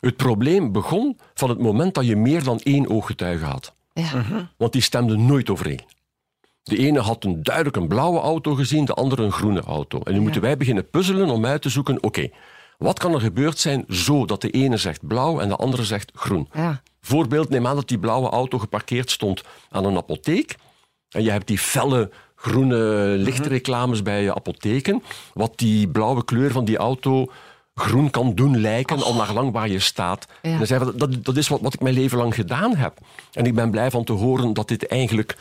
Het 0.00 0.16
probleem 0.16 0.72
begon 0.72 1.18
van 1.34 1.48
het 1.48 1.58
moment 1.58 1.94
dat 1.94 2.06
je 2.06 2.16
meer 2.16 2.44
dan 2.44 2.60
één 2.60 2.88
ooggetuige 2.88 3.44
had. 3.44 3.74
Ja. 3.92 4.24
Want 4.56 4.72
die 4.72 4.82
stemden 4.82 5.26
nooit 5.26 5.50
overeen. 5.50 5.80
De 6.62 6.76
ene 6.76 7.00
had 7.00 7.24
een 7.24 7.42
duidelijk 7.42 7.76
een 7.76 7.88
blauwe 7.88 8.20
auto 8.20 8.54
gezien, 8.54 8.84
de 8.84 8.94
andere 8.94 9.22
een 9.22 9.32
groene 9.32 9.60
auto. 9.60 10.00
En 10.00 10.12
nu 10.12 10.20
moeten 10.20 10.40
wij 10.40 10.56
beginnen 10.56 10.90
puzzelen 10.90 11.28
om 11.28 11.46
uit 11.46 11.62
te 11.62 11.68
zoeken, 11.68 12.02
oké, 12.02 12.28
wat 12.82 12.98
kan 12.98 13.14
er 13.14 13.20
gebeurd 13.20 13.58
zijn 13.58 13.84
zo 13.88 14.24
dat 14.24 14.40
de 14.40 14.50
ene 14.50 14.76
zegt 14.76 15.06
blauw 15.06 15.40
en 15.40 15.48
de 15.48 15.56
andere 15.56 15.84
zegt 15.84 16.10
groen? 16.14 16.48
Ja. 16.52 16.82
Voorbeeld, 17.00 17.48
neem 17.48 17.66
aan 17.66 17.76
dat 17.76 17.88
die 17.88 17.98
blauwe 17.98 18.28
auto 18.28 18.58
geparkeerd 18.58 19.10
stond 19.10 19.42
aan 19.70 19.84
een 19.84 19.96
apotheek. 19.96 20.54
En 21.08 21.22
je 21.22 21.30
hebt 21.30 21.46
die 21.46 21.58
felle 21.58 22.10
groene 22.36 23.14
lichtreclames 23.18 24.02
bij 24.02 24.22
je 24.22 24.34
apotheken. 24.34 25.02
Wat 25.34 25.58
die 25.58 25.88
blauwe 25.88 26.24
kleur 26.24 26.50
van 26.50 26.64
die 26.64 26.76
auto 26.76 27.30
groen 27.74 28.10
kan 28.10 28.34
doen 28.34 28.60
lijken, 28.60 29.02
al 29.02 29.14
naar 29.14 29.32
lang 29.32 29.52
waar 29.52 29.68
je 29.68 29.78
staat. 29.78 30.26
Ja. 30.42 30.50
En 30.50 30.58
dan 30.58 30.78
hij, 30.78 30.92
dat, 30.96 31.24
dat 31.24 31.36
is 31.36 31.48
wat, 31.48 31.60
wat 31.60 31.74
ik 31.74 31.80
mijn 31.80 31.94
leven 31.94 32.18
lang 32.18 32.34
gedaan 32.34 32.76
heb. 32.76 32.98
En 33.32 33.44
ik 33.44 33.54
ben 33.54 33.70
blij 33.70 33.90
van 33.90 34.04
te 34.04 34.12
horen 34.12 34.52
dat 34.52 34.68
dit 34.68 34.86
eigenlijk 34.86 35.36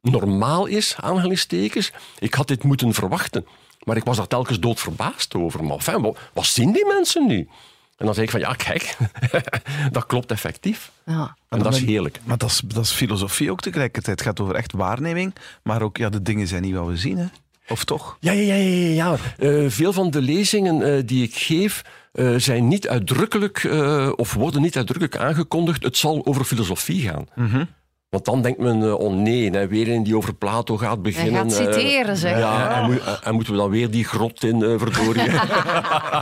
normaal 0.00 0.66
is, 0.66 0.96
aanhalingstekens. 1.00 1.92
Ik 2.18 2.34
had 2.34 2.48
dit 2.48 2.62
moeten 2.62 2.94
verwachten. 2.94 3.46
Maar 3.84 3.96
ik 3.96 4.04
was 4.04 4.16
daar 4.16 4.26
telkens 4.26 4.60
doodverbaasd 4.60 5.34
over. 5.34 5.64
Maar 5.64 5.76
enfin, 5.76 6.02
wat, 6.02 6.18
wat 6.32 6.46
zien 6.46 6.72
die 6.72 6.86
mensen 6.86 7.26
nu? 7.26 7.48
En 7.96 8.06
dan 8.06 8.14
zei 8.14 8.26
ik 8.26 8.32
van, 8.32 8.40
ja, 8.40 8.52
kijk, 8.52 8.96
dat 9.92 10.06
klopt 10.06 10.30
effectief. 10.30 10.90
Ja. 11.06 11.36
En 11.48 11.58
dat 11.58 11.74
is 11.74 11.84
heerlijk. 11.84 12.20
Maar 12.24 12.38
dat 12.38 12.50
is, 12.50 12.62
dat 12.66 12.84
is 12.84 12.90
filosofie 12.90 13.50
ook 13.50 13.60
tegelijkertijd. 13.60 14.18
Het 14.18 14.28
gaat 14.28 14.40
over 14.40 14.54
echt 14.54 14.72
waarneming, 14.72 15.34
maar 15.62 15.82
ook 15.82 15.96
ja, 15.96 16.08
de 16.08 16.22
dingen 16.22 16.46
zijn 16.46 16.62
niet 16.62 16.74
wat 16.74 16.86
we 16.86 16.96
zien. 16.96 17.18
Hè? 17.18 17.26
Of 17.68 17.84
toch? 17.84 18.16
Ja, 18.20 18.32
ja, 18.32 18.54
ja. 18.54 18.54
ja, 18.54 18.88
ja. 18.88 19.16
Uh, 19.38 19.70
veel 19.70 19.92
van 19.92 20.10
de 20.10 20.22
lezingen 20.22 20.80
uh, 20.80 21.02
die 21.06 21.22
ik 21.22 21.34
geef 21.34 21.82
uh, 22.12 22.34
zijn 22.36 22.68
niet 22.68 22.88
uitdrukkelijk, 22.88 23.68
of 24.16 24.34
worden 24.34 24.62
niet 24.62 24.76
uitdrukkelijk 24.76 25.16
aangekondigd. 25.16 25.82
Het 25.82 25.96
zal 25.96 26.26
over 26.26 26.44
filosofie 26.44 27.02
gaan. 27.02 27.26
Mm 27.34 27.46
-hmm. 27.46 27.68
Want 28.10 28.24
dan 28.24 28.42
denkt 28.42 28.58
men, 28.58 28.82
uh, 28.82 28.94
oh 28.94 29.14
nee, 29.14 29.50
hè, 29.50 29.68
weer 29.68 29.88
een 29.88 30.02
die 30.02 30.16
over 30.16 30.34
Plato 30.34 30.76
gaat 30.76 31.02
beginnen. 31.02 31.34
Hij 31.34 31.42
gaat 31.42 31.74
citeren, 31.74 32.16
zeg. 32.16 32.38
Ja, 32.38 32.80
en, 32.80 32.90
moet, 32.90 33.20
en, 33.22 33.34
moeten 33.34 33.52
we 33.52 33.58
dan 33.58 33.70
weer 33.70 33.90
die 33.90 34.04
grot 34.04 34.44
in, 34.44 34.60
uh, 34.60 34.78
verdorie. 34.78 35.22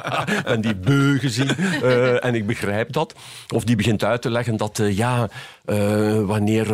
en 0.53 0.61
die 0.61 0.75
beugen 0.75 1.31
zien. 1.31 1.51
Uh, 1.83 2.25
en 2.25 2.35
ik 2.35 2.47
begrijp 2.47 2.93
dat. 2.93 3.15
Of 3.55 3.65
die 3.65 3.77
begint 3.77 4.05
uit 4.05 4.23
te 4.23 4.31
leggen 4.31 4.57
dat, 4.57 4.81
ja, 4.85 5.29
wanneer 6.27 6.67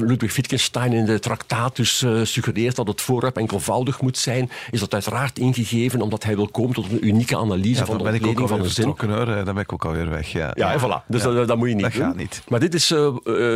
Ludwig 0.00 0.36
Wittgenstein 0.36 0.92
in 0.92 1.04
de 1.04 1.18
traktatus 1.18 2.04
suggereert 2.22 2.76
dat 2.76 2.86
het 2.86 3.00
voorwerp 3.00 3.36
enkelvoudig 3.36 4.00
moet 4.00 4.18
zijn, 4.18 4.50
is 4.70 4.80
dat 4.80 4.92
uiteraard 4.92 5.38
ingegeven 5.38 6.00
omdat 6.00 6.24
hij 6.24 6.36
wil 6.36 6.48
komen 6.48 6.74
tot 6.74 6.90
een 6.90 7.06
unieke 7.06 7.36
analyse 7.36 7.80
ja, 7.80 7.84
van 7.86 7.98
de 7.98 8.04
ontleding 8.04 8.48
van 8.48 8.62
de 8.62 8.68
zin. 8.68 8.84
Hoor. 8.84 9.26
Dan 9.26 9.44
ben 9.44 9.58
ik 9.58 9.72
ook 9.72 9.84
alweer 9.84 10.10
weg. 10.10 10.32
Ja, 10.32 10.50
ja, 10.54 10.72
en 10.72 10.80
voilà. 10.80 11.06
Dus 11.06 11.22
dat, 11.22 11.48
dat, 11.48 11.56
moet 11.56 11.68
je 11.68 11.74
niet 11.74 11.84
dat 11.84 11.92
doen. 11.92 12.02
Gaat 12.02 12.16
niet. 12.16 12.42
Maar 12.48 12.60
dit 12.60 12.74
is 12.74 12.86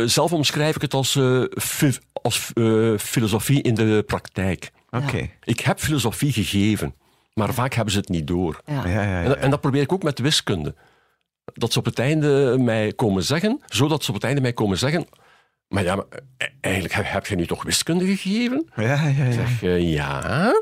zelf 0.05 0.33
omschrijven 0.33 0.75
ik 0.75 0.81
het 0.81 0.93
als, 0.93 1.15
uh, 1.15 1.43
fi 1.57 1.97
als 2.21 2.51
uh, 2.53 2.97
filosofie 2.97 3.61
in 3.61 3.75
de 3.75 4.03
praktijk. 4.05 4.71
Okay. 4.91 5.31
Ik 5.43 5.59
heb 5.59 5.79
filosofie 5.79 6.31
gegeven, 6.31 6.93
maar 7.33 7.53
vaak 7.53 7.73
hebben 7.73 7.93
ze 7.93 7.99
het 7.99 8.09
niet 8.09 8.27
door. 8.27 8.61
Ja. 8.65 8.87
Ja, 8.87 9.01
ja, 9.01 9.23
en, 9.23 9.41
en, 9.41 9.49
dat 9.49 9.61
probeer 9.61 9.81
ik 9.81 9.91
ook 9.91 10.03
met 10.03 10.19
wiskunde. 10.19 10.75
Dat 11.53 11.73
ze 11.73 11.79
op 11.79 11.85
het 11.85 11.99
einde 11.99 12.55
mij 12.59 12.93
komen 12.93 13.23
zeggen, 13.23 13.61
zodat 13.65 14.03
ze 14.03 14.09
op 14.09 14.15
het 14.15 14.23
einde 14.23 14.41
mij 14.41 14.53
komen 14.53 14.77
zeggen. 14.77 15.07
Maar 15.67 15.83
ja, 15.83 15.95
maar, 15.95 16.05
eigenlijk 16.61 16.93
heb, 16.93 17.05
heb 17.07 17.25
je 17.25 17.35
nu 17.35 17.45
toch 17.45 17.63
wiskunde 17.63 18.05
gegeven? 18.05 18.69
Ja, 18.75 18.83
ja, 18.83 19.07
ja. 19.07 19.23
Ik 19.23 19.33
zeg, 19.33 19.61
uh, 19.61 19.93
ja. 19.93 20.53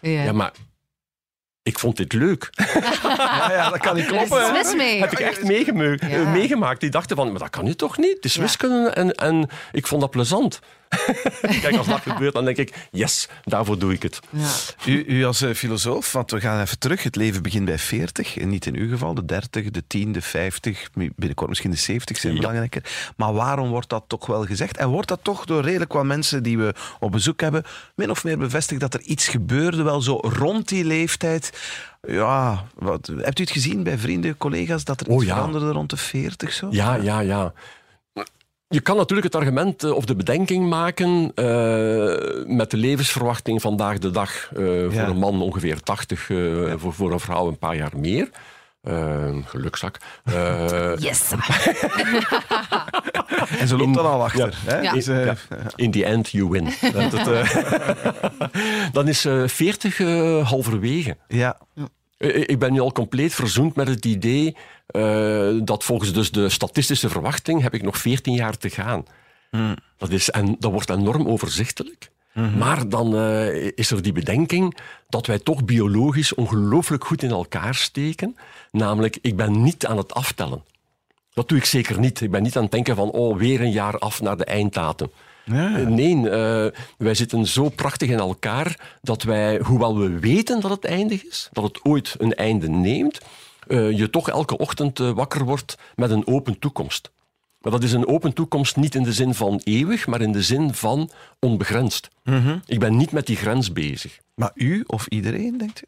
ja. 0.00 0.32
maar 0.32 0.52
ik 1.62 1.78
vond 1.78 1.96
dit 1.96 2.12
leuk. 2.12 2.50
ja, 3.18 3.52
ja, 3.52 3.70
dat 3.70 3.78
kan 3.78 3.96
niet 3.96 4.06
kloppen. 4.06 4.38
Er 4.38 4.60
is 4.60 4.64
mis 4.64 4.74
mee. 4.74 5.00
Heb 5.00 5.12
ik 5.12 5.18
echt 5.18 5.44
meegemaakt. 5.44 6.06
Ja. 6.06 6.30
meegemaakt. 6.30 6.80
Die 6.80 6.90
dachten 6.90 7.16
van, 7.16 7.30
maar 7.30 7.40
dat 7.40 7.50
kan 7.50 7.64
nu 7.64 7.74
toch 7.74 7.98
niet? 7.98 8.14
Het 8.14 8.24
is 8.24 8.36
wiskunde 8.36 8.90
en, 8.90 9.12
en 9.12 9.48
ik 9.72 9.86
vond 9.86 10.00
dat 10.00 10.10
plezant. 10.10 10.60
Kijk, 11.62 11.76
als 11.76 11.86
dat 11.86 12.00
gebeurt, 12.00 12.34
dan 12.34 12.44
denk 12.44 12.56
ik, 12.56 12.88
yes, 12.90 13.28
daarvoor 13.44 13.78
doe 13.78 13.92
ik 13.92 14.02
het. 14.02 14.20
Ja. 14.30 14.50
U, 14.86 15.04
u 15.06 15.24
als 15.24 15.42
uh, 15.42 15.54
filosoof, 15.54 16.12
want 16.12 16.30
we 16.30 16.40
gaan 16.40 16.60
even 16.60 16.78
terug. 16.78 17.02
Het 17.02 17.16
leven 17.16 17.42
begint 17.42 17.64
bij 17.64 17.78
40, 17.78 18.36
en 18.38 18.48
niet 18.48 18.66
in 18.66 18.74
uw 18.76 18.88
geval. 18.88 19.14
De 19.14 19.24
30, 19.24 19.70
de 19.70 19.86
10, 19.86 20.12
de 20.12 20.20
50, 20.22 20.88
binnenkort 21.16 21.48
misschien 21.48 21.70
de 21.70 21.76
70 21.76 22.16
zijn 22.16 22.32
Ja. 22.32 22.38
belangrijker. 22.40 23.12
Maar 23.16 23.32
waarom 23.32 23.68
wordt 23.68 23.88
dat 23.88 24.04
toch 24.06 24.26
wel 24.26 24.44
gezegd? 24.44 24.76
En 24.76 24.88
wordt 24.88 25.08
dat 25.08 25.20
toch 25.22 25.44
door 25.44 25.62
redelijk 25.62 25.92
wat 25.92 26.04
mensen 26.04 26.42
die 26.42 26.58
we 26.58 26.74
op 27.00 27.12
bezoek 27.12 27.40
hebben, 27.40 27.62
min 27.94 28.10
of 28.10 28.24
meer 28.24 28.38
bevestigd 28.38 28.80
dat 28.80 28.94
er 28.94 29.00
iets 29.00 29.28
gebeurde, 29.28 29.82
wel 29.82 30.00
zo 30.02 30.16
rond 30.22 30.68
die 30.68 30.84
leeftijd? 30.84 31.52
Ja, 32.08 32.64
wat, 32.74 33.10
hebt 33.16 33.38
u 33.38 33.42
het 33.42 33.52
gezien 33.52 33.82
bij 33.82 33.98
vrienden, 33.98 34.36
collega's, 34.36 34.84
dat 34.84 35.00
er 35.00 35.06
iets 35.06 35.16
Oh, 35.16 35.24
ja. 35.24 35.34
veranderde 35.34 35.70
rond 35.70 35.90
de 35.90 35.96
40 35.96 36.52
zo? 36.52 36.68
Ja, 36.70 36.94
ja, 36.94 37.20
ja. 37.20 37.52
Je 38.74 38.80
kan 38.80 38.96
natuurlijk 38.96 39.32
het 39.32 39.34
argument 39.42 39.82
eh, 39.84 39.90
of 39.90 40.04
de 40.04 40.16
bedenking 40.16 40.68
maken 40.68 41.32
eh, 41.34 41.44
met 42.46 42.70
de 42.70 42.76
levensverwachting 42.76 43.60
vandaag 43.60 43.98
de 43.98 44.10
dag. 44.10 44.50
eh, 44.56 44.82
Ja. 44.82 44.90
Voor 44.90 45.00
een 45.14 45.16
man 45.18 45.42
ongeveer 45.42 45.80
80, 45.82 46.30
eh, 46.30 46.36
voor, 46.76 46.92
voor 46.92 47.12
een 47.12 47.20
vrouw 47.20 47.48
een 47.48 47.58
paar 47.58 47.76
jaar 47.76 47.92
meer. 47.96 48.28
Gelukzak. 49.44 49.96
Eh, 50.24 50.92
Yes. 50.96 51.30
En 53.58 53.68
ze 53.68 53.76
loopt 53.76 53.94
dan 53.94 54.06
al 54.06 54.22
achter. 54.22 54.54
Hè? 54.66 54.80
Ja. 54.80 54.92
Dus, 54.92 55.06
Ja. 55.06 55.34
In 55.74 55.90
the 55.90 56.04
end, 56.04 56.30
you 56.30 56.48
win. 56.48 56.64
Dat 57.10 57.12
het, 57.26 57.56
dan 58.92 59.08
is 59.08 59.24
eh 59.24 59.42
40 59.46 60.00
eh, 60.00 60.48
halverwege. 60.48 61.16
ja. 61.28 61.58
Eh, 62.16 62.40
Ik 62.40 62.58
ben 62.58 62.72
nu 62.72 62.80
al 62.80 62.92
compleet 62.92 63.34
verzoend 63.34 63.74
met 63.74 63.88
het 63.88 64.04
idee 64.04 64.56
eh, 64.86 65.50
dat 65.62 65.84
volgens 65.84 66.12
dus 66.12 66.30
de 66.30 66.48
statistische 66.48 67.08
verwachting 67.08 67.62
heb 67.62 67.74
ik 67.74 67.82
nog 67.82 67.98
14 67.98 68.34
jaar 68.34 68.58
te 68.58 68.70
gaan. 68.70 69.04
Hmm. 69.50 69.76
Dat, 69.96 70.10
is, 70.10 70.30
en 70.30 70.56
dat 70.58 70.70
wordt 70.72 70.90
enorm 70.90 71.28
overzichtelijk. 71.28 72.10
Mhm. 72.32 72.58
Maar 72.58 72.88
dan 72.88 73.16
eh, 73.16 73.70
is 73.74 73.90
er 73.90 74.02
die 74.02 74.12
bedenking 74.12 74.76
dat 75.08 75.26
wij 75.26 75.38
toch 75.38 75.64
biologisch 75.64 76.34
ongelooflijk 76.34 77.04
goed 77.04 77.22
in 77.22 77.30
elkaar 77.30 77.74
steken. 77.74 78.36
Namelijk, 78.70 79.18
ik 79.20 79.36
ben 79.36 79.62
niet 79.62 79.86
aan 79.86 79.96
het 79.96 80.14
aftellen. 80.14 80.64
Dat 81.32 81.48
doe 81.48 81.58
ik 81.58 81.64
zeker 81.64 81.98
niet. 81.98 82.20
Ik 82.20 82.30
ben 82.30 82.42
niet 82.42 82.56
aan 82.56 82.62
het 82.62 82.72
denken 82.72 82.96
van, 82.96 83.10
oh, 83.10 83.36
weer 83.38 83.60
een 83.60 83.72
jaar 83.72 83.98
af 83.98 84.20
naar 84.20 84.36
de 84.36 84.44
einddatum. 84.44 85.10
Ja. 85.44 85.78
Eh, 85.78 85.86
Nee, 85.86 86.30
eh, 86.30 86.66
wij 86.98 87.14
zitten 87.14 87.46
zo 87.46 87.68
prachtig 87.68 88.08
in 88.08 88.18
elkaar 88.18 88.98
dat 89.02 89.22
wij, 89.22 89.58
hoewel 89.58 89.98
we 89.98 90.18
weten 90.18 90.60
dat 90.60 90.70
het 90.70 90.84
eindig 90.84 91.24
is, 91.24 91.48
dat 91.52 91.64
het 91.64 91.84
ooit 91.84 92.14
een 92.18 92.34
einde 92.34 92.68
neemt, 92.68 93.20
eh, 93.66 93.90
je 93.90 94.10
toch 94.10 94.28
elke 94.28 94.58
ochtend 94.58 94.98
wakker 94.98 95.44
wordt 95.44 95.78
met 95.94 96.10
een 96.10 96.26
open 96.26 96.58
toekomst. 96.58 97.12
Maar 97.60 97.72
dat 97.72 97.82
is 97.82 97.92
een 97.92 98.06
open 98.06 98.32
toekomst 98.32 98.76
niet 98.76 98.94
in 98.94 99.02
de 99.02 99.12
zin 99.12 99.34
van 99.34 99.60
eeuwig, 99.64 100.06
maar 100.06 100.20
in 100.20 100.32
de 100.32 100.42
zin 100.42 100.74
van 100.74 101.10
onbegrensd. 101.38 102.08
Ik 102.66 102.78
ben 102.78 102.96
niet 102.96 103.12
met 103.12 103.26
die 103.26 103.36
grens 103.36 103.72
bezig. 103.72 104.18
Maar 104.34 104.50
u 104.54 104.84
of 104.86 105.06
iedereen, 105.06 105.58
denkt 105.58 105.82
u? 105.82 105.86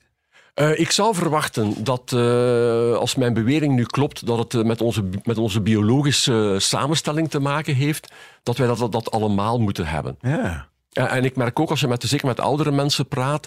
Eh, 0.56 0.78
ik 0.78 0.90
zou 0.90 1.14
verwachten 1.14 1.84
dat, 1.84 2.12
eh, 2.12 2.94
als 2.94 3.14
mijn 3.14 3.34
bewering 3.34 3.74
nu 3.74 3.84
klopt, 3.84 4.26
dat 4.26 4.38
het 4.38 4.54
eh, 4.54 4.62
met, 4.62 4.80
onze, 4.80 5.04
met 5.22 5.38
onze 5.38 5.60
biologische 5.60 6.54
samenstelling 6.58 7.30
te 7.30 7.40
maken 7.40 7.74
heeft, 7.74 8.12
dat 8.42 8.56
wij 8.56 8.66
dat, 8.66 8.78
dat, 8.78 8.92
dat 8.92 9.10
allemaal 9.10 9.60
moeten 9.60 9.86
hebben. 9.86 10.18
Ja. 10.20 10.68
En 10.92 11.24
ik 11.24 11.36
merk 11.36 11.60
ook 11.60 11.70
als 11.70 11.80
je 11.80 11.88
met, 11.88 12.02
zeker 12.02 12.26
met 12.26 12.40
oudere 12.40 12.70
mensen 12.70 13.08
praat, 13.08 13.46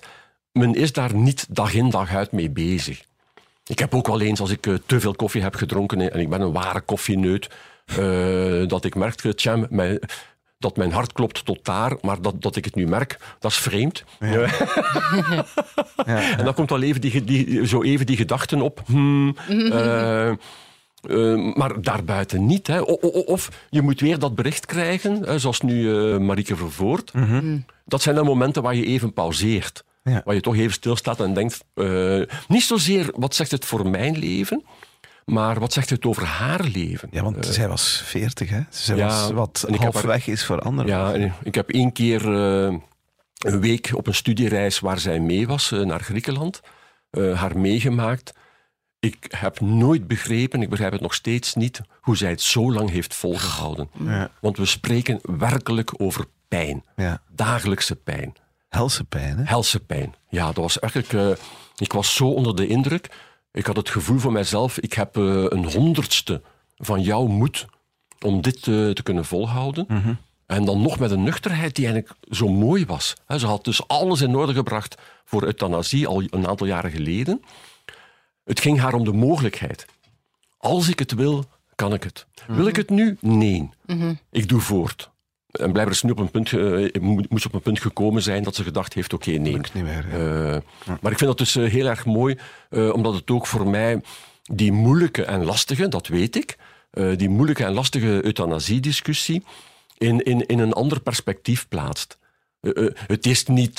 men 0.52 0.74
is 0.74 0.94
daar 0.94 1.14
niet 1.14 1.46
dag 1.50 1.74
in 1.74 1.90
dag 1.90 2.16
uit 2.16 2.32
mee 2.32 2.50
bezig. 2.50 3.04
Ik 3.66 3.80
heb 3.80 3.96
ook 3.96 4.08
wel 4.08 4.22
eens, 4.22 4.40
als 4.40 4.52
ik 4.52 4.62
te 4.86 5.00
veel 5.00 5.16
koffie 5.16 5.42
heb 5.42 5.56
gedronken, 5.56 6.12
en 6.12 6.20
ik 6.20 6.30
ben 6.30 6.42
een 6.42 6.52
ware 6.52 6.82
koffieneut, 6.82 7.50
dat 8.70 8.86
ik 8.86 8.96
merk, 8.96 9.16
tja, 9.16 9.68
mijn, 9.70 10.00
dat 10.60 10.78
mijn 10.78 10.92
hart 10.92 11.14
klopt 11.14 11.46
tot 11.46 11.66
daar, 11.66 11.98
maar 12.02 12.22
dat, 12.22 12.42
dat 12.42 12.56
ik 12.56 12.66
het 12.66 12.76
nu 12.76 12.88
merk, 12.88 13.18
dat 13.40 13.52
is 13.52 13.58
vreemd. 13.58 14.04
Ja. 14.20 14.48
En 16.38 16.46
dan 16.46 16.54
komt 16.54 16.70
wel 16.70 16.82
even 16.82 17.02
die, 17.02 17.24
die, 17.24 17.68
zo 17.68 17.84
even 17.84 18.06
die 18.06 18.18
gedachten 18.18 18.62
op. 18.62 18.82
Hmm, 18.86 19.36
eh, 19.50 20.30
eh, 20.30 20.36
maar 21.56 21.82
daarbuiten 21.82 22.46
niet. 22.46 22.68
Hè. 22.68 22.82
O- 22.82 22.98
o- 23.02 23.08
of 23.20 23.50
je 23.70 23.82
moet 23.82 24.00
weer 24.00 24.20
dat 24.20 24.36
bericht 24.36 24.66
krijgen, 24.66 25.24
hè, 25.24 25.40
zoals 25.40 25.62
nu 25.62 25.96
eh 26.14 26.18
Marieke 26.18 26.56
Vervoort. 26.56 27.12
Dat 27.86 28.02
zijn 28.02 28.16
dan 28.16 28.26
momenten 28.26 28.64
waar 28.64 28.76
je 28.76 28.86
even 28.86 29.14
pauzeert. 29.14 29.84
Ja. 30.04 30.22
Waar 30.26 30.36
je 30.36 30.42
toch 30.42 30.56
even 30.56 30.72
stilstaat 30.74 31.20
en 31.20 31.34
denkt... 31.34 31.64
eh, 31.74 32.22
niet 32.48 32.64
zozeer, 32.64 33.12
wat 33.16 33.36
zegt 33.36 33.52
het 33.52 33.66
voor 33.66 33.90
mijn 33.90 34.18
leven? 34.18 34.64
Maar 35.30 35.60
wat 35.60 35.74
zegt 35.74 35.90
het 35.90 36.06
over 36.06 36.24
haar 36.24 36.64
leven? 36.64 37.10
Ja, 37.12 37.24
want 37.24 37.46
zij 37.46 37.68
was 37.68 38.02
40, 38.06 38.50
hè? 38.50 38.62
Zij 38.70 38.96
ja, 38.96 39.06
was 39.08 39.32
wat 39.32 39.66
halfweg 39.78 40.28
is 40.28 40.46
voor 40.46 40.60
anderen. 40.62 40.90
Ja, 40.92 41.32
ik 41.44 41.56
heb 41.56 41.70
één 41.70 41.92
keer 41.92 42.34
eh, 42.36 42.76
een 43.40 43.60
week 43.62 43.92
op 43.94 44.08
een 44.08 44.16
studiereis 44.16 44.80
waar 44.80 45.00
zij 45.00 45.20
mee 45.20 45.48
was 45.48 45.72
eh, 45.72 45.80
naar 45.80 46.00
Griekenland, 46.00 46.62
eh, 47.10 47.40
haar 47.40 47.58
meegemaakt. 47.58 48.34
Ik 49.00 49.26
heb 49.38 49.60
nooit 49.60 50.08
begrepen, 50.08 50.62
ik 50.62 50.70
begrijp 50.70 50.92
het 50.92 51.02
nog 51.02 51.14
steeds 51.14 51.56
niet, 51.56 51.82
hoe 52.02 52.18
zij 52.18 52.30
het 52.30 52.42
zo 52.42 52.72
lang 52.72 52.90
heeft 52.90 53.16
volgehouden. 53.16 53.90
Ja. 54.04 54.32
Want 54.42 54.58
we 54.58 54.66
spreken 54.66 55.20
werkelijk 55.22 55.92
over 55.98 56.26
pijn, 56.48 56.84
ja. 56.96 57.22
dagelijkse 57.28 57.96
pijn, 57.96 58.34
Helse 58.70 59.04
pijn, 59.04 59.38
hè? 59.38 59.44
helse 59.44 59.80
pijn. 59.80 60.16
Ja, 60.30 60.46
dat 60.46 60.56
was 60.56 60.80
eigenlijk. 60.80 61.14
eh, 61.14 61.46
ik 61.76 61.94
was 61.94 62.16
zo 62.16 62.28
onder 62.28 62.56
de 62.56 62.68
indruk. 62.68 63.10
Ik 63.52 63.66
had 63.66 63.76
het 63.76 63.90
gevoel 63.90 64.18
voor 64.20 64.32
mijzelf, 64.32 64.80
ik 64.80 64.94
heb 64.94 65.18
eh, 65.18 65.24
een 65.48 65.72
honderdste 65.72 66.42
van 66.78 67.02
jouw 67.02 67.26
moed 67.28 67.66
om 68.22 68.42
dit 68.42 68.56
eh, 68.56 68.90
te 68.90 69.04
kunnen 69.04 69.26
volhouden. 69.26 69.86
En 70.46 70.66
dan 70.66 70.82
nog 70.82 71.00
met 71.00 71.12
een 71.12 71.24
nuchterheid 71.24 71.76
die 71.76 71.86
eigenlijk 71.88 72.20
zo 72.30 72.48
mooi 72.48 72.86
was. 72.86 73.14
Hè, 73.26 73.40
Ze 73.40 73.46
had 73.46 73.64
dus 73.64 73.88
alles 73.88 74.22
in 74.22 74.36
orde 74.36 74.54
gebracht 74.54 74.96
voor 75.26 75.44
euthanasie 75.44 76.08
al 76.08 76.24
een 76.30 76.48
aantal 76.48 76.68
jaren 76.68 76.92
geleden. 76.92 77.42
Het 78.44 78.60
ging 78.60 78.80
haar 78.80 78.94
om 78.94 79.04
de 79.04 79.14
mogelijkheid. 79.14 79.86
Als 80.58 80.88
ik 80.90 81.00
het 81.00 81.14
wil, 81.14 81.46
kan 81.76 81.94
ik 81.94 82.04
het. 82.04 82.26
Wil 82.48 82.68
ik 82.68 82.76
het 82.76 82.90
nu? 82.90 83.18
Nee. 83.22 83.70
Ik 84.32 84.48
doe 84.50 84.60
voort. 84.62 85.12
En 85.52 85.72
blijkbaar 85.72 85.90
is 85.94 86.00
ze 86.00 86.06
nu 86.06 86.12
op 86.12 86.20
een 86.20 86.32
punt, 86.32 86.54
eh, 86.54 87.02
mo- 87.02 87.22
moest 87.30 87.46
op 87.46 87.54
een 87.54 87.62
punt 87.62 87.82
gekomen 87.82 88.22
zijn 88.22 88.44
dat 88.44 88.56
ze 88.56 88.64
gedacht 88.64 88.94
heeft, 88.94 89.14
oké, 89.14 89.32
nee. 89.32 89.54
Lukt 89.54 89.74
niet 89.74 89.84
meer, 89.84 90.06
ja. 90.12 90.54
Eh, 90.54 90.62
Maar 91.02 91.12
ik 91.12 91.18
vind 91.18 91.30
dat 91.30 91.38
dus 91.38 91.56
eh, 91.56 91.70
heel 91.70 91.86
erg 91.88 92.06
mooi, 92.06 92.38
omdat 92.70 93.14
het 93.14 93.32
ook 93.32 93.48
voor 93.48 93.68
mij 93.68 94.02
die 94.44 94.72
moeilijke 94.72 95.24
en 95.24 95.46
lastige, 95.46 95.88
dat 95.88 96.08
weet 96.08 96.36
ik, 96.36 96.58
die 97.16 97.30
moeilijke 97.30 97.64
en 97.66 97.74
lastige 97.74 98.26
euthanasiediscussie 98.26 99.44
in, 99.98 100.22
in, 100.24 100.46
in 100.46 100.60
een 100.60 100.74
ander 100.74 101.02
perspectief 101.02 101.68
plaatst. 101.68 102.18
Het 103.08 103.26
is 103.26 103.46
niet 103.46 103.78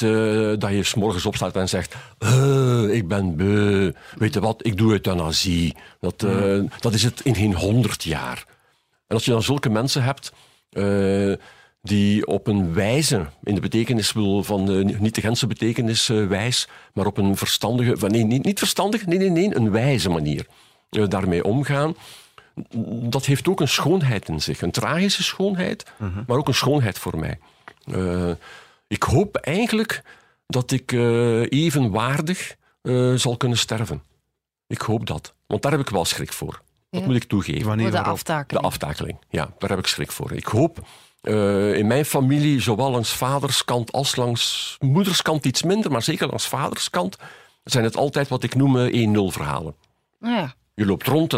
dat 0.61 0.71
je 0.71 0.83
s 0.83 0.95
morgens 0.95 1.27
opstaat 1.27 1.57
en 1.57 1.69
zegt: 1.69 1.95
"Eh, 2.19 2.85
Ik 2.95 3.09
ben 3.09 3.37
beu, 3.37 3.93
weet 4.19 4.35
je 4.35 4.41
wat, 4.41 4.67
ik 4.67 4.77
doe 4.77 4.91
euthanasie. 4.93 5.77
Dat, 6.01 6.27
dat 6.81 6.95
is 6.95 7.03
het 7.03 7.21
in 7.21 7.35
geen 7.35 7.55
honderd 7.55 8.05
jaar. 8.05 8.45
En 9.07 9.15
als 9.17 9.25
je 9.25 9.31
dan 9.31 9.43
zulke 9.43 9.69
mensen 9.69 10.03
hebt, 10.03 10.33
die 11.83 12.27
op 12.27 12.47
een 12.47 12.75
wijze, 12.75 13.27
in 13.43 13.55
de 13.55 13.61
betekenis 13.61 14.13
wil 14.13 14.43
van, 14.43 14.85
niet 15.01 15.15
de 15.15 15.21
Gentse 15.21 15.47
betekenis 15.47 16.09
eh, 16.09 16.27
wijs, 16.27 16.69
maar 16.95 17.07
op 17.07 17.19
een 17.19 17.37
verstandige, 17.37 17.97
van, 17.97 18.11
nee, 18.11 18.25
niet, 18.25 18.45
niet 18.45 18.59
verstandig, 18.59 19.07
nee, 19.07 19.19
nee, 19.19 19.31
nee, 19.31 19.55
een 19.57 19.71
wijze 19.71 20.09
manier 20.11 20.47
eh, 20.91 21.09
daarmee 21.09 21.45
omgaan. 21.45 21.95
Dat 23.09 23.27
heeft 23.27 23.49
ook 23.49 23.61
een 23.61 23.69
schoonheid 23.69 24.29
in 24.29 24.41
zich, 24.43 24.63
een 24.63 24.71
tragische 24.71 25.23
schoonheid, 25.23 25.85
maar 26.27 26.37
ook 26.37 26.49
een 26.49 26.55
schoonheid 26.55 26.99
voor 26.99 27.19
mij. 27.19 27.39
Eh, 27.85 28.31
ik 28.89 29.03
hoop 29.03 29.37
eigenlijk 29.37 30.03
dat 30.47 30.71
ik 30.71 30.93
eh, 30.93 31.41
evenwaardig 31.51 32.57
eh, 32.83 33.15
zal 33.15 33.37
kunnen 33.37 33.59
sterven. 33.59 34.03
Ik 34.67 34.81
hoop 34.81 35.07
dat, 35.07 35.35
want 35.47 35.63
daar 35.63 35.73
heb 35.73 35.81
ik 35.81 35.89
wel 35.89 36.05
schrik 36.05 36.33
voor. 36.33 36.63
Dat 36.91 37.01
Ja. 37.01 37.07
moet 37.07 37.17
ik 37.17 37.25
toegeven. 37.25 37.67
Wanneer 37.67 37.87
Voor 37.87 37.97
de 37.97 38.03
waarop? 38.03 38.25
De 38.25 38.33
aftakeling. 38.33 38.65
aftakeling, 38.65 39.19
ja, 39.29 39.51
daar 39.59 39.71
heb 39.71 39.79
ik 39.79 39.87
schrik 39.87 40.13
voor. 40.13 40.33
Ik 40.33 40.45
hoop 40.47 40.87
eh, 41.21 41.75
in 41.75 41.87
mijn 41.87 42.05
familie, 42.05 42.61
zowel 42.61 42.91
langs 42.91 43.13
vaderskant 43.13 43.93
als 43.93 44.17
langs 44.17 44.77
moederskant 44.81 45.45
iets 45.47 45.63
minder, 45.63 45.91
maar 45.91 46.03
zeker 46.03 46.27
langs 46.27 46.49
vaderskant, 46.49 47.17
zijn 47.65 47.85
het 47.85 47.97
altijd 47.97 48.29
wat 48.29 48.43
ik 48.43 48.55
noem 48.55 48.79
eh, 48.79 49.09
1-0 49.09 49.33
verhalen. 49.33 49.75
Nou 50.21 50.35
ja, 50.35 50.55
Je 50.75 50.87
loopt 50.87 51.07
rond, 51.07 51.33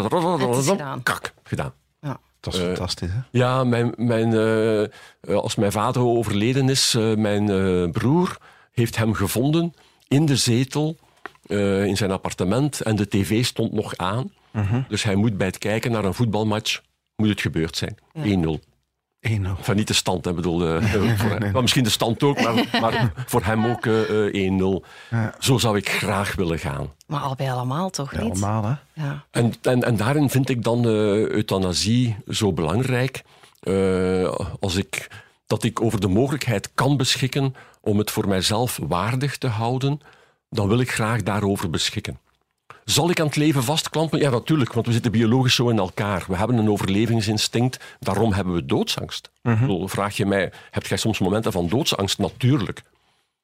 gedaan. 0.77 1.03
kak, 1.03 1.33
gedaan. 1.43 1.73
ja. 2.01 2.19
Dat 2.39 2.53
is 2.53 2.59
Eh, 2.59 2.65
fantastisch, 2.65 3.09
hè? 3.11 3.19
Ja, 3.31 3.63
mijn, 3.63 3.93
mijn, 3.97 4.33
eh, 4.33 4.83
eh, 4.83 4.89
als 5.21 5.55
mijn 5.55 5.71
vader 5.71 6.01
overleden 6.01 6.69
is, 6.69 6.95
eh, 6.95 7.13
mijn 7.15 7.49
eh, 7.49 7.89
broer 7.91 8.37
heeft 8.71 8.95
hem 8.97 9.13
gevonden 9.13 9.73
in 10.07 10.25
de 10.25 10.35
zetel 10.35 10.97
eh, 11.43 11.85
in 11.85 11.97
zijn 11.97 12.11
appartement 12.11 12.81
en 12.81 12.95
de 12.95 13.07
tv 13.07 13.45
stond 13.45 13.71
nog 13.71 13.97
aan. 13.97 14.31
Dus 14.87 15.03
hij 15.03 15.15
moet 15.15 15.37
bij 15.37 15.47
het 15.47 15.57
kijken 15.57 15.91
naar 15.91 16.05
een 16.05 16.13
voetbalmatch, 16.13 16.81
moet 17.15 17.29
het 17.29 17.41
gebeurd 17.41 17.77
zijn. 17.77 17.97
1-0. 18.13 18.59
1-0. 19.27 19.29
Enfin, 19.57 19.75
niet 19.75 19.87
de 19.87 19.93
stand, 19.93 20.25
hè, 20.25 20.33
bedoel, 20.33 20.67
eh, 20.67 20.83
voor. 21.19 21.37
Maar 21.51 21.61
misschien 21.61 21.83
de 21.83 21.89
stand 21.89 22.23
ook, 22.23 22.41
maar, 22.41 22.67
maar 22.81 23.11
voor 23.25 23.43
hem 23.43 23.65
ook 23.65 23.85
eh, 23.85 24.25
eh, 24.47 24.51
1-0. 24.81 24.85
Ja. 25.09 25.33
Zo 25.39 25.57
zou 25.57 25.77
ik 25.77 25.89
graag 25.89 26.35
willen 26.35 26.59
gaan. 26.59 26.91
Maar 27.07 27.19
al 27.21 27.35
bij 27.35 27.51
allemaal 27.51 27.89
toch 27.89 28.13
Ja, 28.13 28.21
niet? 28.21 28.31
allemaal, 28.31 28.63
hè? 28.63 29.03
Ja. 29.03 29.23
En, 29.31 29.53
en, 29.61 29.83
en 29.83 29.95
daarin 29.95 30.29
vind 30.29 30.49
ik 30.49 30.63
dan 30.63 30.77
eh, 30.85 30.91
euthanasie 31.27 32.15
zo 32.27 32.53
belangrijk. 32.53 33.23
eh, 33.59 34.35
als 34.59 34.75
ik, 34.75 35.07
dat 35.47 35.63
ik 35.63 35.81
over 35.81 35.99
de 35.99 36.07
mogelijkheid 36.07 36.71
kan 36.73 36.97
beschikken 36.97 37.55
om 37.81 37.97
het 37.97 38.11
voor 38.11 38.27
mijzelf 38.27 38.79
waardig 38.87 39.37
te 39.37 39.47
houden, 39.47 39.99
dan 40.49 40.67
wil 40.67 40.79
ik 40.79 40.91
graag 40.91 41.23
daarover 41.23 41.69
beschikken. 41.69 42.19
Zal 42.83 43.09
ik 43.09 43.19
aan 43.19 43.25
het 43.25 43.35
leven 43.35 43.63
vastklampen? 43.63 44.19
Ja, 44.19 44.29
natuurlijk, 44.29 44.73
want 44.73 44.85
we 44.85 44.91
zitten 44.93 45.11
biologisch 45.11 45.55
zo 45.55 45.69
in 45.69 45.77
elkaar. 45.77 46.25
We 46.27 46.35
hebben 46.35 46.57
een 46.57 46.69
overlevingsinstinct, 46.69 47.83
daarom 47.99 48.33
hebben 48.33 48.53
we 48.53 48.65
doodsangst. 48.65 49.31
Bedoel, 49.41 49.87
vraag 49.87 50.17
je 50.17 50.25
mij, 50.25 50.51
heb 50.71 50.85
jij 50.85 50.97
soms 50.97 51.19
momenten 51.19 51.51
van 51.51 51.67
doodsangst? 51.67 52.17
Natuurlijk. 52.17 52.83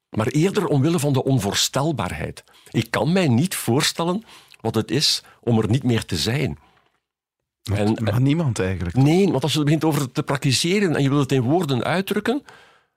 Maar 0.10 0.28
eerder 0.28 0.68
omwille 0.68 1.00
van 1.00 1.14
de 1.14 1.24
onvoorstelbaarheid. 1.24 2.44
Ik 2.72 2.92
kan 2.92 3.12
mij 3.12 3.28
niet 3.28 3.56
voorstellen 3.56 4.24
wat 4.62 4.76
het 4.76 4.92
is 4.92 5.24
om 5.40 5.60
er 5.60 5.70
niet 5.70 5.84
meer 5.84 6.06
te 6.06 6.16
zijn. 6.18 6.58
En, 7.74 7.98
Maar 8.04 8.22
niemand 8.22 8.60
eigenlijk. 8.60 8.96
nee, 8.96 9.32
want 9.32 9.44
als 9.44 9.54
je 9.54 9.60
er 9.60 9.66
begint 9.66 9.84
over 9.84 10.12
te 10.12 10.24
praktiseren 10.24 10.96
en 10.96 11.04
je 11.04 11.10
wil 11.10 11.20
het 11.20 11.32
in 11.32 11.42
woorden 11.42 11.84
uitdrukken, 11.84 12.44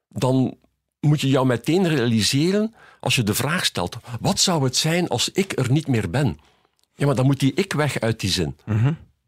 dan 0.09 0.57
moet 1.01 1.21
je 1.21 1.29
jou 1.29 1.47
meteen 1.47 1.89
realiseren, 1.89 2.75
als 3.03 3.15
je 3.15 3.23
de 3.23 3.35
vraag 3.35 3.65
stelt, 3.65 3.97
wat 4.21 4.41
zou 4.41 4.65
het 4.65 4.77
zijn 4.77 5.09
als 5.09 5.29
ik 5.29 5.59
er 5.59 5.73
niet 5.73 5.87
meer 5.87 6.11
ben? 6.11 6.38
Ja, 6.95 7.07
maar 7.07 7.15
dan 7.15 7.27
moet 7.27 7.41
die 7.41 7.55
ik 7.55 7.73
weg 7.73 8.01
uit 8.01 8.21
die 8.21 8.31
zin. 8.31 8.57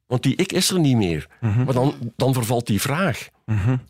Want 0.06 0.22
die 0.22 0.36
ik 0.36 0.52
is 0.52 0.70
er 0.70 0.78
niet 0.78 0.96
meer. 0.96 1.26
Maar 1.40 1.72
dan, 1.72 1.94
dan 2.16 2.34
vervalt 2.34 2.66
die 2.66 2.80
vraag. 2.80 3.28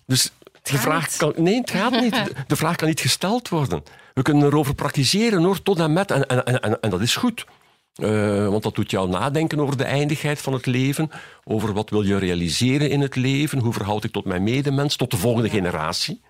Dus 0.06 0.32
de 0.62 0.78
vraag 0.78 1.16
kan... 1.16 1.32
Nee, 1.36 1.60
het 1.60 1.70
gaat 1.70 2.00
niet. 2.00 2.32
De, 2.46 2.56
vraag 2.56 2.76
kan 2.76 2.88
niet 2.88 3.00
gesteld 3.00 3.48
worden. 3.48 3.82
We 4.14 4.22
kunnen 4.22 4.46
erover 4.46 4.74
praktiseren, 4.74 5.42
hoor, 5.42 5.62
tot 5.62 5.78
en 5.78 5.92
met. 5.92 6.10
En, 6.10 6.26
en, 6.26 6.60
en, 6.62 6.80
en 6.80 6.90
dat 6.90 7.00
is 7.00 7.16
goed. 7.16 7.46
Eh, 7.94 8.48
want 8.48 8.62
dat 8.62 8.74
doet 8.74 8.90
jou 8.90 9.08
nadenken 9.08 9.60
over 9.60 9.76
de 9.76 9.84
eindigheid 9.84 10.40
van 10.40 10.52
het 10.52 10.66
leven, 10.66 11.10
over 11.44 11.72
wat 11.72 11.90
wil 11.90 12.02
je 12.02 12.18
realiseren 12.18 12.90
in 12.90 13.00
het 13.00 13.16
leven, 13.16 13.58
hoe 13.58 13.72
verhoud 13.72 14.04
ik 14.04 14.12
tot 14.12 14.24
mijn 14.24 14.42
medemens, 14.42 14.96
tot 14.96 15.10
de 15.10 15.16
volgende 15.16 15.50
generatie. 15.50 16.20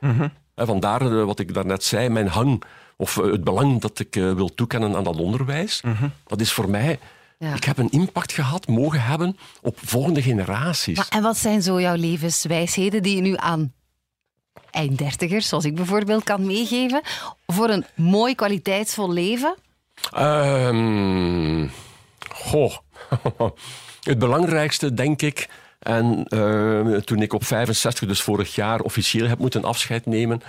En 0.55 0.67
vandaar 0.67 1.01
eh, 1.01 1.25
wat 1.25 1.39
ik 1.39 1.55
daarnet 1.55 1.85
zei, 1.85 2.09
mijn 2.09 2.27
hang, 2.27 2.63
of 2.97 3.19
eh, 3.19 3.25
het 3.25 3.45
belang 3.45 3.81
dat 3.81 3.99
ik 3.99 4.17
eh, 4.17 4.33
wil 4.33 4.55
toekennen 4.55 4.97
aan 4.97 5.05
dat 5.05 5.17
onderwijs. 5.17 5.81
Dat 6.27 6.41
is 6.41 6.53
voor 6.53 6.69
mij, 6.71 6.99
Ja. 7.39 7.55
ik 7.55 7.65
heb 7.65 7.79
een 7.79 7.91
impact 7.91 8.33
gehad, 8.33 8.67
mogen 8.67 9.03
hebben, 9.03 9.37
op 9.63 9.79
volgende 9.85 10.23
generaties. 10.23 10.97
Maar, 10.97 11.07
en 11.09 11.23
wat 11.23 11.37
zijn 11.37 11.63
zo 11.63 11.81
jouw 11.81 11.97
levenswijsheden 11.97 13.03
die 13.03 13.17
je 13.17 13.23
nu 13.23 13.35
aan 13.37 13.73
einddertigers, 14.71 15.49
zoals 15.49 15.65
ik 15.65 15.75
bijvoorbeeld, 15.75 16.25
kan 16.25 16.47
meegeven 16.47 17.01
voor 17.47 17.69
een 17.69 17.85
mooi 17.95 18.35
kwaliteitsvol 18.35 19.13
leven? 19.13 19.55
Ehm, 20.13 21.67
goh. 22.31 22.75
Het 24.01 24.19
belangrijkste, 24.19 24.95
denk 24.95 25.23
ik. 25.23 25.49
En 25.79 26.25
eh, 26.29 26.97
toen 26.97 27.23
ik 27.23 27.33
op 27.33 27.45
65, 27.45 28.09
dus 28.09 28.23
vorig 28.23 28.55
jaar, 28.55 28.81
officieel 28.81 29.27
heb 29.27 29.39
moeten 29.39 29.65
afscheid 29.65 30.07
nemen, 30.07 30.43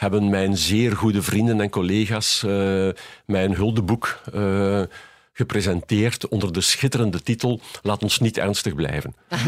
hebben 0.00 0.30
mijn 0.30 0.56
zeer 0.56 0.96
goede 0.96 1.22
vrienden 1.22 1.60
en 1.60 1.70
collega's 1.70 2.42
eh, 2.42 2.88
mijn 3.26 3.54
huldeboek 3.54 4.18
eh, 4.34 4.82
gepresenteerd 5.32 6.28
onder 6.28 6.52
de 6.52 6.60
schitterende 6.60 7.22
titel 7.22 7.60
Laat 7.82 8.02
ons 8.02 8.18
niet 8.18 8.38
ernstig 8.38 8.74
blijven. 8.74 9.14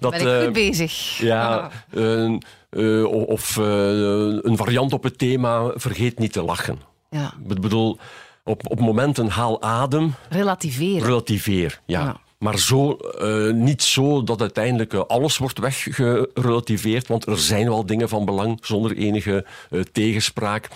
Dat, 0.00 0.10
Ben 0.10 0.20
ik 0.20 0.26
eh, 0.26 0.42
goed 0.44 0.52
bezig? 0.52 1.18
ja, 1.18 1.70
eh, 1.90 3.04
of 3.26 3.56
een 3.56 4.56
variant 4.56 4.92
op 4.92 5.02
het 5.02 5.18
thema 5.18 5.72
Vergeet 5.74 6.18
niet 6.18 6.32
te 6.32 6.42
lachen. 6.42 6.78
Ja. 7.10 7.34
Ik 7.48 7.60
bedoel, 7.60 7.98
op, 8.44 8.70
op 8.70 8.80
momenten 8.80 9.28
haal 9.28 9.62
adem, 9.62 10.14
Relativeren. 10.28 11.06
relativeer. 11.06 11.80
Ja. 11.86 12.00
Ja. 12.00 12.16
Maar 12.44 12.58
zo, 12.58 12.92
eh, 12.96 13.52
niet 13.52 13.82
zo 13.82 14.22
dat 14.24 14.40
uiteindelijk 14.40 14.92
eh, 14.92 15.00
alles 15.06 15.38
wordt 15.38 15.58
weggerelativeerd, 15.58 17.06
want 17.08 17.26
er 17.26 17.38
zijn 17.38 17.68
wel 17.68 17.86
dingen 17.86 18.08
van 18.08 18.24
belang 18.24 18.58
zonder 18.62 18.96
enige 18.96 19.46
eh, 19.70 19.80
tegenspraak. 19.80 20.68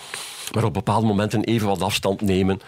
Maar 0.53 0.63
op 0.63 0.73
bepaalde 0.73 1.07
momenten 1.07 1.43
even 1.43 1.67
wat 1.67 1.81
afstand 1.81 2.21
nemen 2.21 2.59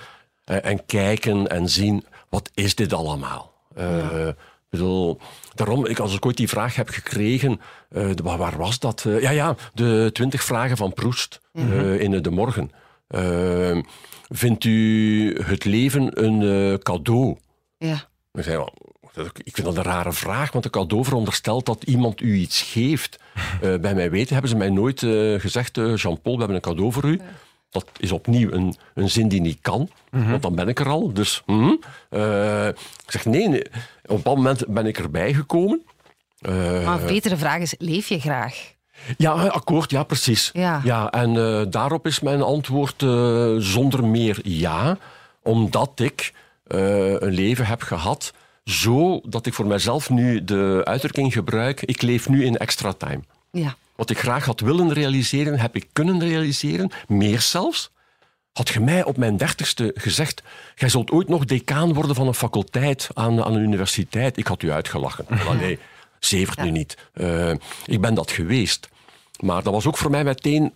en 0.46 0.86
kijken 0.86 1.48
en 1.48 1.70
zien, 1.70 2.06
wat 2.30 2.50
is 2.54 2.76
dit 2.76 2.94
allemaal? 2.94 3.54
Ik 3.76 4.36
bedoel, 4.70 5.18
daarom, 5.54 5.86
ik, 5.86 6.00
als 6.00 6.16
ik 6.16 6.26
ooit 6.26 6.38
die 6.38 6.50
vraag 6.50 6.76
heb 6.76 6.90
gekregen, 6.90 7.60
de- 7.90 8.16
waar, 8.24 8.58
was 8.58 8.80
dat? 8.80 9.06
Ja, 9.20 9.30
ja, 9.32 9.56
de 9.74 10.10
twintig 10.14 10.44
vragen 10.44 10.78
van 10.78 10.94
Proest 10.94 11.42
eh, 11.54 12.00
in 12.00 12.22
de 12.22 12.32
morgen. 12.32 12.72
Vindt 14.30 14.64
u 14.64 15.36
het 15.44 15.66
leven 15.66 16.24
een 16.24 16.80
cadeau? 16.80 17.38
Ja. 17.78 18.10
Ik 18.34 18.44
zei, 18.44 18.58
wel, 18.58 18.74
dat- 19.14 19.32
ik 19.44 19.54
vind 19.56 19.68
dat 19.68 19.78
een 19.78 19.84
rare 19.84 20.14
vraag, 20.14 20.52
want 20.52 20.66
een 20.66 20.72
cadeau 20.72 21.04
veronderstelt 21.04 21.66
dat 21.66 21.84
iemand 21.84 22.22
u 22.22 22.36
iets 22.36 22.62
geeft. 22.62 23.18
Eh, 23.62 23.76
bij 23.76 23.94
mij 23.96 24.10
weten 24.10 24.32
hebben 24.34 24.50
ze 24.52 24.58
mij 24.58 24.70
nooit 24.70 25.04
eh, 25.04 25.40
gezegd, 25.40 25.78
eh, 25.78 25.96
Jean-Paul, 25.96 26.34
we 26.36 26.40
hebben 26.44 26.56
een 26.56 26.62
cadeau 26.62 26.92
voor 26.92 27.06
u. 27.06 27.22
Dat 27.70 27.86
is 27.98 28.12
opnieuw 28.12 28.52
een, 28.52 28.76
een 28.94 29.10
zin 29.10 29.28
die 29.28 29.42
niet 29.42 29.58
kan, 29.62 29.90
want 30.10 30.42
dan 30.42 30.56
ben 30.56 30.68
ik 30.68 30.80
er 30.80 30.88
al. 30.90 31.14
Dus 31.14 31.42
hm. 31.46 31.76
Eh, 32.10 32.68
ik 32.68 33.08
zeg, 33.12 33.26
nee, 33.26 33.48
nee. 33.48 33.64
op 33.66 34.10
een 34.10 34.16
bepaald 34.16 34.38
moment 34.38 34.68
ben 34.68 34.86
ik 34.86 34.98
erbij 35.00 35.34
gekomen. 35.34 35.82
Eh, 36.40 36.86
Maar 36.86 37.02
een 37.02 37.08
betere 37.08 37.38
vraag 37.38 37.60
is, 37.62 37.76
leef 37.78 38.08
je 38.10 38.20
graag? 38.20 38.74
ja, 39.18 39.32
akkoord, 39.48 39.92
ja, 39.92 40.04
precies. 40.04 40.50
Ja. 40.54 41.10
en 41.12 41.38
eh, 41.38 41.62
daarop 41.70 42.08
is 42.08 42.20
mijn 42.20 42.42
antwoord 42.42 43.02
eh, 43.04 43.56
zonder 43.58 44.06
meer 44.06 44.40
ja, 44.44 44.98
omdat 45.44 46.00
ik 46.00 46.34
eh, 46.68 47.10
een 47.12 47.34
leven 47.34 47.66
heb 47.66 47.82
gehad 47.82 48.34
zo 48.64 49.22
dat 49.24 49.46
ik 49.46 49.54
voor 49.54 49.68
mezelf 49.68 50.10
nu 50.10 50.44
de 50.44 50.82
uitdrukking 50.84 51.34
gebruik, 51.34 51.82
ik 51.82 52.02
leef 52.02 52.30
nu 52.30 52.46
in 52.46 52.58
extra 52.58 52.94
time. 52.94 53.22
Ja. 53.52 53.76
Wat 53.96 54.10
ik 54.10 54.20
graag 54.20 54.46
had 54.46 54.60
willen 54.60 54.94
realiseren, 54.94 55.60
heb 55.60 55.76
ik 55.76 55.88
kunnen 55.94 56.20
realiseren, 56.20 56.92
meer 57.08 57.42
zelfs. 57.42 57.92
Had 58.52 58.70
je 58.70 58.80
mij 58.80 59.04
op 59.04 59.18
mijn 59.18 59.38
dertigste 59.38 59.92
gezegd, 59.96 60.44
jij 60.76 60.90
zult 60.90 61.12
ooit 61.12 61.28
nog 61.28 61.46
decaan 61.46 61.94
worden 61.94 62.16
van 62.16 62.28
een 62.28 62.34
faculteit 62.34 63.10
aan, 63.14 63.44
aan 63.44 63.54
een 63.54 63.62
universiteit, 63.62 64.38
ik 64.38 64.48
had 64.48 64.62
u 64.62 64.72
uitgelachen. 64.72 65.26
Maar 65.46 65.56
nee, 65.56 65.80
zevert 66.20 66.64
nu 66.64 66.72
niet. 66.72 66.98
Eh, 67.14 67.52
ik 67.86 68.02
ben 68.02 68.14
dat 68.14 68.32
geweest. 68.32 68.90
Maar 69.40 69.64
dat 69.64 69.74
was 69.74 69.86
ook 69.86 69.98
voor 69.98 70.12
mij 70.12 70.24
meteen 70.24 70.74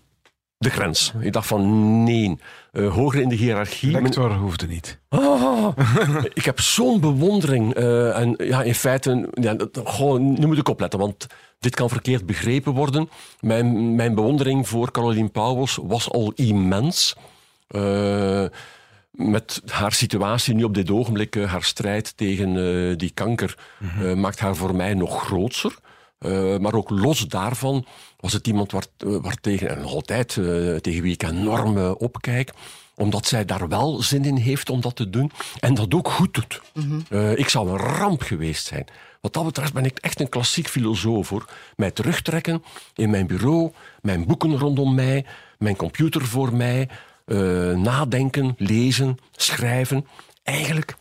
de 0.57 0.69
grens. 0.69 1.13
Ik 1.19 1.33
dacht 1.33 1.47
van 1.47 2.03
nee, 2.03 2.37
eh, 2.71 2.93
hoger 2.93 3.21
in 3.21 3.29
de 3.29 3.35
hiërarchie. 3.35 3.91
men- 3.91 4.01
Lector 4.03 4.33
hoefde 4.35 4.67
niet. 4.67 4.99
Ah, 5.09 5.67
ik 6.33 6.45
heb 6.45 6.59
zo'n 6.59 6.99
bewondering. 6.99 7.73
eh, 7.73 8.19
en 8.19 8.35
ja, 8.37 8.63
in 8.63 8.75
feite, 8.75 9.29
ja, 9.33 9.55
goh, 9.83 10.19
nu 10.19 10.47
moet 10.47 10.57
ik 10.57 10.69
opletten, 10.69 10.99
want 10.99 11.27
dit 11.59 11.75
kan 11.75 11.89
verkeerd 11.89 12.25
begrepen 12.25 12.73
worden. 12.73 13.09
Mijn, 13.39 13.95
mijn 13.95 14.15
bewondering 14.15 14.67
voor 14.67 14.91
Caroline 14.91 15.29
Pauwels 15.29 15.79
was 15.83 16.11
al 16.11 16.31
immens. 16.35 17.15
Eh, 17.67 18.45
met 19.11 19.61
haar 19.65 19.91
situatie 19.91 20.53
nu 20.55 20.63
op 20.63 20.73
dit 20.73 20.91
ogenblik, 20.91 21.35
haar 21.35 21.63
strijd 21.63 22.17
tegen 22.17 22.97
die 22.97 23.11
kanker, 23.13 23.57
eh, 24.01 24.13
maakt 24.13 24.39
haar 24.39 24.55
voor 24.55 24.75
mij 24.75 24.93
nog 24.93 25.23
grootser. 25.25 25.75
Eh, 26.19 26.57
maar 26.57 26.73
ook 26.73 26.89
los 26.89 27.27
daarvan 27.27 27.85
was 28.25 28.33
het 28.33 28.47
iemand 28.47 28.71
waar, 28.71 28.85
eh, 28.97 29.15
waar 29.21 29.37
tegen, 29.41 29.69
en 29.69 29.81
nog 29.81 29.93
altijd 29.93 30.37
eh, 30.37 30.75
tegen 30.75 31.01
wie 31.01 31.13
ik 31.13 31.23
enorm 31.23 31.77
eh, 31.77 31.91
opkijk, 31.97 32.53
omdat 32.95 33.25
zij 33.25 33.45
daar 33.45 33.67
wel 33.67 34.01
zin 34.01 34.25
in 34.25 34.35
heeft 34.35 34.69
om 34.69 34.81
dat 34.81 34.95
te 34.95 35.09
doen 35.09 35.31
en 35.59 35.73
dat 35.73 35.93
ook 35.93 36.09
goed 36.09 36.33
doet. 36.33 36.61
Eh, 37.09 37.37
ik 37.37 37.49
zou 37.49 37.69
een 37.69 37.77
ramp 37.77 38.21
geweest 38.21 38.65
zijn. 38.65 38.85
Wat 39.21 39.33
dat 39.33 39.45
betreft 39.45 39.73
ben 39.73 39.85
ik 39.85 39.97
echt 39.97 40.19
een 40.19 40.29
klassiek 40.29 40.67
filosoof 40.67 41.29
hoor. 41.29 41.49
Mij 41.75 41.91
terugtrekken 41.91 42.63
in 42.95 43.09
mijn 43.09 43.27
bureau, 43.27 43.71
mijn 44.01 44.25
boeken 44.25 44.57
rondom 44.57 44.95
mij, 44.95 45.25
mijn 45.57 45.75
computer 45.75 46.25
voor 46.25 46.53
mij, 46.55 46.89
nadenken, 47.75 48.55
lezen, 48.57 49.17
schrijven. 49.31 50.07
Eigenlijk. 50.43 50.95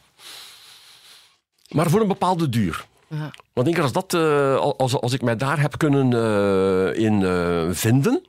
Maar 1.68 1.90
voor 1.90 2.00
een 2.00 2.08
bepaalde 2.08 2.48
duur. 2.48 2.86
Ja. 3.08 3.30
Want 3.52 3.66
ik 3.68 3.74
denk 3.74 3.78
als, 3.78 3.92
dat, 3.92 4.14
eh, 4.14 4.56
als, 4.76 5.00
als 5.00 5.12
ik 5.12 5.22
mij 5.22 5.36
daar 5.36 5.60
heb 5.60 5.78
kunnen 5.78 6.12
eh, 6.12 7.02
in 7.04 7.22
eh, 7.24 7.64
vinden, 7.70 8.22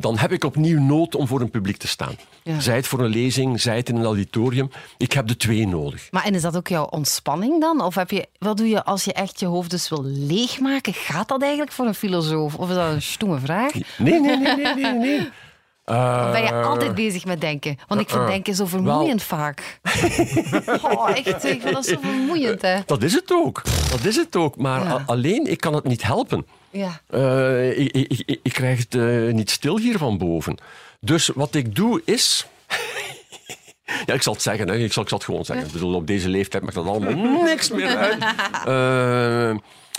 dan 0.00 0.18
heb 0.18 0.32
ik 0.32 0.44
opnieuw 0.44 0.80
nood 0.80 1.14
om 1.14 1.26
voor 1.26 1.40
een 1.40 1.50
publiek 1.50 1.76
te 1.76 1.88
staan. 1.88 2.16
Ja. 2.42 2.60
Zij 2.60 2.76
het 2.76 2.86
voor 2.86 3.00
een 3.00 3.10
lezing, 3.10 3.60
zij 3.60 3.76
het 3.76 3.88
in 3.88 3.96
een 3.96 4.04
auditorium. 4.04 4.70
Ik 4.96 5.12
heb 5.12 5.26
de 5.26 5.36
twee 5.36 5.66
nodig. 5.66 6.08
Maar 6.10 6.24
en 6.24 6.34
is 6.34 6.42
dat 6.42 6.56
ook 6.56 6.68
jouw 6.68 6.84
ontspanning 6.84 7.60
dan? 7.60 7.80
Of 7.80 7.94
heb 7.94 8.10
je, 8.10 8.26
wat 8.38 8.56
doe 8.56 8.68
je 8.68 8.84
als 8.84 9.04
je 9.04 9.12
echt 9.12 9.40
je 9.40 9.46
hoofd 9.46 9.70
dus 9.70 9.88
wil 9.88 10.04
leegmaken? 10.04 10.94
Gaat 10.94 11.28
dat 11.28 11.42
eigenlijk 11.42 11.72
voor 11.72 11.86
een 11.86 11.94
filosoof? 11.94 12.54
Of 12.54 12.68
is 12.68 12.74
dat 12.74 12.92
een 12.92 13.02
stoeme 13.02 13.38
vraag? 13.38 13.72
Nee, 13.72 14.20
nee, 14.20 14.36
nee, 14.36 14.56
nee, 14.56 14.74
nee. 14.74 14.92
nee. 14.92 15.28
Of 15.86 16.30
ben 16.32 16.42
je 16.42 16.48
Eh, 16.48 16.66
altijd 16.66 16.94
bezig 16.94 17.24
met 17.24 17.40
denken? 17.40 17.78
Want 17.88 18.00
ik 18.00 18.08
vind 18.08 18.20
uh-uh. 18.20 18.32
denken 18.32 18.54
zo 18.54 18.66
vermoeiend 18.66 19.22
vaak. 19.22 19.62
Oh, 20.82 21.10
echt, 21.10 21.44
ik 21.44 21.60
vind 21.60 21.72
dat 21.72 21.84
zo 21.86 21.96
vermoeiend, 22.00 22.62
hè. 22.62 22.78
Dat 22.86 23.02
is 23.02 23.12
het 23.14 23.32
ook. 23.32 23.62
Dat 23.90 24.04
is 24.04 24.16
het 24.16 24.36
ook. 24.36 24.56
Maar 24.56 24.84
Ja. 24.84 25.02
alleen, 25.06 25.50
ik 25.50 25.60
kan 25.60 25.74
het 25.74 25.84
niet 25.84 26.02
helpen. 26.02 26.46
Ja. 26.70 27.00
Eh, 27.10 27.78
ik, 27.78 27.92
ik, 27.92 28.22
ik, 28.26 28.40
ik 28.42 28.52
krijg 28.52 28.78
het 28.78 28.94
eh, 28.94 29.32
niet 29.34 29.50
stil 29.50 29.78
hier 29.78 29.98
van 29.98 30.18
boven. 30.18 30.58
Dus 31.00 31.28
wat 31.34 31.54
ik 31.54 31.74
doe 31.74 32.02
is. 32.04 32.46
ja, 34.06 34.14
ik 34.14 34.22
zal 34.22 34.32
het 34.32 34.42
zeggen, 34.42 34.68
hè. 34.68 34.74
Ik, 34.76 34.92
zal, 34.92 35.02
ik 35.02 35.08
zal 35.08 35.18
het 35.18 35.26
gewoon 35.26 35.44
zeggen. 35.44 35.66
Ik 35.66 35.72
bedoel, 35.72 35.94
op 35.94 36.06
deze 36.06 36.28
leeftijd 36.28 36.62
maakt 36.62 36.74
dat 36.74 36.86
allemaal 36.86 37.42
niks 37.42 37.70
meer 37.70 37.96
uit. 37.96 38.24
Eh, 38.64 39.56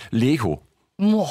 Lego. 0.09 0.61
Mo. 0.95 1.27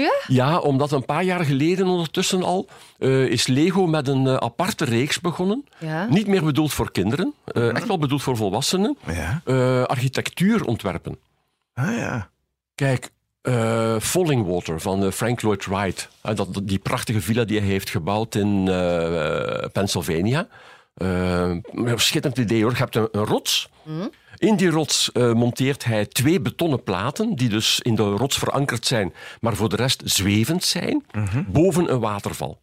Ja? 0.00 0.12
Ja, 0.26 0.58
omdat 0.58 0.92
een 0.92 1.04
paar 1.04 1.24
jaar 1.24 1.44
geleden 1.44 1.86
ondertussen 1.86 2.42
al 2.42 2.68
eh, 2.98 3.24
is 3.26 3.46
Lego 3.46 3.86
met 3.86 4.08
een 4.08 4.26
eh, 4.26 4.34
aparte 4.34 4.84
reeks 4.84 5.20
begonnen. 5.20 5.64
Ja. 5.78 6.06
Niet 6.06 6.26
meer 6.26 6.44
bedoeld 6.44 6.72
voor 6.72 6.92
kinderen, 6.92 7.34
eh, 7.44 7.74
echt 7.76 7.86
wel 7.86 7.98
bedoeld 7.98 8.22
voor 8.22 8.36
volwassenen. 8.36 8.98
Ja. 9.06 9.40
Eh, 9.44 9.82
architectuur 9.82 10.64
ontwerpen. 10.64 11.18
Ah 11.74 11.96
ja. 11.96 12.30
Kijk, 12.74 13.10
eh 13.42 13.96
Falling 14.00 14.46
Water 14.46 14.80
van 14.80 15.12
Frank 15.12 15.42
Lloyd 15.42 15.66
Wright. 15.66 16.08
Dat, 16.34 16.60
die 16.62 16.78
prachtige 16.78 17.20
villa 17.20 17.44
die 17.44 17.58
hij 17.58 17.68
heeft 17.68 17.90
gebouwd 17.90 18.34
in 18.34 18.68
eh, 18.68 19.64
Pennsylvania. 19.72 20.48
Een 20.94 21.64
schitterend 21.96 22.38
idee 22.38 22.62
hoor. 22.62 22.70
Je 22.70 22.76
hebt 22.76 22.96
een, 22.96 23.08
een 23.12 23.24
rots. 23.24 23.68
In 24.36 24.56
die 24.56 24.70
rots 24.70 25.12
eh, 25.12 25.32
monteert 25.32 25.84
hij 25.84 26.06
twee 26.06 26.40
betonnen 26.40 26.82
platen, 26.82 27.34
die 27.34 27.48
dus 27.48 27.80
in 27.80 27.94
de 27.94 28.02
rots 28.02 28.38
verankerd 28.38 28.86
zijn, 28.86 29.14
maar 29.40 29.56
voor 29.56 29.68
de 29.68 29.76
rest 29.76 30.02
zwevend 30.04 30.64
zijn, 30.64 31.04
boven 31.48 31.92
een 31.92 32.00
waterval. 32.00 32.62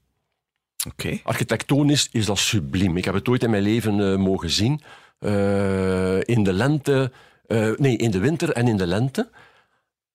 Oké. 0.87 1.19
Architectonisch 1.23 2.09
is 2.11 2.25
dat 2.25 2.37
subliem. 2.37 2.97
Ik 2.97 3.05
heb 3.05 3.13
het 3.13 3.27
ooit 3.29 3.43
in 3.43 3.49
mijn 3.49 3.63
leven 3.63 4.11
eh, 4.11 4.17
mogen 4.17 4.49
zien. 4.49 4.81
Eh, 5.19 6.21
in 6.21 6.43
de 6.43 6.53
lente, 6.53 7.11
eh, 7.47 7.71
nee, 7.75 7.97
in 7.97 8.11
de 8.11 8.19
winter 8.19 8.51
en 8.51 8.67
in 8.67 8.77
de 8.77 8.87
lente. 8.87 9.29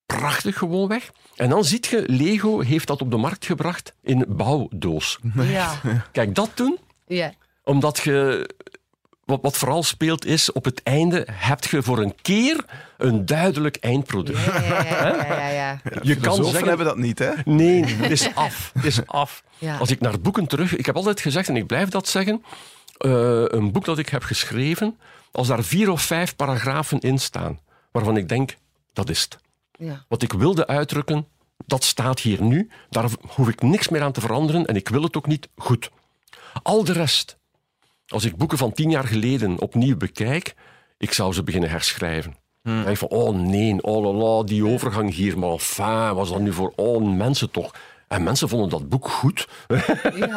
Prachtig 0.07 0.59
gewoonweg. 0.59 1.13
En 1.37 1.49
dan 1.49 1.65
ziet 1.65 1.87
je, 1.87 2.05
Lego 2.07 2.61
heeft 2.61 2.87
dat 2.87 3.01
op 3.01 3.11
de 3.11 3.17
markt 3.17 3.47
gebracht 3.47 3.95
in 4.03 4.25
bouwdoos. 4.29 5.19
Ja. 5.35 5.81
Kijk, 6.13 6.35
dat 6.35 6.51
doen, 6.55 6.79
ja. 7.07 7.33
omdat 7.65 7.99
je... 7.99 8.49
Wat, 9.27 9.39
wat 9.43 9.57
vooral 9.57 9.83
speelt 9.83 10.25
is, 10.25 10.53
op 10.53 10.65
het 10.65 10.83
einde 10.83 11.27
heb 11.33 11.65
je 11.65 11.83
voor 11.83 11.99
een 11.99 12.15
keer 12.23 12.65
een 12.97 13.27
duidelijk 13.27 13.77
eindproduct. 13.77 14.45
Ja, 14.45 14.61
ja, 14.61 14.85
ja, 14.85 15.27
ja, 15.39 15.49
ja. 15.49 15.81
Je 16.03 16.17
kan 16.17 16.45
zeggen, 16.45 16.69
hebben 16.69 16.87
dat 16.87 16.97
niet, 16.97 17.19
hè? 17.19 17.31
Nee, 17.45 17.85
het 17.85 18.11
is 18.11 18.35
af. 18.35 18.71
Het 18.75 18.85
is 18.85 19.07
af. 19.23 19.43
Ja. 19.59 19.77
Als 19.77 19.91
ik 19.91 20.01
naar 20.01 20.21
boeken 20.21 20.47
terug... 20.47 20.77
Ik 20.77 20.87
heb 20.87 20.97
altijd 20.97 21.21
gezegd, 21.21 21.49
en 21.49 21.57
ik 21.57 21.67
blijf 21.67 21.89
dat 21.89 22.09
zeggen, 22.09 22.45
eh, 22.99 23.45
een 23.47 23.73
boek 23.73 23.85
dat 23.85 23.99
ik 23.99 24.09
heb 24.09 24.23
geschreven, 24.23 24.99
als 25.33 25.47
daar 25.47 25.65
vier 25.65 25.91
of 25.91 26.03
vijf 26.03 26.37
paragrafen 26.37 27.01
in 27.01 27.19
staan, 27.19 27.61
waarvan 27.93 28.17
ik 28.17 28.29
denk, 28.29 28.57
dat 28.93 29.11
is 29.11 29.23
het. 29.23 29.39
Ja. 29.79 30.05
Wat 30.09 30.23
ik 30.23 30.33
wilde 30.33 30.67
uitdrukken, 30.67 31.27
dat 31.67 31.85
staat 31.85 32.21
hier 32.21 32.43
nu. 32.43 32.71
Daar 32.91 33.09
hoef 33.29 33.49
ik 33.49 33.63
niks 33.63 33.89
meer 33.89 34.03
aan 34.03 34.13
te 34.13 34.21
veranderen 34.21 34.67
en 34.67 34.77
ik 34.77 34.89
wil 34.89 35.03
het 35.03 35.17
ook 35.17 35.27
niet 35.27 35.49
goed. 35.57 35.91
Al 36.63 36.85
de 36.85 36.93
rest, 36.93 37.37
als 38.07 38.25
ik 38.25 38.37
boeken 38.37 38.59
van 38.59 38.73
tien 38.73 38.91
jaar 38.91 39.07
geleden 39.07 39.61
opnieuw 39.61 39.97
bekijk, 39.97 40.55
ik 40.99 41.13
zou 41.13 41.33
ze 41.33 41.43
beginnen 41.43 41.71
herschrijven. 41.71 42.35
Dan 42.63 42.75
denk 42.75 42.89
ik 42.89 42.97
van, 42.97 43.09
oh 43.09 43.37
nee, 43.37 43.83
oh 43.83 44.05
la 44.05 44.13
la, 44.13 44.43
die 44.43 44.67
overgang 44.67 45.15
hier, 45.15 45.39
maar 45.39 45.51
enfin, 45.51 46.15
was 46.15 46.29
dat 46.29 46.41
nu 46.41 46.53
voor 46.53 46.73
oh, 46.77 47.17
mensen 47.17 47.51
toch? 47.51 47.75
En 48.09 48.23
mensen 48.23 48.49
vonden 48.49 48.69
dat 48.69 48.89
boek 48.89 49.09
goed. 49.09 49.49
Ja. 50.15 50.37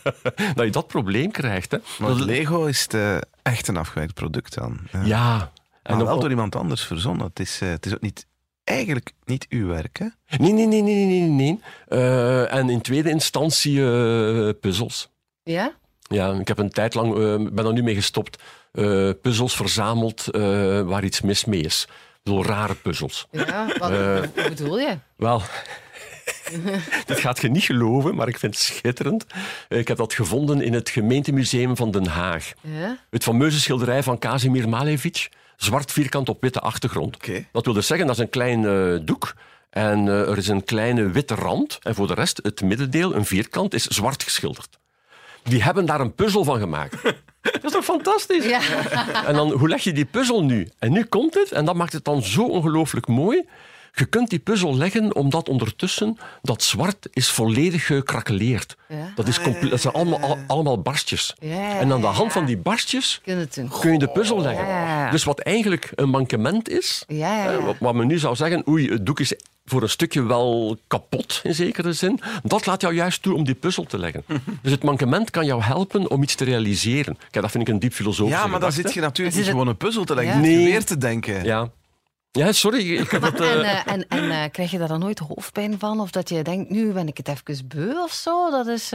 dat 0.54 0.64
je 0.64 0.70
dat 0.70 0.86
probleem 0.86 1.30
krijgt. 1.30 1.70
Hè. 1.70 1.78
Maar 1.98 2.08
Dat- 2.08 2.20
Lego 2.20 2.64
is 2.64 2.86
het, 2.88 3.24
echt 3.42 3.68
een 3.68 3.76
afgewerkt 3.76 4.14
product 4.14 4.54
dan. 4.54 4.78
Ja. 4.92 5.02
ja. 5.04 5.52
En 5.82 5.98
dan- 5.98 6.06
wel 6.06 6.18
door 6.20 6.30
iemand 6.30 6.56
anders 6.56 6.82
verzonnen. 6.84 7.26
Het 7.26 7.40
is, 7.40 7.60
eh, 7.60 7.68
het 7.68 7.86
is 7.86 7.94
ook 7.94 8.00
niet, 8.00 8.26
eigenlijk 8.64 9.12
niet 9.24 9.46
uw 9.48 9.66
werk, 9.66 9.98
hè? 9.98 10.06
Nee, 10.38 10.52
nee, 10.52 10.66
nee, 10.66 10.82
nee, 10.82 11.04
nee, 11.06 11.20
nee. 11.20 11.60
Eh, 11.88 12.52
en 12.54 12.70
in 12.70 12.80
tweede 12.80 13.10
instantie 13.10 13.84
eh, 13.84 14.48
puzzels. 14.60 15.10
Ja? 15.42 15.72
Ja, 16.14 16.32
ik 16.32 16.48
heb 16.48 16.58
een 16.58 16.70
tijd 16.70 16.94
lang, 16.94 17.14
eh, 17.14 17.52
ben 17.52 17.66
er 17.66 17.72
nu 17.72 17.82
mee 17.82 17.94
gestopt, 17.94 18.42
eh, 18.72 19.10
puzzels 19.22 19.56
verzameld 19.56 20.28
eh, 20.28 20.40
waar 20.80 21.04
iets 21.04 21.20
mis 21.20 21.44
mee 21.44 21.60
is. 21.60 21.88
Zo 22.24 22.42
rare 22.42 22.74
puzzels. 22.74 23.26
Ja, 23.30 23.66
wat 23.78 23.90
hoe 23.90 24.48
bedoel 24.48 24.78
je? 24.78 24.98
Wel, 25.16 25.42
dit 27.06 27.20
gaat 27.20 27.40
je 27.40 27.48
niet 27.48 27.64
geloven, 27.64 28.14
maar 28.14 28.28
ik 28.28 28.38
vind 28.38 28.54
het 28.54 28.62
schitterend. 28.62 29.26
Ik 29.68 29.88
heb 29.88 29.96
dat 29.96 30.14
gevonden 30.14 30.60
in 30.60 30.72
het 30.72 30.88
gemeentemuseum 30.88 31.76
van 31.76 31.90
Den 31.90 32.06
Haag. 32.06 32.52
Ja? 32.60 32.98
Het 33.10 33.22
fameuze 33.22 33.60
schilderij 33.60 34.02
van 34.02 34.18
Kazimir 34.18 34.68
Malevich, 34.68 35.28
zwart 35.56 35.92
vierkant 35.92 36.28
op 36.28 36.42
witte 36.42 36.60
achtergrond. 36.60 37.14
Oké. 37.14 37.46
Dat 37.52 37.64
wil 37.64 37.74
dus 37.74 37.86
zeggen, 37.86 38.06
dat 38.06 38.16
is 38.16 38.22
een 38.22 38.30
klein 38.30 38.62
doek 39.04 39.34
en 39.70 40.06
er 40.06 40.38
is 40.38 40.48
een 40.48 40.64
kleine 40.64 41.10
witte 41.10 41.34
rand. 41.34 41.78
En 41.82 41.94
voor 41.94 42.06
de 42.06 42.14
rest, 42.14 42.40
het 42.42 42.62
middendeel, 42.62 43.14
een 43.14 43.24
vierkant, 43.24 43.74
is 43.74 43.86
zwart 43.86 44.22
geschilderd. 44.22 44.78
Die 45.42 45.62
hebben 45.62 45.86
daar 45.86 46.00
een 46.00 46.14
puzzel 46.14 46.44
van 46.44 46.58
gemaakt. 46.58 47.02
Dat 47.42 47.64
is 47.64 47.72
toch 47.72 47.84
fantastisch? 47.84 48.44
Ja. 48.44 48.60
En 49.26 49.34
dan, 49.34 49.50
hoe 49.52 49.68
leg 49.68 49.82
je 49.82 49.92
die 49.92 50.04
puzzel 50.04 50.44
nu? 50.44 50.68
En 50.78 50.92
nu 50.92 51.04
komt 51.04 51.34
het, 51.34 51.52
en 51.52 51.64
dat 51.64 51.74
maakt 51.74 51.92
het 51.92 52.04
dan 52.04 52.22
zo 52.22 52.42
ongelooflijk 52.42 53.06
mooi. 53.06 53.44
Je 53.94 54.04
kunt 54.04 54.30
die 54.30 54.38
puzzel 54.38 54.76
leggen 54.76 55.14
omdat 55.14 55.48
ondertussen 55.48 56.18
dat 56.42 56.62
zwart 56.62 57.08
is 57.12 57.30
volledig 57.30 57.86
gekrakeleerd. 57.86 58.76
Ja. 58.88 59.12
Dat, 59.14 59.28
is 59.28 59.40
dat 59.70 59.80
zijn 59.80 59.94
allemaal, 59.94 60.20
al- 60.20 60.38
allemaal 60.46 60.80
barstjes. 60.82 61.34
Ja, 61.40 61.78
En 61.78 61.92
aan 61.92 62.00
de 62.00 62.06
hand 62.06 62.26
ja. 62.26 62.30
van 62.32 62.44
die 62.44 62.56
barstjes 62.58 63.20
kun 63.80 63.92
je 63.92 63.98
de 63.98 64.08
puzzel 64.08 64.40
leggen. 64.40 64.66
Ja, 64.66 64.84
ja, 64.84 65.04
ja. 65.04 65.10
Dus 65.10 65.24
wat 65.24 65.38
eigenlijk 65.38 65.92
een 65.94 66.08
mankement 66.08 66.68
is, 66.68 67.04
Ja, 67.08 67.16
ja, 67.36 67.46
eh, 67.52 67.58
ja. 67.58 67.76
wat, 67.78 67.94
men 67.94 68.06
nu 68.06 68.18
zou 68.18 68.36
zeggen, 68.36 68.68
oei, 68.68 68.90
het 68.90 69.06
doek 69.06 69.20
is 69.20 69.34
voor 69.64 69.82
een 69.82 69.88
stukje 69.88 70.22
wel 70.22 70.76
kapot, 70.86 71.40
in 71.42 71.54
zekere 71.54 71.92
zin, 71.92 72.20
dat 72.42 72.66
laat 72.66 72.80
jou 72.80 72.94
juist 72.94 73.22
toe 73.22 73.34
om 73.34 73.44
die 73.44 73.54
puzzel 73.54 73.84
te 73.84 73.98
leggen. 73.98 74.24
dus 74.62 74.72
het 74.72 74.82
mankement 74.82 75.30
kan 75.30 75.44
jou 75.46 75.62
helpen 75.62 76.10
om 76.10 76.22
iets 76.22 76.34
te 76.34 76.44
realiseren. 76.44 77.16
Kijk, 77.30 77.42
dat 77.44 77.50
vind 77.50 77.68
ik 77.68 77.74
een 77.74 77.80
diep 77.80 77.92
filosofische 77.92 78.40
Ja, 78.42 78.46
maar 78.46 78.60
dan 78.60 78.72
zit 78.72 78.92
je 78.94 79.00
natuurlijk 79.00 79.36
niet 79.36 79.46
gewoon 79.46 79.68
een 79.68 79.76
puzzel 79.76 80.04
te 80.04 80.14
leggen. 80.14 80.34
Ja. 80.34 80.40
Je 80.40 80.46
zit 80.48 80.56
Nee. 80.56 80.64
weer 80.72 80.84
te 80.84 80.98
denken. 80.98 81.44
Ja. 81.44 81.70
Ja, 82.30 82.52
sorry. 82.52 82.96
Ik 82.96 83.10
het, 83.10 83.40
eh, 83.40 83.52
En, 83.52 83.64
eh, 83.64 83.92
en, 83.92 84.08
en 84.08 84.30
eh, 84.30 84.50
krijg 84.50 84.70
je 84.70 84.78
daar 84.78 84.88
dan 84.88 85.00
nooit 85.00 85.18
hoofdpijn 85.18 85.78
van? 85.78 86.00
Of 86.00 86.10
dat 86.10 86.28
je 86.28 86.42
denkt, 86.42 86.70
nu 86.70 86.92
ben 86.92 87.08
ik 87.08 87.16
het 87.16 87.28
even 87.28 87.68
beu 87.68 88.02
of 88.02 88.12
zo? 88.12 88.50
Dat 88.50 88.66
is... 88.66 88.90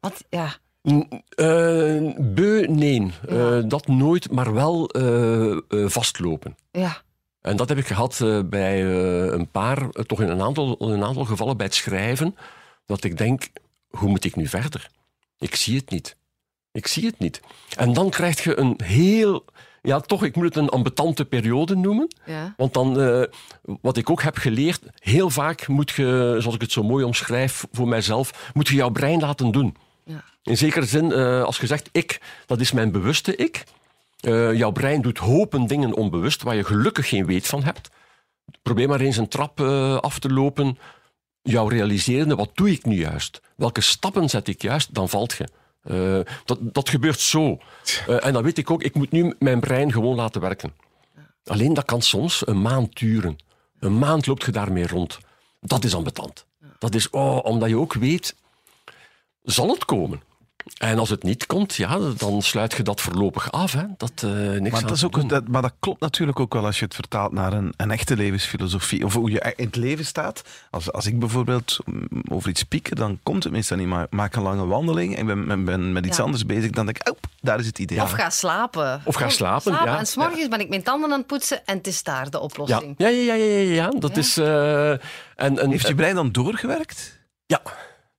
want, 0.00 0.14
ja. 0.28 0.56
Eh, 0.82 2.14
beu, 2.18 2.66
nee. 2.66 3.10
Dat 3.66 3.86
nooit, 3.86 4.30
maar 4.30 4.54
wel 4.54 4.90
vastlopen. 5.68 6.56
Ja. 6.70 7.02
En 7.40 7.56
dat 7.56 7.68
heb 7.68 7.78
ik 7.78 7.86
gehad 7.86 8.20
eh, 8.20 8.40
bij 8.44 8.84
een 9.32 9.50
paar, 9.50 9.90
toch 9.90 10.20
in 10.20 10.28
een 10.28 10.42
aantal, 10.42 10.76
in 10.78 10.88
een 10.88 11.04
aantal 11.04 11.24
gevallen 11.24 11.56
bij 11.56 11.66
het 11.66 11.74
schrijven, 11.74 12.36
dat 12.86 13.04
ik 13.04 13.18
denk, 13.18 13.48
hoe 13.88 14.08
moet 14.08 14.24
ik 14.24 14.36
nu 14.36 14.46
verder? 14.46 14.90
Ik 15.38 15.54
zie 15.54 15.76
het 15.76 15.90
niet. 15.90 16.16
Ik 16.72 16.86
zie 16.86 17.06
het 17.06 17.18
niet. 17.18 17.40
En 17.76 17.92
dan 17.92 18.10
krijg 18.10 18.44
je 18.44 18.58
een 18.58 18.80
heel, 18.84 19.44
ja 19.82 20.00
toch, 20.00 20.24
ik 20.24 20.36
moet 20.36 20.44
het 20.44 20.56
een 20.56 20.68
ambetante 20.68 21.24
periode 21.24 21.76
noemen. 21.76 22.14
Ja. 22.26 22.54
Want 22.56 22.74
dan, 22.74 23.00
eh, 23.00 23.22
wat 23.80 23.96
ik 23.96 24.10
ook 24.10 24.22
heb 24.22 24.36
geleerd, 24.36 24.80
heel 24.98 25.30
vaak 25.30 25.68
moet 25.68 25.90
je, 25.90 26.36
zoals 26.38 26.54
ik 26.54 26.60
het 26.60 26.72
zo 26.72 26.82
mooi 26.82 27.04
omschrijf 27.04 27.66
voor 27.72 27.88
mijzelf, 27.88 28.50
moet 28.54 28.68
je 28.68 28.74
jouw 28.74 28.90
brein 28.90 29.20
laten 29.20 29.50
doen. 29.50 29.76
Ja. 30.04 30.24
In 30.42 30.56
zekere 30.56 30.86
zin, 30.86 31.12
eh, 31.12 31.42
als 31.42 31.58
je 31.58 31.66
zegt 31.66 31.88
ik, 31.92 32.20
dat 32.46 32.60
is 32.60 32.72
mijn 32.72 32.92
bewuste 32.92 33.36
ik. 33.36 33.64
Eh, 34.20 34.54
jouw 34.54 34.70
brein 34.70 35.02
doet 35.02 35.18
hopen 35.18 35.66
dingen 35.66 35.94
onbewust 35.94 36.42
waar 36.42 36.56
je 36.56 36.64
gelukkig 36.64 37.08
geen 37.08 37.26
weet 37.26 37.46
van 37.46 37.62
hebt. 37.62 37.88
probeer 38.62 38.88
maar 38.88 39.00
eens 39.00 39.16
een 39.16 39.28
trap 39.28 39.60
af 40.00 40.18
te 40.18 40.32
lopen. 40.32 40.78
Jou 41.42 41.68
realiserende, 41.74 42.34
wat 42.34 42.50
doe 42.54 42.70
ik 42.70 42.84
nu 42.84 42.96
juist? 42.96 43.40
Welke 43.56 43.80
stappen 43.80 44.28
zet 44.28 44.48
ik 44.48 44.62
juist? 44.62 44.94
Dan 44.94 45.08
valt 45.08 45.32
je. 45.32 45.48
Eh, 45.88 46.20
dat, 46.44 46.58
dat 46.60 46.88
gebeurt 46.88 47.20
zo. 47.20 47.58
Eh, 48.06 48.26
en 48.26 48.32
dan 48.32 48.42
weet 48.42 48.58
ik 48.58 48.70
ook, 48.70 48.82
ik 48.82 48.94
moet 48.94 49.10
nu 49.10 49.34
mijn 49.38 49.60
brein 49.60 49.92
gewoon 49.92 50.16
laten 50.16 50.40
werken. 50.40 50.74
Alleen 51.44 51.74
dat 51.74 51.84
kan 51.84 52.02
soms 52.02 52.46
een 52.46 52.62
maand 52.62 52.98
duren. 52.98 53.36
Een 53.78 53.98
maand 53.98 54.26
loopt 54.26 54.44
je 54.44 54.52
daarmee 54.52 54.86
rond. 54.86 55.18
Dat 55.60 55.84
is 55.84 55.94
ambetant. 55.94 56.46
Dat 56.78 56.94
is, 56.94 57.10
oh, 57.10 57.44
omdat 57.44 57.68
je 57.68 57.78
ook 57.78 57.94
weet, 57.94 58.34
zal 59.42 59.68
het 59.68 59.84
komen? 59.84 60.22
En 60.78 60.98
als 60.98 61.10
het 61.10 61.22
niet 61.22 61.46
komt, 61.46 61.74
ja, 61.74 61.98
dan 62.16 62.42
sluit 62.42 62.72
je 62.72 62.82
dat 62.82 63.00
voorlopig 63.00 63.52
af. 63.52 63.72
Hè. 63.72 63.82
Dat, 63.96 64.12
eh, 64.14 64.30
niks 64.30 64.70
Maar 64.70 64.82
dat, 64.82 64.90
is 64.90 65.04
ook, 65.04 65.28
dat, 65.28 65.48
maar 65.48 65.62
dat 65.62 65.72
klopt 65.78 66.00
natuurlijk 66.00 66.40
ook 66.40 66.52
wel 66.52 66.64
als 66.64 66.78
je 66.78 66.84
het 66.84 66.94
vertaalt 66.94 67.32
naar 67.32 67.52
een, 67.52 67.72
een 67.76 67.90
echte 67.90 68.16
levensfilosofie. 68.16 69.04
Of 69.04 69.14
hoe 69.14 69.30
je 69.30 69.52
in 69.56 69.64
het 69.66 69.76
leven 69.76 70.04
staat. 70.04 70.42
Als, 70.70 70.92
als 70.92 71.06
ik 71.06 71.18
bijvoorbeeld 71.18 71.78
mm, 71.84 72.08
over 72.30 72.48
iets 72.50 72.62
pieken, 72.62 72.96
dan 72.96 73.18
komt 73.22 73.44
het 73.44 73.52
meestal 73.52 73.76
niet. 73.76 73.86
Maar 73.86 74.06
maak 74.10 74.34
een 74.34 74.42
lange 74.42 74.66
wandeling 74.66 75.16
en 75.16 75.26
ben, 75.26 75.46
ben, 75.46 75.64
ben 75.64 75.92
met 75.92 76.06
iets 76.06 76.16
Ja. 76.16 76.22
anders 76.22 76.46
bezig. 76.46 76.70
Dan 76.70 76.84
denk 76.86 76.98
ik, 76.98 77.08
oh, 77.10 77.18
daar 77.40 77.58
is 77.58 77.66
het 77.66 77.78
idee. 77.78 78.02
Of 78.02 78.10
ga 78.10 78.30
slapen. 78.30 79.00
Of 79.04 79.14
ga 79.14 79.28
slapen, 79.28 79.72
ja. 79.72 79.98
En 79.98 80.06
s'morgens 80.06 80.48
ben 80.48 80.60
ik 80.60 80.68
mijn 80.68 80.82
tanden 80.82 81.12
aan 81.12 81.18
het 81.18 81.26
poetsen 81.26 81.66
en 81.66 81.76
het 81.76 81.86
is 81.86 82.02
daar 82.02 82.30
de 82.30 82.40
oplossing. 82.40 82.94
Ja, 82.96 83.08
ja, 83.08 83.34
ja, 83.34 83.34
ja, 83.34 83.58
ja, 83.58 83.72
ja. 83.72 83.90
dat 83.98 84.16
is... 84.16 84.36
eh, 84.36 84.90
en, 84.90 84.98
en, 85.36 85.70
Heeft 85.70 85.88
je 85.88 85.94
brein 85.94 86.14
dan 86.14 86.32
doorgewerkt? 86.32 87.18
Ja. 87.46 87.60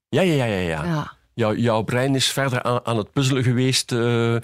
Ja, 0.10 0.22
ja, 0.22 0.45
ja, 0.45 0.58
ja. 0.58 0.84
ja. 0.84 1.18
Jou- 1.40 1.58
jouw 1.58 1.82
brein 1.82 2.16
is 2.16 2.32
verder 2.32 2.64
aan, 2.64 2.86
aan 2.86 2.98
het 2.98 3.12
puzzelen 3.12 3.44
geweest 3.44 3.92
eh, 3.92 4.36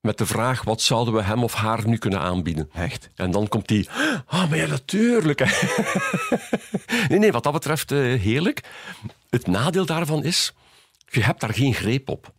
met 0.00 0.18
de 0.18 0.26
vraag 0.26 0.62
wat 0.62 0.80
zouden 0.80 1.14
we 1.14 1.22
hem 1.22 1.44
of 1.44 1.54
haar 1.54 1.86
nu 1.86 1.96
kunnen 1.96 2.20
aanbieden. 2.20 2.70
Echt? 2.74 3.10
En 3.14 3.30
dan 3.30 3.48
komt 3.48 3.68
die, 3.68 3.88
ah, 4.26 4.50
maar 4.50 4.58
ja, 4.58 4.66
natuurlijk. 4.66 5.40
nee, 7.08 7.18
nee, 7.18 7.32
wat 7.32 7.42
dat 7.42 7.52
betreft 7.52 7.92
eh, 7.92 7.98
heerlijk. 7.98 8.60
Het 9.30 9.46
nadeel 9.46 9.86
daarvan 9.86 10.24
is, 10.24 10.52
je 11.06 11.22
hebt 11.22 11.40
daar 11.40 11.54
geen 11.54 11.74
greep 11.74 12.08
op. 12.08 12.32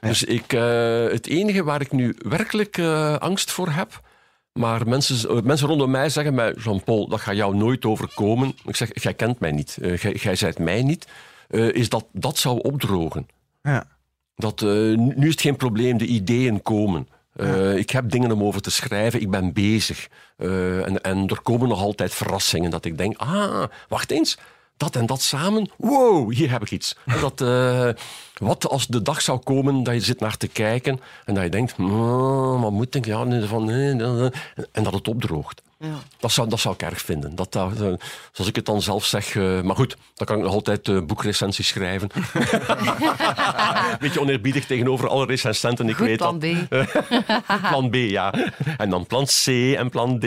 Dus 0.00 0.24
ik, 0.24 0.52
eh, 0.52 1.04
het 1.04 1.26
enige 1.26 1.64
waar 1.64 1.80
ik 1.80 1.92
nu 1.92 2.16
werkelijk 2.18 2.78
angst 3.18 3.50
voor 3.50 3.68
heb, 3.68 4.00
maar 4.52 4.88
mensen, 4.88 5.44
mensen 5.46 5.68
rondom 5.68 5.90
mij 5.90 6.08
zeggen 6.08 6.34
mij, 6.34 6.54
Jean-Paul, 6.58 7.08
dat 7.08 7.20
gaat 7.20 7.36
jou 7.36 7.56
nooit 7.56 7.84
overkomen. 7.84 8.54
Ik 8.64 8.76
zeg, 8.76 8.88
jij 9.02 9.14
kent 9.14 9.40
mij 9.40 9.52
niet, 9.52 9.78
jij, 9.80 10.12
jij 10.12 10.36
zijt 10.36 10.58
mij 10.58 10.82
niet. 10.82 11.06
Eh, 11.52 11.68
is 11.72 11.88
dat 11.88 12.04
dat 12.12 12.38
zou 12.38 12.58
opdrogen. 12.60 13.26
Ja. 13.62 13.84
Dat, 14.36 14.62
eh, 14.62 14.68
nu 14.96 15.26
is 15.26 15.30
het 15.30 15.40
geen 15.40 15.56
probleem, 15.56 15.98
de 15.98 16.06
ideeën 16.06 16.62
komen. 16.62 17.08
Eh, 17.32 17.76
Ik 17.76 17.90
heb 17.90 18.10
dingen 18.10 18.32
om 18.32 18.42
over 18.42 18.60
te 18.60 18.70
schrijven, 18.70 19.20
ik 19.20 19.30
ben 19.30 19.52
bezig. 19.52 20.08
En, 20.36 21.02
en 21.02 21.28
er 21.28 21.40
komen 21.42 21.68
nog 21.68 21.80
altijd 21.80 22.14
verrassingen 22.14 22.70
dat 22.70 22.84
ik 22.84 22.98
denk, 22.98 23.16
ah, 23.16 23.64
wacht 23.88 24.10
eens, 24.10 24.38
dat 24.76 24.96
en 24.96 25.06
dat 25.06 25.22
samen, 25.22 25.70
wow, 25.76 26.32
hier 26.32 26.50
heb 26.50 26.62
ik 26.62 26.70
iets. 26.70 26.96
Dat, 27.20 27.38
wat 28.38 28.68
als 28.68 28.86
de 28.86 29.02
dag 29.02 29.20
zou 29.22 29.38
komen 29.38 29.82
dat 29.82 29.94
je 29.94 30.00
zit 30.00 30.20
naar 30.20 30.36
te 30.36 30.48
kijken 30.48 31.00
en 31.24 31.34
dat 31.34 31.42
je 31.42 31.50
denkt, 31.50 31.72
hmm, 31.76 32.60
wat 32.60 32.72
moet 32.72 32.94
ik, 32.94 33.04
ja, 33.04 33.24
nee, 33.24 33.44
van, 33.44 33.64
nee, 33.64 33.94
nee, 33.94 34.06
nee. 34.06 34.30
en 34.72 34.82
dat 34.82 34.92
het 34.92 35.08
opdroogt. 35.08 35.62
Ja. 35.82 35.98
Dat 36.18 36.32
zou, 36.32 36.48
dat 36.48 36.60
zou 36.60 36.74
ik 36.74 36.82
erg 36.82 37.00
vinden. 37.00 37.34
Dat, 37.34 37.52
dat, 37.52 37.72
eh, 37.72 37.78
zoals 38.32 38.48
ik 38.50 38.56
het 38.56 38.66
dan 38.66 38.82
zelf 38.82 39.04
zeg. 39.04 39.34
eh, 39.36 39.60
maar 39.60 39.76
goed, 39.76 39.96
dan 40.14 40.26
kan 40.26 40.36
ik 40.36 40.42
nog 40.42 40.52
altijd 40.52 40.88
eh, 40.88 41.00
boekrecensies 41.02 41.68
schrijven. 41.68 42.08
Beetje 44.00 44.20
oneerbiedig 44.20 44.66
tegenover 44.66 45.08
alle 45.08 45.26
recensenten. 45.26 45.88
Ik 45.88 45.96
Goed, 45.96 46.06
weet 46.06 46.16
plan 46.16 46.38
B. 46.38 46.44
dat. 46.68 46.88
plan 47.70 47.90
B, 47.90 47.94
ja. 47.94 48.34
En 48.76 48.90
dan 48.90 49.06
plan 49.06 49.24
C 49.24 49.46
en 49.76 49.90
plan 49.90 50.18
D. 50.18 50.24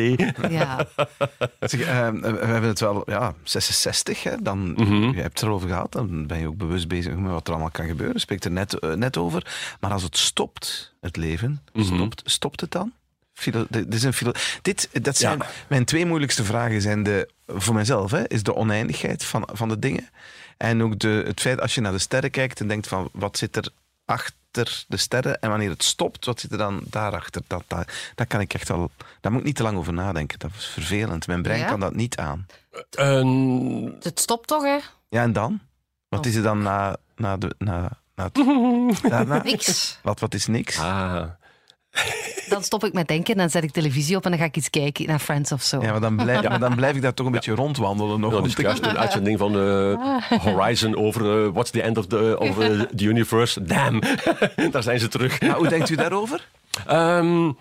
Ja. 0.50 0.88
Zeg, 1.60 1.80
eh, 1.82 2.10
we 2.10 2.28
hebben 2.46 2.70
het 2.70 2.80
wel, 2.80 3.04
ja, 3.06 3.34
66, 3.44 4.24
hè, 4.24 4.32
dan, 4.42 4.72
Mhm. 4.74 4.94
je 5.16 5.22
hebt 5.22 5.40
het 5.40 5.42
erover 5.50 5.68
gehad, 5.70 5.92
dan 5.92 6.28
ben 6.28 6.40
je 6.40 6.48
ook 6.48 6.58
bewust 6.58 6.88
bezig 6.88 7.16
met 7.16 7.32
wat 7.32 7.46
er 7.48 7.54
allemaal 7.54 7.72
kan 7.72 7.88
gebeuren. 7.88 8.20
Spreekt 8.20 8.46
er 8.46 8.52
net, 8.52 8.96
net 8.96 9.18
over. 9.18 9.46
Maar 9.80 9.92
als 9.92 10.04
het 10.04 10.18
stopt, 10.18 10.94
het 11.02 11.16
leven, 11.18 11.62
Mhm. 11.74 11.96
stopt, 11.96 12.22
stopt 12.26 12.62
het 12.62 12.72
dan? 12.72 12.92
Filo- 13.36 13.66
dit, 13.70 13.94
is 13.94 14.04
een 14.04 14.14
filo- 14.14 14.32
dit, 14.62 14.90
dat 15.02 15.18
zijn 15.18 15.38
Ja. 15.38 15.46
mijn 15.68 15.86
twee 15.86 16.06
moeilijkste 16.06 16.44
vragen 16.44 16.82
zijn 16.82 17.04
de, 17.04 17.30
voor 17.48 17.74
mezelf, 17.76 18.12
hè, 18.12 18.28
is 18.28 18.44
de 18.44 18.56
oneindigheid 18.56 19.24
van, 19.26 19.50
van 19.54 19.70
de 19.70 19.80
dingen. 19.80 20.10
En 20.58 20.84
ook 20.84 21.00
de, 21.00 21.24
het 21.28 21.40
feit 21.42 21.62
als 21.62 21.76
je 21.76 21.82
naar 21.82 21.92
de 21.92 21.98
sterren 22.00 22.32
kijkt 22.32 22.60
en 22.60 22.68
denkt 22.68 22.88
van 22.88 23.10
wat 23.14 23.38
zit 23.38 23.56
er 23.56 23.70
achter 24.06 24.84
de 24.88 24.98
sterren 24.98 25.42
en 25.42 25.50
wanneer 25.50 25.70
het 25.70 25.84
stopt, 25.84 26.26
wat 26.26 26.40
zit 26.40 26.52
er 26.52 26.58
dan 26.58 26.82
daarachter? 26.90 27.42
Dat, 27.48 27.64
dat, 27.68 27.92
dat 28.16 28.28
kan 28.28 28.40
ik 28.40 28.54
echt 28.54 28.68
wel, 28.68 28.92
daar 29.22 29.32
moet 29.32 29.42
ik 29.42 29.48
niet 29.48 29.56
te 29.56 29.64
lang 29.64 29.78
over 29.78 29.94
nadenken. 29.94 30.40
Dat 30.40 30.52
is 30.58 30.66
vervelend. 30.66 31.28
Mijn 31.28 31.42
brein 31.42 31.60
Ja? 31.60 31.68
kan 31.68 31.80
dat 31.80 31.96
niet 31.96 32.18
aan. 32.18 32.46
En 32.92 33.98
Het 34.02 34.20
stopt 34.20 34.48
toch, 34.48 34.64
hè? 34.64 34.78
Ja, 35.10 35.22
en 35.22 35.34
dan? 35.34 35.60
Wat 36.10 36.20
Oh. 36.20 36.26
is 36.26 36.36
er 36.36 36.44
dan 36.44 36.62
na, 36.62 36.98
na, 37.16 37.38
de, 37.38 37.56
na, 37.58 37.90
na 38.16 38.24
het, 38.34 38.36
daarna? 39.12 39.44
Niks. 39.44 40.00
Wat, 40.04 40.20
wat 40.20 40.34
is 40.34 40.48
niks? 40.48 40.80
ah, 40.80 41.24
Dan 42.50 42.64
stop 42.64 42.84
ik 42.86 42.94
met 42.94 43.08
denken, 43.08 43.38
dan 43.38 43.50
zet 43.50 43.64
ik 43.64 43.72
televisie 43.72 44.16
op 44.16 44.24
en 44.26 44.30
dan 44.32 44.40
ga 44.40 44.46
ik 44.46 44.56
iets 44.56 44.70
kijken 44.70 45.08
naar 45.08 45.20
Friends 45.20 45.52
of 45.52 45.62
zo. 45.62 45.82
Ja, 45.82 45.92
maar 45.92 46.02
dan 46.02 46.16
blijf, 46.16 46.50
maar 46.50 46.60
dan 46.60 46.76
blijf 46.76 46.96
ik 46.96 47.02
daar 47.02 47.14
toch 47.14 47.26
een 47.26 47.32
beetje 47.32 47.54
rondwandelen 47.56 48.20
nog. 48.20 48.32
dat 48.32 48.46
is 48.46 48.56
juist 48.56 48.86
een 48.86 48.98
uitzending 48.98 49.40
van 49.40 49.60
eh, 49.60 50.40
Horizon 50.42 50.96
over 50.98 51.46
eh, 51.46 51.50
What's 51.54 51.72
the 51.72 51.82
End 51.82 51.98
of 51.98 52.06
the, 52.08 52.36
of, 52.40 52.60
eh, 52.60 52.80
the 52.98 53.04
Universe. 53.04 53.64
Damn, 53.64 54.02
daar 54.72 54.84
zijn 54.84 55.00
ze 55.00 55.08
terug. 55.08 55.42
Maar 55.42 55.56
hoe 55.56 55.68
denkt 55.68 55.90
u 55.90 55.96
daarover? 55.96 56.48
Ehm, 56.88 57.52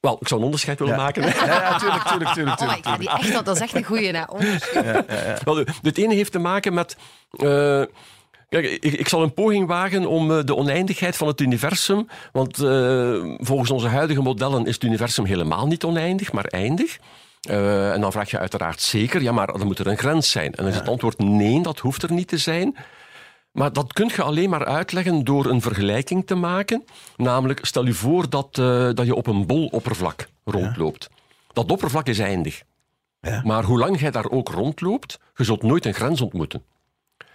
Wel, 0.00 0.16
ik 0.20 0.28
zou 0.28 0.40
een 0.40 0.46
onderscheid 0.46 0.78
willen 0.78 0.94
Ja. 0.94 1.00
maken. 1.02 1.22
Ja, 1.22 1.44
ja, 1.46 1.78
tuurlijk, 1.78 2.02
tuurlijk, 2.02 2.30
tuurlijk. 2.34 2.60
Oh 2.60 2.82
tuurlijk, 2.82 3.18
echt, 3.18 3.44
dat 3.44 3.56
is 3.56 3.62
echt 3.62 3.74
een 3.74 3.84
goeie. 3.84 4.12
Hè. 4.16 4.22
Onderscheid. 4.26 5.42
Wel, 5.44 5.56
het 5.82 5.98
ene 5.98 6.14
heeft 6.14 6.32
te 6.32 6.38
maken 6.38 6.74
met. 6.74 6.96
eh, 7.30 7.82
kijk, 8.60 8.66
ik, 8.66 8.92
ik 8.92 9.08
zal 9.08 9.22
een 9.22 9.34
poging 9.34 9.66
wagen 9.66 10.06
om 10.06 10.30
eh, 10.30 10.44
de 10.44 10.56
oneindigheid 10.56 11.16
van 11.16 11.26
het 11.26 11.40
universum. 11.40 12.08
Want 12.32 12.58
eh, 12.58 13.24
volgens 13.38 13.70
onze 13.70 13.88
huidige 13.88 14.22
modellen 14.22 14.66
is 14.66 14.74
het 14.74 14.82
universum 14.82 15.24
helemaal 15.24 15.66
niet 15.66 15.84
oneindig, 15.84 16.32
maar 16.32 16.44
eindig. 16.44 16.98
Eh, 17.40 17.92
en 17.92 18.00
dan 18.00 18.12
vraag 18.12 18.30
je 18.30 18.38
uiteraard 18.38 18.80
zeker, 18.80 19.22
ja, 19.22 19.32
maar 19.32 19.46
dan 19.46 19.66
moet 19.66 19.78
er 19.78 19.86
een 19.86 19.98
grens 19.98 20.30
zijn. 20.30 20.54
En 20.54 20.64
dan 20.64 20.72
is 20.72 20.78
het 20.78 20.88
antwoord 20.88 21.18
nee, 21.18 21.62
dat 21.62 21.78
hoeft 21.78 22.02
er 22.02 22.12
niet 22.12 22.28
te 22.28 22.38
zijn. 22.38 22.76
Maar 23.52 23.72
dat 23.72 23.92
kun 23.92 24.10
je 24.16 24.22
alleen 24.22 24.50
maar 24.50 24.64
uitleggen 24.64 25.24
door 25.24 25.46
een 25.46 25.60
vergelijking 25.60 26.26
te 26.26 26.34
maken. 26.34 26.84
Namelijk, 27.16 27.64
stel 27.64 27.86
je 27.86 27.92
voor 27.92 28.30
dat, 28.30 28.54
dat 28.96 29.06
je 29.06 29.14
op 29.14 29.26
een 29.26 29.46
bol 29.46 29.66
oppervlak 29.66 30.28
rondloopt. 30.44 31.08
Dat 31.52 31.70
oppervlak 31.70 32.06
is 32.06 32.18
eindig. 32.18 32.62
Ja. 33.20 33.42
Maar 33.44 33.64
hoe 33.64 33.78
lang 33.78 34.00
jij 34.00 34.10
daar 34.10 34.30
ook 34.30 34.48
rondloopt, 34.48 35.18
je 35.34 35.44
zult 35.44 35.62
nooit 35.62 35.86
een 35.86 35.94
grens 35.94 36.20
ontmoeten. 36.20 36.62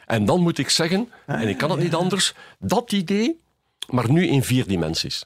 En 0.07 0.25
dan 0.25 0.41
moet 0.41 0.57
ik 0.57 0.69
zeggen, 0.69 1.09
en 1.25 1.47
ik 1.47 1.57
kan 1.57 1.71
het 1.71 1.79
niet 1.79 1.95
anders, 1.95 2.33
dat 2.59 2.91
idee, 2.91 3.39
maar 3.89 4.11
nu 4.11 4.27
in 4.27 4.43
vier 4.43 4.67
dimensies. 4.67 5.25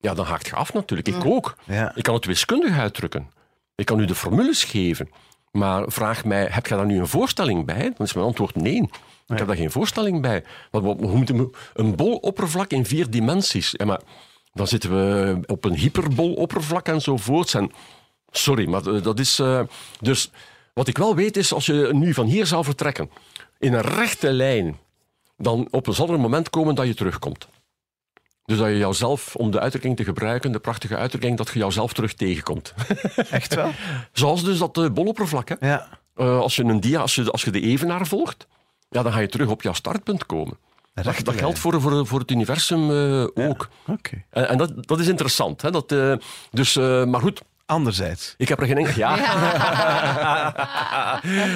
Ja, 0.00 0.14
dan 0.14 0.24
haakt 0.26 0.46
je 0.46 0.54
af 0.54 0.72
natuurlijk. 0.72 1.08
Ik 1.08 1.24
ook. 1.24 1.56
Ja. 1.66 1.92
Ik 1.94 2.02
kan 2.02 2.14
het 2.14 2.24
wiskundig 2.24 2.78
uitdrukken. 2.78 3.30
Ik 3.74 3.86
kan 3.86 4.00
u 4.00 4.04
de 4.04 4.14
formules 4.14 4.64
geven. 4.64 5.08
Maar 5.52 5.84
vraag 5.92 6.24
mij, 6.24 6.46
heb 6.50 6.66
je 6.66 6.74
daar 6.74 6.86
nu 6.86 6.98
een 6.98 7.06
voorstelling 7.08 7.66
bij? 7.66 7.82
Dan 7.96 8.06
is 8.06 8.12
mijn 8.12 8.26
antwoord 8.26 8.54
nee. 8.54 8.82
Ik 9.26 9.38
heb 9.38 9.46
daar 9.46 9.56
geen 9.56 9.70
voorstelling 9.70 10.20
bij. 10.22 10.44
Want 10.70 10.84
wat- 10.84 11.00
hoe 11.00 11.16
moet 11.16 11.30
een- 11.30 11.54
een 11.74 11.96
boloppervlak 11.96 12.70
in 12.70 12.86
vier 12.86 13.10
dimensies? 13.10 13.74
Ja, 13.76 13.84
maar 13.84 14.00
dan 14.52 14.66
zitten 14.66 14.90
we 14.90 15.38
op 15.46 15.64
een 15.64 15.74
hyperboloppervlak 15.74 16.88
enzovoorts. 16.88 17.54
En 17.54 17.70
sorry, 18.30 18.68
maar 18.68 18.86
eh, 18.86 19.02
dat 19.02 19.18
is... 19.18 19.38
eh, 19.38 19.60
dus 20.00 20.30
wat 20.74 20.88
ik 20.88 20.98
wel 20.98 21.14
weet 21.14 21.36
is, 21.36 21.52
als 21.52 21.66
je 21.66 21.88
nu 21.92 22.14
van 22.14 22.26
hier 22.26 22.46
zou 22.46 22.64
vertrekken, 22.64 23.10
in 23.60 23.72
een 23.72 23.80
rechte 23.80 24.32
lijn, 24.32 24.78
dan 25.36 25.68
op 25.70 25.86
een 25.86 25.94
zal 25.94 26.08
er 26.08 26.14
een 26.14 26.20
moment 26.20 26.50
komen 26.50 26.74
dat 26.74 26.86
je 26.86 26.94
terugkomt. 26.94 27.48
Dus 28.44 28.58
dat 28.58 28.68
je 28.68 28.78
jouzelf, 28.78 29.36
om 29.36 29.50
de 29.50 29.60
uitdrukking 29.60 29.96
te 29.96 30.04
gebruiken, 30.04 30.52
de 30.52 30.58
prachtige 30.58 30.96
uitdrukking, 30.96 31.36
dat 31.36 31.50
je 31.52 31.58
jouzelf 31.58 31.92
terug 31.92 32.14
tegenkomt. 32.14 32.74
Echt 33.30 33.54
wel? 33.54 33.70
Zoals 34.12 34.44
dus 34.44 34.58
dat 34.58 34.78
uh, 34.78 34.90
boloppervlak. 34.90 35.48
Hè? 35.48 35.54
Ja. 35.60 35.88
Eh, 36.14 36.38
als 36.38 36.56
je 36.56 36.64
een 36.64 36.80
dia, 36.80 37.00
als 37.00 37.14
je, 37.14 37.30
als 37.30 37.42
je 37.42 37.50
de 37.50 37.60
evenaar 37.60 38.06
volgt, 38.06 38.46
ja, 38.88 39.02
dan 39.02 39.12
ga 39.12 39.18
je 39.18 39.28
terug 39.28 39.48
op 39.48 39.62
jouw 39.62 39.72
startpunt 39.72 40.26
komen. 40.26 40.58
Dat, 40.94 41.24
dat 41.24 41.34
geldt 41.34 41.58
voor, 41.58 41.80
voor, 41.80 42.06
voor 42.06 42.18
het 42.18 42.30
universum 42.30 42.90
eh, 42.90 43.48
ook. 43.48 43.68
Oké. 43.86 44.24
En, 44.30 44.48
en 44.48 44.58
dat, 44.58 44.86
dat 44.86 45.00
is 45.00 45.08
interessant. 45.08 45.62
Hè? 45.62 45.70
Dat, 45.70 45.92
eh, 45.92 46.14
dus, 46.50 46.76
eh, 46.76 47.04
maar 47.04 47.20
goed, 47.20 47.42
Anderzijds. 47.70 48.34
ik 48.36 48.48
heb 48.48 48.60
er 48.60 48.66
geen 48.66 48.76
enkel... 48.78 48.94
Ja. 48.96 49.16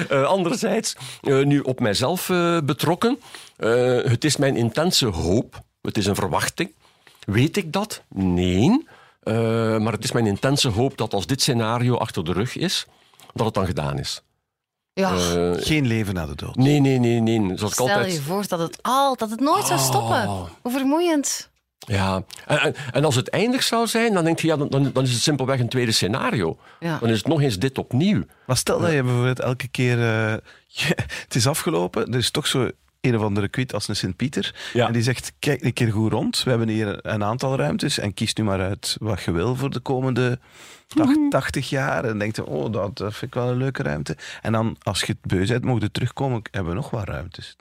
Eh, 0.09 0.23
anderzijds, 0.23 0.95
eh, 1.21 1.43
nu 1.43 1.59
op 1.59 1.79
mijzelf 1.79 2.29
eh, 2.29 2.57
betrokken. 2.63 3.19
eh, 3.57 3.97
het 4.03 4.23
is 4.23 4.37
mijn 4.37 4.55
intense 4.55 5.05
hoop. 5.05 5.63
Het 5.81 5.97
is 5.97 6.05
een 6.05 6.15
verwachting. 6.15 6.73
Weet 7.25 7.57
ik 7.57 7.73
dat? 7.73 8.01
Nee. 8.09 8.87
Eh, 9.23 9.33
maar 9.77 9.93
het 9.93 10.03
is 10.03 10.11
mijn 10.11 10.27
intense 10.27 10.67
hoop 10.69 10.97
dat 10.97 11.13
als 11.13 11.27
dit 11.27 11.41
scenario 11.41 11.97
achter 11.97 12.23
de 12.25 12.31
rug 12.33 12.55
is, 12.55 12.85
dat 13.33 13.45
het 13.45 13.55
dan 13.55 13.65
gedaan 13.65 13.99
is. 13.99 14.21
Ja. 14.93 15.09
Geen 15.57 15.87
leven 15.87 16.13
na 16.13 16.25
de 16.25 16.35
dood. 16.35 16.55
nee, 16.55 16.79
nee, 16.79 16.99
nee, 16.99 17.19
nee. 17.19 17.39
Zoals 17.57 17.61
ik 17.61 17.69
Stel 17.79 17.89
altijd... 17.89 18.13
je 18.13 18.21
voor 18.21 18.47
dat 18.47 18.59
het, 18.59 18.77
al, 18.81 19.15
dat 19.15 19.29
het 19.29 19.39
nooit 19.39 19.65
zou 19.65 19.79
stoppen. 19.79 20.27
Oh. 20.27 20.47
Hoe 20.61 20.71
vermoeiend. 20.71 21.49
Ja, 21.79 22.23
en, 22.45 22.59
en, 22.61 22.75
en 22.91 23.05
als 23.05 23.15
het 23.15 23.29
eindig 23.29 23.63
zou 23.63 23.87
zijn, 23.87 24.13
dan 24.13 24.23
denk 24.23 24.39
je, 24.39 24.47
ja, 24.47 24.57
dan, 24.57 24.69
dan, 24.69 24.91
dan 24.93 25.03
is 25.03 25.11
het 25.11 25.21
simpelweg 25.21 25.59
een 25.59 25.69
tweede 25.69 25.91
scenario. 25.91 26.57
Ja. 26.79 26.97
Dan 26.99 27.09
is 27.09 27.17
het 27.17 27.27
nog 27.27 27.41
eens 27.41 27.59
dit 27.59 27.77
opnieuw. 27.77 28.23
Maar 28.45 28.57
stel 28.57 28.79
dat 28.79 28.91
je 28.91 29.03
bijvoorbeeld 29.03 29.39
elke 29.39 29.67
keer... 29.67 30.01
eh, 30.01 30.33
het 31.25 31.35
is 31.35 31.47
afgelopen, 31.47 32.11
er 32.11 32.17
is 32.17 32.31
toch 32.31 32.47
zo 32.47 32.69
een 33.01 33.15
of 33.15 33.21
andere 33.21 33.47
kwit 33.47 33.73
als 33.73 33.87
een 33.87 33.95
Sint-Pieter. 33.95 34.55
Ja. 34.73 34.87
En 34.87 34.93
die 34.93 35.01
zegt, 35.01 35.33
kijk 35.39 35.63
een 35.63 35.73
keer 35.73 35.91
goed 35.91 36.11
rond. 36.11 36.43
We 36.43 36.49
hebben 36.49 36.67
hier 36.67 36.99
een 37.05 37.23
aantal 37.23 37.55
ruimtes 37.57 37.97
en 37.99 38.13
kies 38.13 38.33
nu 38.33 38.43
maar 38.43 38.61
uit 38.61 38.95
wat 38.99 39.21
je 39.23 39.31
wil 39.31 39.55
voor 39.55 39.69
de 39.69 39.79
komende 39.79 40.39
tach- 40.87 41.29
80 41.29 41.69
jaar. 41.69 42.05
En 42.05 42.17
denkt 42.19 42.35
je, 42.35 42.45
oh, 42.45 42.71
dat, 42.71 42.97
dat 42.97 43.11
vind 43.13 43.35
ik 43.35 43.39
wel 43.41 43.49
een 43.49 43.57
leuke 43.57 43.83
ruimte. 43.83 44.17
En 44.41 44.51
dan, 44.51 44.75
als 44.81 44.99
je 44.99 45.05
het 45.21 45.31
beu 45.31 45.47
bent, 45.47 45.63
mocht 45.63 45.81
je 45.81 45.91
terugkomen, 45.91 46.41
hebben 46.51 46.71
we 46.73 46.79
nog 46.79 46.89
wat 46.89 47.07
ruimtes. 47.07 47.55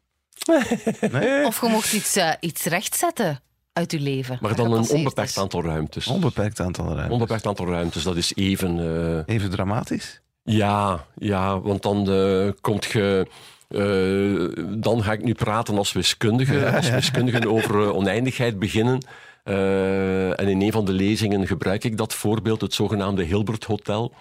Nee? 1.11 1.47
Of 1.47 1.61
je 1.61 1.69
mocht 1.69 1.93
iets, 1.93 2.17
eh, 2.17 2.31
iets 2.41 2.65
rechtzetten 2.65 3.41
uit 3.75 3.93
je 3.93 4.01
leven. 4.01 4.39
Maar 4.41 4.57
dan 4.57 4.73
een 4.73 4.89
onbeperkt 4.89 5.31
is. 5.31 5.39
aantal 5.39 5.63
ruimtes. 5.63 6.07
Onbeperkt 6.07 6.61
aantal 6.61 6.87
ruimtes. 6.87 7.11
Onbeperkt 7.13 7.47
aantal 7.47 7.67
ruimtes, 7.67 8.03
dat 8.03 8.17
is 8.17 8.35
even... 8.35 8.79
eh, 9.27 9.35
Even 9.35 9.51
dramatisch. 9.51 10.21
Ja, 10.43 11.07
ja, 11.19 11.61
want 11.61 11.83
dan 11.83 12.11
eh, 12.11 12.49
komt 12.61 12.85
je. 12.85 13.27
eh, 13.69 14.65
dan 14.79 15.03
ga 15.03 15.13
ik 15.13 15.23
nu 15.25 15.33
praten 15.35 15.77
als 15.79 15.93
wiskundige. 15.93 16.71
als 16.77 16.91
wiskundigen 16.91 17.51
over 17.51 17.93
oneindigheid 17.95 18.59
beginnen. 18.59 18.99
Eh, 19.45 20.41
en 20.41 20.49
in 20.49 20.63
een 20.63 20.73
van 20.73 20.85
de 20.85 20.93
lezingen 20.93 21.47
gebruik 21.47 21.85
ik 21.85 21.97
dat 21.97 22.15
voorbeeld, 22.15 22.61
het 22.61 22.75
zogenaamde 22.75 23.23
Hilbert 23.23 23.65
Hotel, 23.65 24.13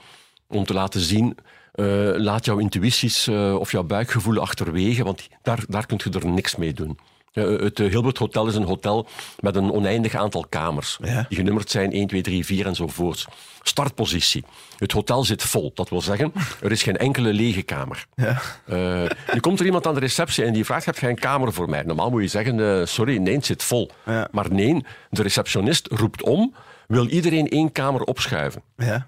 om 0.47 0.66
te 0.66 0.74
laten 0.74 1.01
zien. 1.01 1.38
eh, 1.74 1.86
laat 2.16 2.45
jouw 2.45 2.58
intuïties 2.58 3.28
eh, 3.28 3.56
of 3.60 3.72
jouw 3.72 3.84
buikgevoel 3.84 4.39
achterwege, 4.39 5.04
want 5.04 5.28
daar, 5.41 5.64
daar 5.68 5.86
kun 5.86 5.99
je 6.04 6.20
er 6.20 6.28
niks 6.28 6.56
mee 6.56 6.74
doen. 6.74 6.97
Eh, 7.34 7.60
het 7.60 7.80
eh, 7.80 7.90
Hilbert 7.90 8.18
Hotel 8.18 8.48
is 8.48 8.56
een 8.56 8.64
hotel 8.64 9.08
met 9.40 9.56
een 9.56 9.72
oneindig 9.72 10.16
aantal 10.16 10.46
kamers. 10.50 10.98
Ja. 11.04 11.26
Die 11.30 11.38
genummerd 11.38 11.70
zijn 11.70 11.92
1, 11.92 12.08
2, 12.08 12.22
3, 12.22 12.46
4 12.46 12.66
enzovoorts. 12.66 13.28
Startpositie. 13.62 14.44
Het 14.78 14.92
hotel 14.92 15.24
zit 15.24 15.44
vol. 15.44 15.72
Dat 15.74 15.90
wil 15.90 16.02
zeggen, 16.02 16.34
er 16.62 16.72
is 16.72 16.84
geen 16.84 16.98
enkele 16.98 17.34
lege 17.34 17.62
kamer. 17.62 18.06
Ja. 18.16 18.42
Eh, 18.66 19.10
nu 19.34 19.40
komt 19.40 19.60
er 19.60 19.66
iemand 19.66 19.88
aan 19.88 19.94
de 19.94 20.00
receptie 20.00 20.44
en 20.44 20.54
die 20.54 20.66
vraagt, 20.66 20.86
heb 20.86 20.98
je 20.98 21.08
een 21.08 21.20
kamer 21.20 21.54
voor 21.54 21.70
mij? 21.70 21.84
Normaal 21.84 22.10
moet 22.10 22.22
je 22.22 22.28
zeggen, 22.28 22.88
sorry, 22.88 23.18
nee, 23.18 23.36
het 23.36 23.46
zit 23.46 23.64
vol. 23.64 23.92
Ja. 24.06 24.28
Maar 24.32 24.54
nee, 24.54 24.86
de 25.10 25.22
receptionist 25.22 25.88
roept 25.88 26.24
om, 26.24 26.54
wil 26.88 27.08
iedereen 27.08 27.50
één 27.50 27.72
kamer 27.72 28.02
opschuiven. 28.02 28.62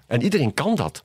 En 0.06 0.22
iedereen 0.22 0.54
kan 0.54 0.74
dat. 0.74 1.04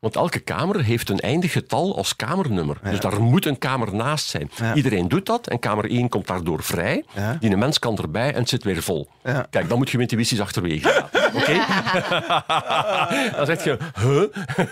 Want 0.00 0.16
elke 0.16 0.38
kamer 0.38 0.84
heeft 0.84 1.08
een 1.10 1.18
eindig 1.20 1.52
getal 1.52 1.96
als 1.96 2.16
kamernummer. 2.16 2.76
Dus 2.82 3.00
daar 3.00 3.22
moet 3.22 3.46
een 3.46 3.58
kamer 3.58 3.94
naast 3.94 4.26
zijn. 4.28 4.50
Ja. 4.56 4.74
Iedereen 4.74 5.08
doet 5.08 5.26
dat 5.26 5.46
en 5.46 5.58
kamer 5.58 5.90
1 5.90 6.08
komt 6.08 6.26
daardoor 6.26 6.62
vrij. 6.62 7.04
Ja. 7.14 7.36
Die 7.40 7.50
een 7.50 7.58
mens 7.58 7.78
kan 7.78 7.96
erbij 7.98 8.32
en 8.32 8.38
het 8.40 8.48
zit 8.48 8.64
weer 8.64 8.82
vol. 8.82 9.08
Ja. 9.24 9.46
Kijk, 9.50 9.68
dan 9.68 9.78
moet 9.78 9.90
je 9.90 9.96
je 9.96 10.02
intuïties 10.02 10.40
achterwege 10.40 10.88
laten. 11.10 11.36
Oké? 11.40 11.52
dan 13.36 13.46
zeg 13.46 13.64
je, 13.64 13.76
huh? 14.00 14.22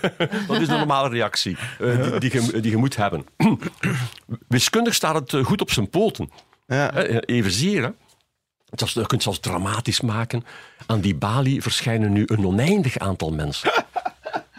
dat 0.47 0.61
is 0.61 0.67
de 0.67 0.77
normale 0.77 1.09
reactie 1.09 1.57
eh, 1.79 2.01
die, 2.19 2.19
die, 2.29 2.41
je, 2.41 2.59
die 2.61 2.71
je 2.71 2.77
moet 2.77 2.95
hebben. 2.95 3.25
Wiskundig 4.47 4.93
staat 4.93 5.15
het 5.15 5.33
eh, 5.33 5.45
goed 5.45 5.61
op 5.61 5.71
zijn 5.71 5.89
poten. 5.89 6.29
Evenzeer, 7.25 7.83
hè? 7.83 7.89
Is- 8.69 8.93
Je 8.93 8.99
kunt 8.99 9.11
het 9.11 9.23
zelfs 9.23 9.39
dramatisch 9.39 10.01
maken. 10.01 10.45
Aan 10.85 10.99
die 11.01 11.15
balie 11.15 11.61
verschijnen 11.61 12.11
nu 12.13 12.23
een 12.25 12.45
oneindig 12.45 12.97
aantal 12.97 13.31
mensen. 13.31 13.71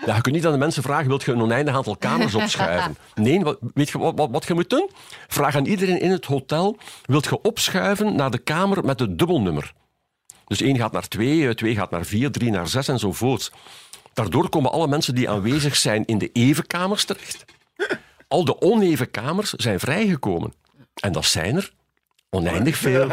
Ja, 0.09 0.15
je 0.15 0.21
kunt 0.21 0.35
niet 0.35 0.47
aan 0.47 0.53
de 0.53 0.59
mensen 0.59 0.83
vragen, 0.83 1.09
wilt 1.09 1.23
je 1.23 1.33
een 1.33 1.43
oneindig 1.43 1.75
aantal 1.75 1.97
kamers 1.97 2.35
opschuiven? 2.43 2.97
Nee, 3.15 3.41
wat, 3.41 3.59
weet 3.75 3.89
je 3.89 3.99
wat, 3.99 4.13
wat, 4.17 4.31
wat 4.31 4.47
je 4.47 4.55
moet 4.55 4.71
doen? 4.71 4.91
Vraag 5.27 5.57
aan 5.57 5.67
iedereen 5.67 6.01
in 6.01 6.11
het 6.11 6.25
hotel, 6.25 6.79
wilt 7.05 7.25
je 7.25 7.43
opschuiven 7.43 8.17
naar 8.17 8.31
de 8.31 8.39
kamer 8.39 8.85
met 8.85 9.01
het 9.01 9.19
dubbelnummer? 9.19 9.73
Dus 10.47 10.61
één 10.61 10.77
gaat 10.77 10.93
naar 10.93 11.09
twee, 11.09 11.49
eh, 11.49 11.55
twee 11.55 11.75
gaat 11.75 11.91
naar 11.91 12.05
vier, 12.05 12.31
drie 12.31 12.51
naar 12.51 12.69
zes 12.69 12.89
enzovoort. 12.89 13.53
Daardoor 14.13 14.49
komen 14.49 14.73
alle 14.73 14.89
mensen 14.89 15.15
die 15.15 15.31
aanwezig 15.31 15.77
zijn 15.77 16.05
in 16.05 16.19
de 16.19 16.33
even 16.33 16.67
kamers 16.67 17.05
terecht. 17.05 17.45
Al 18.29 18.45
de 18.45 18.61
oneven 18.61 19.11
kamers 19.11 19.53
zijn 19.53 19.81
vrijgekomen. 19.81 20.53
En 20.95 21.13
dat 21.13 21.25
zijn 21.25 21.57
er 21.57 21.73
oneindig 22.31 22.77
veel. 22.77 23.09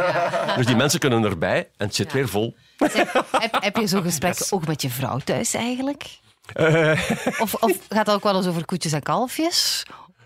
Dus 0.56 0.66
die 0.66 0.76
mensen 0.76 1.00
kunnen 1.00 1.24
erbij 1.24 1.70
en 1.78 1.86
het 1.86 1.96
zit 1.96 2.14
weer 2.14 2.28
vol. 2.28 2.56
Zeg, 2.78 3.14
heb, 3.32 3.58
heb 3.60 3.76
je 3.76 3.88
zo'n 3.88 4.04
gesprek 4.04 4.38
ook 4.50 4.68
met 4.68 4.82
je 4.82 4.90
vrouw 4.90 5.18
thuis 5.18 5.54
eigenlijk? 5.54 6.24
Of, 7.40 7.54
of 7.54 7.78
gaat 7.90 8.06
dat 8.06 8.16
ook 8.16 8.24
wel 8.24 8.36
eens 8.36 8.48
over 8.48 8.66
koetjes 8.66 8.92
en 8.92 9.04
kalfjes? 9.04 9.86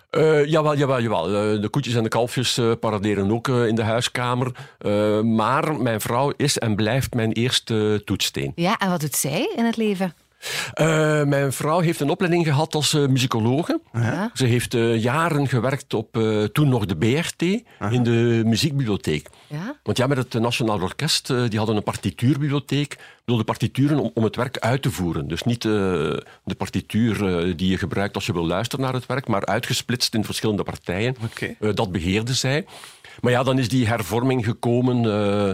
Eh, 0.09 0.45
jawel, 0.45 0.77
jawel, 0.77 1.01
jawel. 1.01 1.25
Eh, 1.25 1.61
de 1.61 1.67
koetjes 1.69 1.95
en 1.95 2.03
de 2.03 2.09
kalfjes 2.09 2.57
eh, 2.57 2.71
paraderen 2.79 3.31
ook 3.31 3.47
eh, 3.47 3.67
in 3.67 3.75
de 3.75 3.83
huiskamer. 3.83 4.51
Eh, 4.77 5.21
maar 5.21 5.75
mijn 5.81 6.01
vrouw 6.01 6.33
is 6.37 6.57
en 6.57 6.75
blijft 6.75 7.13
mijn 7.13 7.31
eerste 7.31 8.01
toetssteen. 8.05 8.51
Ja, 8.55 8.77
en 8.77 8.89
wat 8.89 8.99
doet 8.99 9.15
zij 9.15 9.53
in 9.55 9.65
het 9.65 9.77
leven? 9.77 10.13
Eh, 10.73 11.23
mijn 11.23 11.53
vrouw 11.53 11.79
heeft 11.79 11.99
een 11.99 12.09
opleiding 12.09 12.45
gehad 12.45 12.75
als 12.75 12.93
eh, 12.93 13.07
muzikologe. 13.07 13.81
Ja. 13.93 14.31
Ze 14.33 14.45
heeft 14.45 14.73
eh, 14.73 15.01
jaren 15.01 15.47
gewerkt 15.47 15.93
op 15.93 16.17
eh, 16.17 16.43
toen 16.43 16.69
nog 16.69 16.85
de 16.85 16.97
BRT 16.97 17.41
in 17.91 18.03
de 18.03 18.41
muziekbibliotheek. 18.45 19.29
Ja? 19.47 19.75
Want 19.83 19.97
ja, 19.97 20.07
met 20.07 20.17
het 20.17 20.33
Nationaal 20.33 20.81
Orkest, 20.81 21.27
die 21.27 21.57
hadden 21.57 21.75
een 21.75 21.83
partituurbibliotheek. 21.83 22.93
Ik 22.93 23.25
bedoel, 23.25 23.37
de 23.37 23.59
partituren 23.59 23.99
om, 23.99 24.11
om 24.13 24.23
het 24.23 24.35
werk 24.35 24.57
uit 24.57 24.81
te 24.81 24.91
voeren. 24.91 25.27
Dus 25.27 25.43
niet 25.43 25.65
eh, 25.65 25.71
de 26.43 26.55
partituur 26.57 27.17
die 27.57 27.69
je 27.69 27.77
gebruikt 27.77 28.15
als 28.15 28.25
je 28.25 28.33
wil 28.33 28.45
luisteren 28.45 28.85
naar 28.85 28.93
het 28.93 29.05
werk, 29.05 29.27
maar 29.27 29.45
uitgesplitst 29.45 30.13
in 30.13 30.23
verschillende 30.23 30.63
partijen. 30.63 31.15
Eh, 31.59 31.69
dat 31.73 31.91
beheerde 31.91 32.33
zij. 32.33 32.65
Maar 33.21 33.31
ja, 33.31 33.43
dan 33.43 33.59
is 33.59 33.69
die 33.69 33.87
hervorming 33.87 34.45
gekomen. 34.45 35.05
eh, 35.05 35.49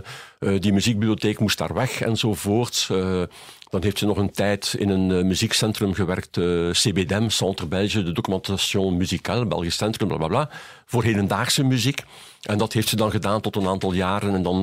eh, 0.45 0.61
die 0.61 0.73
muziekbibliotheek 0.73 1.39
moest 1.39 1.57
daar 1.57 1.73
weg 1.73 2.01
enzovoort. 2.01 2.87
Eh, 2.91 3.21
dan 3.69 3.83
heeft 3.83 3.97
ze 3.97 4.05
nog 4.05 4.17
een 4.17 4.31
tijd 4.31 4.75
in 4.77 4.89
een 4.89 5.27
muziekcentrum 5.27 5.93
gewerkt, 5.93 6.37
eh, 6.37 6.69
CBDM, 6.71 7.29
Centre 7.29 7.67
Belge 7.67 8.03
de 8.03 8.11
Documentation 8.11 8.97
Musicale, 8.97 9.45
Belgisch 9.45 9.77
Centrum, 9.77 10.07
bla 10.07 10.17
bla 10.17 10.27
bla, 10.27 10.49
voor 10.85 11.03
hedendaagse 11.03 11.63
muziek. 11.63 12.03
En 12.41 12.57
dat 12.57 12.73
heeft 12.73 12.87
ze 12.87 12.95
dan 12.95 13.11
gedaan 13.11 13.41
tot 13.41 13.55
een 13.55 13.67
aantal 13.67 13.93
jaren. 13.93 14.33
En 14.35 14.43
dan 14.43 14.61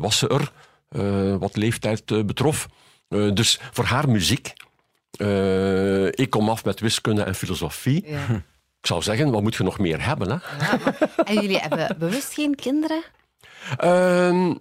was 0.00 0.18
ze 0.18 0.28
er, 0.28 0.52
wat 1.38 1.56
leeftijd 1.56 2.26
betrof. 2.26 2.68
Dus 3.08 3.60
voor 3.72 3.84
haar 3.84 4.08
muziek. 4.08 4.52
ik 6.10 6.30
kom 6.30 6.48
af 6.48 6.64
met 6.64 6.80
wiskunde 6.80 7.22
en 7.22 7.34
filosofie. 7.34 8.04
Ja. 8.06 8.42
Ik 8.82 8.88
zou 8.88 9.02
zeggen, 9.02 9.30
wat 9.30 9.42
moet 9.42 9.54
je 9.54 9.62
nog 9.62 9.78
meer 9.78 10.04
hebben? 10.06 10.30
Hè? 10.30 10.34
Ja, 10.34 10.78
en 11.24 11.34
jullie 11.34 11.58
hebben 11.58 11.96
bewust 11.98 12.34
geen 12.34 12.54
kinderen? 12.54 13.02
Ehm, 13.76 14.54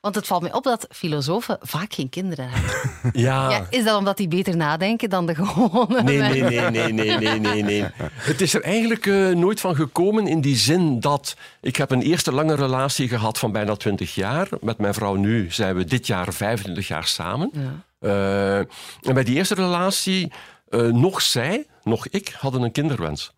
Want 0.00 0.14
het 0.14 0.26
valt 0.26 0.42
mij 0.42 0.52
op 0.52 0.64
dat 0.64 0.86
filosofen 0.90 1.58
vaak 1.60 1.92
geen 1.94 2.08
kinderen 2.08 2.48
hebben. 2.50 3.10
ja. 3.22 3.50
Ja, 3.50 3.66
is 3.70 3.84
dat 3.84 3.98
omdat 3.98 4.16
die 4.16 4.28
beter 4.28 4.56
nadenken 4.56 5.10
dan 5.10 5.26
de 5.26 5.34
gewone 5.34 6.02
Nee, 6.02 6.18
nee, 6.18 6.42
nee, 6.42 6.70
nee, 6.70 6.92
nee, 6.92 7.18
nee, 7.18 7.38
nee, 7.38 7.62
nee. 7.62 7.84
Het 8.14 8.40
is 8.40 8.54
er 8.54 8.62
eigenlijk 8.62 9.06
eh, 9.06 9.28
nooit 9.28 9.60
van 9.60 9.74
gekomen 9.74 10.26
in 10.26 10.40
die 10.40 10.56
zin 10.56 11.00
dat 11.00 11.36
ik 11.60 11.76
heb 11.76 11.90
een 11.90 12.02
eerste 12.02 12.32
lange 12.32 12.54
relatie 12.54 13.08
gehad 13.08 13.38
van 13.38 13.52
bijna 13.52 13.76
20 13.76 14.14
jaar. 14.14 14.48
Met 14.60 14.78
mijn 14.78 14.94
vrouw 14.94 15.14
nu 15.14 15.50
zijn 15.50 15.76
we 15.76 15.84
dit 15.84 16.06
jaar 16.06 16.32
25 16.32 16.88
jaar 16.88 17.06
samen. 17.06 17.50
Ja. 17.52 17.84
Eh, 17.98 18.58
en 19.08 19.14
bij 19.14 19.24
die 19.24 19.36
eerste 19.36 19.54
relatie, 19.54 20.32
eh, 20.68 20.80
nog 20.80 21.22
zij, 21.22 21.66
nog 21.82 22.08
ik, 22.08 22.36
hadden 22.38 22.62
een 22.62 22.72
kinderwens. 22.72 23.33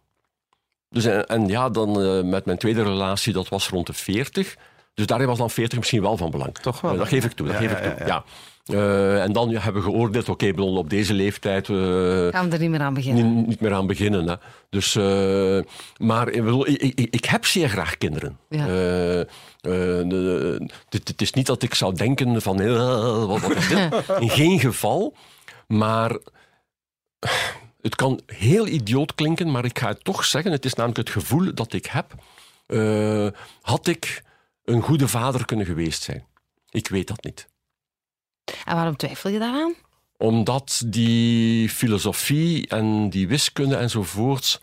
Dus, 0.91 1.05
en, 1.05 1.26
en 1.26 1.47
ja, 1.49 1.68
dan 1.70 2.03
eh, 2.03 2.22
met 2.22 2.45
mijn 2.45 2.59
tweede 2.59 2.82
relatie, 2.82 3.32
dat 3.32 3.49
was 3.49 3.68
rond 3.68 3.87
de 3.87 3.93
40. 3.93 4.57
Dus 4.95 5.07
daarin 5.07 5.26
was 5.26 5.39
dan 5.39 5.51
40 5.51 5.78
misschien 5.78 6.03
wel 6.03 6.16
van 6.16 6.30
belang. 6.30 6.55
Toch 6.55 6.80
wel, 6.80 6.93
Eh, 6.93 6.99
dat 6.99 7.09
geef 7.09 7.24
ik 7.24 7.32
toe, 7.32 7.47
dat 7.47 7.57
Ja, 7.61 7.62
geef 7.68 7.70
ja, 7.70 7.78
ik 7.84 7.97
toe. 7.97 8.07
ja, 8.07 8.14
Ja, 8.14 8.24
Eh, 8.66 9.22
en 9.22 9.32
dan 9.32 9.49
ja, 9.51 9.61
hebben 9.61 9.82
we 9.82 9.91
geoordeeld, 9.91 10.28
oké, 10.28 10.53
op 10.61 10.91
deze 10.91 11.14
leeftijd... 11.14 11.68
eh, 11.68 11.74
Gaan 11.76 12.49
we 12.49 12.53
er 12.53 12.59
niet 12.59 12.70
meer 12.70 12.80
aan 12.80 12.95
beginnen? 12.95 13.34
niet, 13.37 13.47
niet 13.47 13.61
meer 13.61 13.72
aan 13.74 13.87
beginnen. 13.87 14.28
Hè. 14.28 14.34
Dus, 14.70 14.95
eh, 14.97 15.59
maar 16.07 16.28
ik, 16.28 16.45
bedoel, 16.45 16.68
ik, 16.68 16.82
ik, 16.82 17.09
ik 17.11 17.24
heb 17.24 17.45
zeer 17.45 17.68
graag 17.68 17.97
kinderen. 17.99 18.39
Ja. 18.49 18.66
Eh, 18.66 19.20
eh, 19.20 20.61
het, 20.89 21.20
is 21.22 21.32
niet 21.32 21.47
dat 21.47 21.62
ik 21.62 21.74
zou 21.74 21.95
denken 21.95 22.43
van, 22.43 22.61
eh, 22.61 23.24
wat, 23.26 23.41
wat 23.41 23.57
is 23.57 23.68
dit? 23.68 23.95
In 24.20 24.30
geen 24.30 24.61
geval. 24.61 25.14
Maar 25.66 26.16
het 27.87 27.95
kan 27.95 28.20
heel 28.26 28.66
idioot 28.66 29.14
klinken, 29.14 29.51
maar 29.51 29.64
ik 29.64 29.78
ga 29.78 29.89
het 29.89 30.05
toch 30.05 30.24
zeggen. 30.24 30.53
Het 30.53 30.64
is 30.64 30.74
namelijk 30.74 30.99
het 31.09 31.11
gevoel 31.11 31.55
dat 31.55 31.72
ik 31.72 31.87
heb. 31.87 32.14
eh, 32.66 33.28
had 33.62 33.87
ik 33.87 34.22
een 34.64 34.82
goede 34.82 35.09
vader 35.09 35.45
kunnen 35.45 35.66
geweest 35.66 36.03
zijn? 36.03 36.24
Ik 36.70 36.89
weet 36.89 37.09
dat 37.09 37.24
niet 37.24 37.49
En 38.64 38.74
waarom 38.74 38.97
twijfel 38.97 39.30
je 39.30 39.39
daaraan? 39.39 39.74
omdat 40.18 40.82
die 40.87 41.68
filosofie 41.68 42.68
en 42.68 43.11
die 43.11 43.28
wiskunde 43.28 43.76
enzovoorts, 43.76 44.61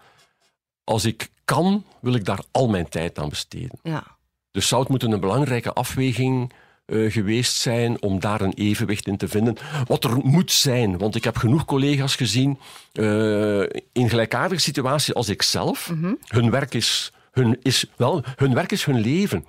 als 0.84 1.06
ik 1.06 1.30
kan, 1.46 1.86
wil 2.02 2.14
ik 2.14 2.26
daar 2.26 2.40
al 2.52 2.68
mijn 2.68 2.90
tijd 2.90 3.20
aan 3.20 3.30
besteden. 3.30 3.80
Ja. 3.84 4.04
Dus 4.52 4.68
zou 4.68 4.82
het 4.82 4.90
moeten 4.90 5.12
een 5.12 5.20
belangrijke 5.20 5.74
afweging 5.74 6.54
eh, 6.86 7.12
geweest 7.12 7.56
zijn 7.56 8.02
om 8.02 8.20
daar 8.20 8.42
een 8.42 8.54
evenwicht 8.54 9.08
in 9.08 9.18
te 9.18 9.28
vinden. 9.28 9.58
Wat 9.88 10.04
er 10.04 10.18
moet 10.18 10.52
zijn, 10.52 10.98
want 10.98 11.16
ik 11.16 11.24
heb 11.24 11.38
genoeg 11.38 11.66
collega's 11.66 12.16
gezien 12.16 12.60
eh, 12.92 13.62
in 13.92 14.10
gelijkaardige 14.10 14.62
situaties 14.62 15.14
als 15.14 15.30
ik 15.30 15.42
zelf. 15.42 15.94
Hun 16.28 16.50
werk 16.50 16.74
is 16.74 17.12
hun, 17.34 17.60
is, 17.62 17.86
wel, 17.96 18.24
hun 18.36 18.54
werk 18.54 18.72
is 18.72 18.86
hun 18.86 19.00
leven. 19.00 19.46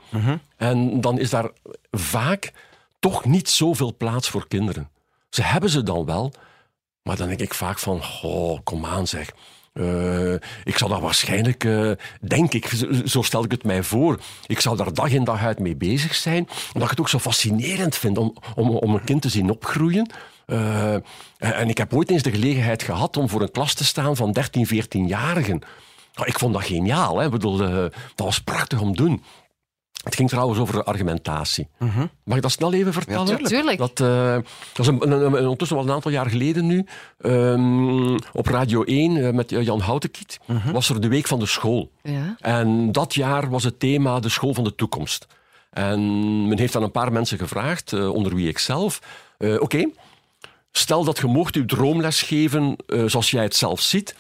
En 0.57 1.01
dan 1.01 1.18
is 1.18 1.30
daar 1.30 1.51
vaak 1.91 2.53
toch 2.99 3.24
niet 3.24 3.49
zoveel 3.49 3.97
plaats 3.97 4.28
voor 4.28 4.49
kinderen. 4.49 4.91
Ze 5.30 5.43
hebben 5.43 5.70
ze 5.70 5.82
dan 5.82 6.05
wel, 6.05 6.32
maar 7.03 7.16
dan 7.16 7.28
denk 7.28 7.41
ik 7.41 7.55
vaak 7.55 7.78
van, 7.78 8.03
oh, 8.22 8.59
kom 8.64 8.87
aan 8.87 9.07
zeg. 9.07 9.30
Eh, 9.75 10.33
ik 10.64 10.79
zou 10.79 10.91
daar 10.91 11.01
waarschijnlijk, 11.01 11.64
eh, 11.64 11.91
denk 12.20 12.53
ik, 12.53 12.72
zo, 13.05 13.22
stel 13.22 13.45
ik 13.45 13.51
het 13.51 13.64
mij 13.64 13.83
voor, 13.83 14.20
ik 14.47 14.61
zou 14.61 14.77
daar 14.77 14.95
dag 14.95 15.11
in 15.11 15.25
dag 15.25 15.43
uit 15.43 15.59
mee 15.59 15.77
bezig 15.77 16.14
zijn, 16.14 16.49
omdat 16.66 16.83
ik 16.83 16.91
het 16.91 17.01
ook 17.01 17.09
zo 17.09 17.18
fascinerend 17.18 17.97
vind 17.97 18.18
om, 18.18 18.37
om, 18.55 18.70
om 18.70 18.95
een 18.95 19.05
kind 19.05 19.22
te 19.22 19.29
zien 19.29 19.51
opgroeien. 19.51 20.11
Eh, 20.47 20.95
en 21.39 21.68
ik 21.68 21.79
heb 21.79 21.95
ooit 21.95 22.11
eens 22.11 22.22
de 22.22 22.31
gelegenheid 22.31 22.83
gehad 22.83 23.16
om 23.16 23.29
voor 23.29 23.43
een 23.43 23.51
klas 23.51 23.75
te 23.75 23.85
staan 23.85 24.16
van 24.16 24.33
13, 24.33 24.66
14-jarigen. 24.66 25.62
Nou, 26.14 26.29
ik 26.29 26.39
vond 26.39 26.55
dat 26.55 26.64
geniaal. 26.64 27.18
Hè? 27.18 27.25
Ik 27.25 27.31
bedoel, 27.31 27.57
dat 27.57 27.93
was 28.14 28.39
prachtig 28.39 28.81
om 28.81 28.95
te 28.95 29.03
doen. 29.03 29.22
Het 30.05 30.15
ging 30.15 30.29
trouwens 30.29 30.59
over 30.61 30.85
argumentatie. 30.85 31.69
Mag 32.25 32.37
ik 32.37 32.43
dat 32.43 32.51
snel 32.53 32.73
even 32.73 32.93
vertellen? 32.93 33.27
tuurlijk. 33.27 33.49
Tuurlijk. 33.49 33.79
Dat, 33.79 33.97
dat 34.73 34.79
is 34.79 34.87
een, 34.87 35.13
een- 35.13 35.23
een- 35.23 35.43
ondertussen 35.43 35.77
wel 35.77 35.87
een 35.87 35.93
aantal 35.93 36.11
jaar 36.11 36.31
geleden 36.31 36.67
nu. 36.67 36.87
ehm, 37.21 38.15
op 38.33 38.47
Radio 38.47 38.83
1 38.83 39.17
eh, 39.27 39.33
met 39.33 39.51
Jan 39.51 39.81
Houtenkiet 39.81 40.39
was 40.73 40.89
er 40.89 41.01
de 41.01 41.09
Week 41.09 41.27
van 41.27 41.39
de 41.39 41.47
School. 41.47 41.91
Ja. 42.03 42.37
En 42.41 42.93
dat 42.93 43.15
jaar 43.15 43.51
was 43.51 43.65
het 43.65 43.81
thema 43.81 44.21
de 44.21 44.29
school 44.29 44.55
van 44.55 44.65
de 44.65 44.75
toekomst. 44.75 45.27
En 45.71 46.01
men 46.49 46.59
heeft 46.59 46.77
aan 46.77 46.83
een 46.83 46.91
paar 46.91 47.13
mensen 47.13 47.39
gevraagd, 47.39 47.93
eh, 47.93 48.13
onder 48.15 48.35
wie 48.35 48.49
ik 48.49 48.59
zelf. 48.59 48.99
Oké, 49.59 49.89
stel 50.73 51.05
dat 51.05 51.19
je 51.19 51.27
mocht 51.27 51.55
je 51.55 51.65
droomles 51.65 52.23
geven 52.23 52.77
zoals 53.07 53.31
jij 53.31 53.43
het 53.43 53.57
zelf 53.57 53.81
ziet. 53.81 54.15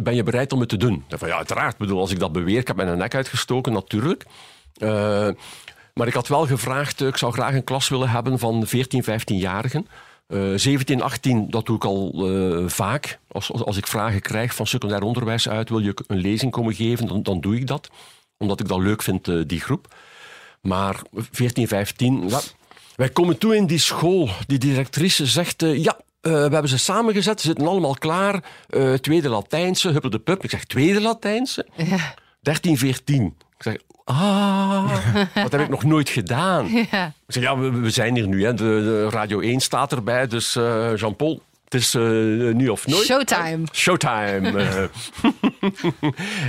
ben 0.00 0.14
je 0.14 0.22
bereid 0.24 0.52
om 0.52 0.60
het 0.60 0.68
te 0.68 0.76
doen? 0.76 1.04
Van, 1.08 1.28
ja, 1.28 1.36
uiteraard. 1.36 1.72
Ik 1.72 1.78
bedoel, 1.78 2.00
als 2.00 2.10
ik 2.10 2.18
dat 2.18 2.32
beweer, 2.32 2.58
ik 2.58 2.66
heb 2.66 2.76
mijn 2.76 2.98
nek 2.98 3.14
uitgestoken, 3.14 3.72
natuurlijk. 3.72 4.24
Eh, 4.76 5.28
maar 5.94 6.06
ik 6.06 6.14
had 6.14 6.28
wel 6.28 6.46
gevraagd, 6.46 7.00
eh, 7.00 7.06
ik 7.06 7.16
zou 7.16 7.32
graag 7.32 7.54
een 7.54 7.64
klas 7.64 7.88
willen 7.88 8.08
hebben 8.08 8.38
van 8.38 8.66
14, 8.66 9.04
15-jarigen. 9.04 9.86
Eh 10.26 10.52
17, 10.56 11.02
18, 11.02 11.50
dat 11.50 11.66
doe 11.66 11.76
ik 11.76 11.84
al 11.84 12.12
eh, 12.14 12.68
vaak. 12.68 13.18
Als, 13.28 13.52
als, 13.52 13.64
als 13.64 13.76
ik 13.76 13.86
vragen 13.86 14.20
krijg 14.20 14.54
van 14.54 14.66
secundair 14.66 15.02
onderwijs 15.02 15.48
uit, 15.48 15.68
wil 15.68 15.78
je 15.78 15.94
een 16.06 16.16
lezing 16.16 16.52
komen 16.52 16.74
geven, 16.74 17.06
dan, 17.06 17.22
dan 17.22 17.40
doe 17.40 17.56
ik 17.56 17.66
dat. 17.66 17.90
Omdat 18.38 18.60
ik 18.60 18.68
dat 18.68 18.78
leuk 18.78 19.02
vind, 19.02 19.48
die 19.48 19.60
groep. 19.60 19.94
Maar 20.60 21.00
14, 21.12 21.68
15, 21.68 22.28
ja, 22.28 22.40
wij 22.96 23.08
komen 23.08 23.38
toe 23.38 23.56
in 23.56 23.66
die 23.66 23.78
school. 23.78 24.28
Die 24.46 24.58
directrice 24.58 25.26
zegt, 25.26 25.60
ja, 25.60 25.96
we 26.20 26.30
hebben 26.30 26.68
ze 26.68 26.78
samengezet, 26.78 27.40
ze 27.40 27.46
zitten 27.46 27.66
allemaal 27.66 27.94
klaar. 27.94 28.42
Tweede 29.00 29.28
Latijnse, 29.28 29.88
huppel 29.88 30.10
de 30.10 30.18
pup. 30.18 30.44
Ik 30.44 30.50
zeg, 30.50 30.64
tweede 30.64 31.00
Latijnse? 31.00 31.66
Ja. 31.76 32.14
13, 32.40 32.78
14. 32.78 33.36
Ik 33.64 33.72
zeg, 33.72 33.76
ah, 34.04 34.94
dat 35.34 35.52
heb 35.52 35.60
ik 35.60 35.68
nog 35.68 35.84
nooit 35.84 36.08
gedaan. 36.08 36.68
Ja. 36.90 37.06
Ik 37.06 37.34
zeg, 37.34 37.42
ja, 37.42 37.58
we, 37.58 37.70
we 37.70 37.90
zijn 37.90 38.14
hier 38.14 38.26
nu. 38.28 38.44
Hè. 38.44 38.54
De, 38.54 38.64
de 38.64 39.08
Radio 39.08 39.40
1 39.40 39.60
staat 39.60 39.92
erbij, 39.92 40.26
dus 40.26 40.56
eh, 40.56 40.96
Jean-Paul, 40.96 41.42
het 41.64 41.74
is 41.74 41.94
eh, 41.94 42.02
nu 42.54 42.68
of 42.68 42.86
nooit. 42.86 43.04
Showtime. 43.04 43.64
Showtime. 43.72 44.58
eh. 44.58 44.76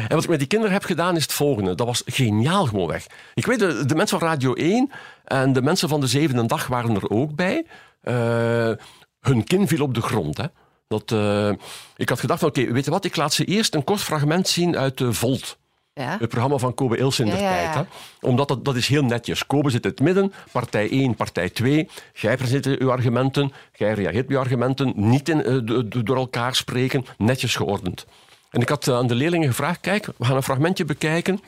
en 0.08 0.16
wat 0.16 0.24
ik 0.24 0.30
met 0.30 0.40
die 0.40 0.48
kinderen 0.48 0.74
heb 0.74 0.84
gedaan 0.84 1.16
is 1.16 1.22
het 1.22 1.34
volgende. 1.34 1.76
Dat 1.76 1.88
was 1.88 2.02
geniaal 2.06 2.66
gewoon 2.66 2.88
weg. 2.88 3.06
Ik 3.34 3.46
weet, 3.46 3.60
de, 3.60 3.86
de 3.86 3.96
mensen 3.96 4.20
van 4.20 4.28
Radio 4.28 4.54
1 4.54 4.92
en 5.26 5.54
de 5.54 5.62
mensen 5.62 5.90
van 5.90 6.00
de 6.00 6.08
zevende 6.08 6.46
dag 6.46 6.68
waren 6.68 6.96
er 6.96 7.10
ook 7.10 7.36
bij. 7.36 7.66
Hun 9.20 9.44
kin 9.44 9.68
viel 9.68 9.84
op 9.84 9.94
de 9.94 10.02
grond. 10.02 10.38
Hè. 10.38 10.46
Dat, 10.88 11.12
ik 11.96 12.10
had 12.10 12.20
gedacht, 12.20 12.44
oké, 12.44 12.72
weet 12.72 12.86
je 12.86 12.92
wat, 12.92 13.06
ik 13.06 13.16
laat 13.16 13.34
ze 13.34 13.46
eerst 13.46 13.76
een 13.76 13.84
kort 13.84 14.02
fragment 14.02 14.48
zien 14.48 14.78
uit 14.78 14.98
de 14.98 15.14
Volt. 15.14 15.58
Ja. 15.94 16.18
Het 16.20 16.30
programma 16.30 16.58
van 16.58 16.74
Kobe 16.74 16.98
Ilse 16.98 17.22
in 17.24 17.28
Ja, 17.28 17.36
ja, 17.36 17.50
tijd. 17.50 17.74
Hè? 17.76 17.82
Omdat 18.28 18.48
dat, 18.48 18.66
dat 18.66 18.76
is 18.76 18.88
heel 18.88 19.04
netjes. 19.04 19.46
Kobe 19.46 19.70
zit 19.70 19.84
in 19.84 19.90
het 19.90 20.00
midden, 20.00 20.34
partij 20.52 20.90
1, 20.90 21.16
partij 21.16 21.50
2. 21.50 21.90
Jij 22.14 22.38
presenteert 22.38 22.80
uw 22.80 22.92
argumenten, 22.92 23.52
jij 23.76 23.94
reageert 23.94 24.24
op 24.26 24.32
uw 24.32 24.40
argumenten. 24.40 24.94
Niet 24.96 25.30
in, 25.30 25.44
eh, 25.44 25.58
do- 25.64 25.88
do- 25.88 26.04
door 26.04 26.18
elkaar 26.18 26.56
spreken, 26.56 27.06
netjes 27.18 27.56
geordend. 27.56 28.06
En 28.50 28.62
ik 28.62 28.70
had 28.70 28.88
eh, 28.88 28.96
aan 28.96 29.08
de 29.08 29.16
leerlingen 29.16 29.48
gevraagd, 29.48 29.80
kijk, 29.80 30.06
we 30.18 30.26
gaan 30.26 30.36
een 30.36 30.44
fragmentje 30.44 30.86
bekijken. 30.86 31.40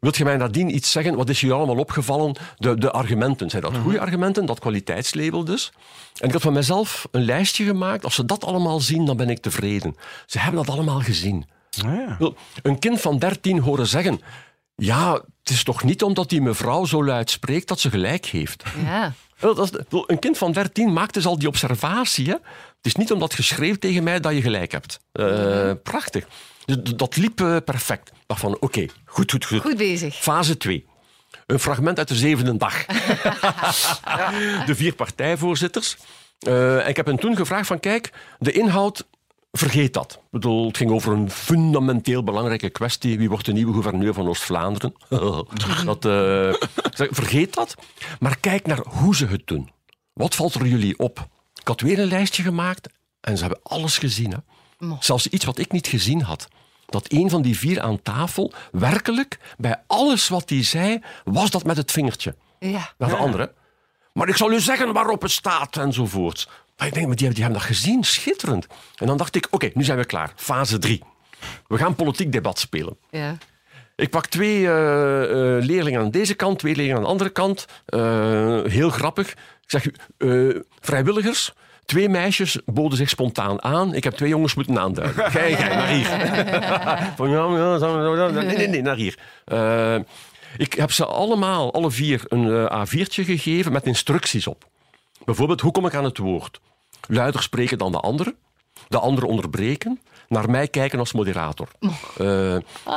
Wilt 0.00 0.16
je 0.16 0.24
mij 0.24 0.36
nadien 0.36 0.74
iets 0.74 0.90
zeggen? 0.92 1.16
Wat 1.16 1.28
is 1.28 1.40
je 1.40 1.52
allemaal 1.52 1.76
opgevallen? 1.76 2.36
De, 2.56 2.78
de 2.78 2.90
argumenten. 2.90 3.50
Zijn 3.50 3.62
dat 3.62 3.76
goede 3.76 4.00
argumenten? 4.00 4.46
Dat 4.46 4.58
kwaliteitslabel 4.58 5.44
dus. 5.44 5.72
En 6.20 6.26
ik 6.26 6.32
had 6.32 6.42
van 6.42 6.52
mezelf 6.52 7.08
een 7.10 7.24
lijstje 7.24 7.64
gemaakt. 7.64 8.04
Als 8.04 8.14
ze 8.14 8.24
dat 8.24 8.44
allemaal 8.44 8.80
zien, 8.80 9.04
dan 9.04 9.16
ben 9.16 9.30
ik 9.30 9.38
tevreden. 9.38 9.96
Ze 10.26 10.38
hebben 10.38 10.64
dat 10.64 10.74
allemaal 10.74 11.00
gezien. 11.00 11.46
Wel, 12.18 12.36
Een 12.62 12.78
kind 12.78 13.00
van 13.00 13.18
13 13.18 13.58
horen 13.60 13.86
zeggen: 13.86 14.20
Ja, 14.76 15.12
het 15.12 15.50
is 15.50 15.62
toch 15.64 15.82
niet 15.84 16.02
omdat 16.02 16.28
die 16.28 16.40
mevrouw 16.42 16.84
zo 16.84 17.04
luid 17.04 17.30
spreekt 17.30 17.68
dat 17.68 17.80
ze 17.80 17.90
gelijk 17.90 18.26
heeft. 18.26 18.62
Ja. 18.84 19.12
Wel, 19.38 19.54
dat 19.54 19.72
is- 19.74 19.80
wel, 19.88 20.04
Een 20.10 20.18
kind 20.18 20.38
van 20.38 20.52
13 20.52 20.92
maakt 20.92 21.14
dus 21.14 21.26
al 21.26 21.38
die 21.38 21.48
observatie. 21.48 22.26
Hè? 22.26 22.32
Het 22.76 22.86
is 22.86 22.94
niet 22.94 23.12
omdat 23.12 23.34
je 23.34 23.42
schreeuwt 23.42 23.80
tegen 23.80 24.02
mij 24.02 24.20
dat 24.20 24.32
je 24.32 24.42
gelijk 24.42 24.72
hebt. 24.72 25.00
Eh, 25.12 25.70
Prachtig. 25.82 26.26
Dus 26.64 26.76
dat 26.96 27.16
liep 27.16 27.40
eh, 27.40 27.56
perfect. 27.64 28.08
Ik 28.08 28.14
dacht 28.26 28.40
van, 28.40 28.56
oké, 28.60 28.86
goed, 29.04 29.30
goed, 29.30 29.44
goed. 29.44 29.60
Goed 29.60 29.76
bezig. 29.76 30.14
Fase 30.16 30.56
2. 30.56 30.86
Een 31.46 31.58
fragment 31.58 31.98
uit 31.98 32.08
de 32.08 32.14
zevende 32.14 32.56
dag. 32.56 32.84
De 34.66 34.74
vier 34.74 34.94
partijvoorzitters. 34.94 35.96
Eh, 36.38 36.82
en 36.82 36.88
ik 36.88 36.96
heb 36.96 37.06
hen 37.06 37.18
toen 37.18 37.36
gevraagd 37.36 37.66
van, 37.66 37.80
kijk, 37.80 38.12
de 38.38 38.52
inhoud, 38.52 39.06
vergeet 39.52 39.92
dat. 39.92 40.12
Ik 40.12 40.30
bedoel, 40.30 40.66
het 40.66 40.76
ging 40.76 40.90
over 40.90 41.12
een 41.12 41.30
fundamenteel 41.30 42.22
belangrijke 42.24 42.70
kwestie. 42.70 43.18
Wie 43.18 43.28
wordt 43.28 43.44
de 43.44 43.52
nieuwe 43.52 43.72
gouverneur 43.72 44.14
van 44.14 44.28
Oost-Vlaanderen? 44.28 44.94
dat, 45.84 46.04
eh, 46.04 46.52
vergeet 47.10 47.54
dat. 47.54 47.74
Maar 48.20 48.38
kijk 48.38 48.66
naar 48.66 48.80
hoe 48.86 49.16
ze 49.16 49.26
het 49.26 49.46
doen. 49.46 49.70
Wat 50.12 50.34
valt 50.34 50.54
er 50.54 50.66
jullie 50.66 50.98
op? 50.98 51.28
Ik 51.60 51.68
had 51.68 51.80
weer 51.80 51.98
een 51.98 52.08
lijstje 52.08 52.42
gemaakt 52.42 52.88
en 53.20 53.36
ze 53.36 53.42
hebben 53.44 53.60
alles 53.62 53.98
gezien. 53.98 54.30
Hè? 54.32 54.38
Zelfs 55.00 55.26
iets 55.26 55.44
wat 55.44 55.58
ik 55.58 55.72
niet 55.72 55.86
gezien 55.86 56.22
had. 56.22 56.48
Dat 56.86 57.12
een 57.12 57.30
van 57.30 57.42
die 57.42 57.58
vier 57.58 57.80
aan 57.80 58.02
tafel 58.02 58.52
werkelijk 58.72 59.38
bij 59.56 59.82
alles 59.86 60.28
wat 60.28 60.50
hij 60.50 60.64
zei, 60.64 61.02
was 61.24 61.50
dat 61.50 61.64
met 61.64 61.76
het 61.76 61.90
vingertje 61.92 62.34
Ja. 62.58 62.92
naar 62.98 63.08
de 63.08 63.16
andere. 63.16 63.52
Maar 64.12 64.28
ik 64.28 64.36
zal 64.36 64.52
u 64.52 64.60
zeggen 64.60 64.92
waarop 64.92 65.22
het 65.22 65.30
staat 65.30 65.76
enzovoort. 65.76 66.48
Maar 66.78 66.86
ik 66.86 66.94
denk, 66.94 67.06
maar 67.06 67.16
die, 67.16 67.28
die 67.28 67.42
hebben 67.42 67.60
dat 67.60 67.68
gezien, 67.68 68.04
schitterend. 68.04 68.66
En 68.96 69.06
dan 69.06 69.16
dacht 69.16 69.36
ik, 69.36 69.46
oké, 69.50 69.70
nu 69.74 69.84
zijn 69.84 69.98
we 69.98 70.04
klaar. 70.04 70.32
Fase 70.36 70.78
3. 70.78 71.02
We 71.66 71.78
gaan 71.78 71.94
politiek 71.94 72.32
debat 72.32 72.58
spelen. 72.58 72.96
Ja. 73.10 73.36
Ik 73.96 74.10
pak 74.10 74.26
twee 74.26 74.66
eh, 74.66 75.22
eh, 75.22 75.64
leerlingen 75.64 76.00
aan 76.00 76.10
deze 76.10 76.34
kant, 76.34 76.58
twee 76.58 76.74
leerlingen 76.74 76.96
aan 76.96 77.04
de 77.04 77.10
andere 77.10 77.30
kant. 77.30 77.66
Eh, 77.86 78.60
heel 78.64 78.90
grappig. 78.90 79.30
Ik 79.30 79.80
zeg, 79.80 79.86
vrijwilligers, 80.80 81.52
twee 81.84 82.08
meisjes 82.08 82.58
boden 82.64 82.98
zich 82.98 83.08
spontaan 83.08 83.62
aan. 83.62 83.94
Ik 83.94 84.04
heb 84.04 84.14
twee 84.14 84.28
jongens 84.28 84.54
moeten 84.54 84.78
aanduiden. 84.78 85.30
Gij, 85.30 85.56
gij, 85.56 85.74
naar 85.74 85.88
hier. 85.88 86.06
Nee, 88.44 88.56
nee, 88.56 88.68
nee, 88.68 88.82
naar 88.82 88.96
hier. 88.96 89.18
Ik 90.56 90.72
heb 90.72 90.92
ze 90.92 91.04
allemaal, 91.06 91.72
alle 91.74 91.90
vier, 91.90 92.22
een 92.28 92.68
eh, 92.68 92.86
A4'tje 92.86 93.24
gegeven 93.24 93.72
met 93.72 93.86
instructies 93.86 94.46
op. 94.46 94.64
Bijvoorbeeld, 95.28 95.60
hoe 95.60 95.72
kom 95.72 95.86
ik 95.86 95.94
aan 95.94 96.04
het 96.04 96.18
woord? 96.18 96.60
Luider 97.08 97.42
spreken 97.42 97.78
dan 97.78 97.92
de 97.92 98.00
anderen, 98.00 98.36
de 98.88 98.98
anderen 98.98 99.28
onderbreken, 99.28 100.00
naar 100.28 100.50
mij 100.50 100.68
kijken 100.68 100.98
als 100.98 101.12
moderator. 101.12 101.68
Eh, 102.18 102.54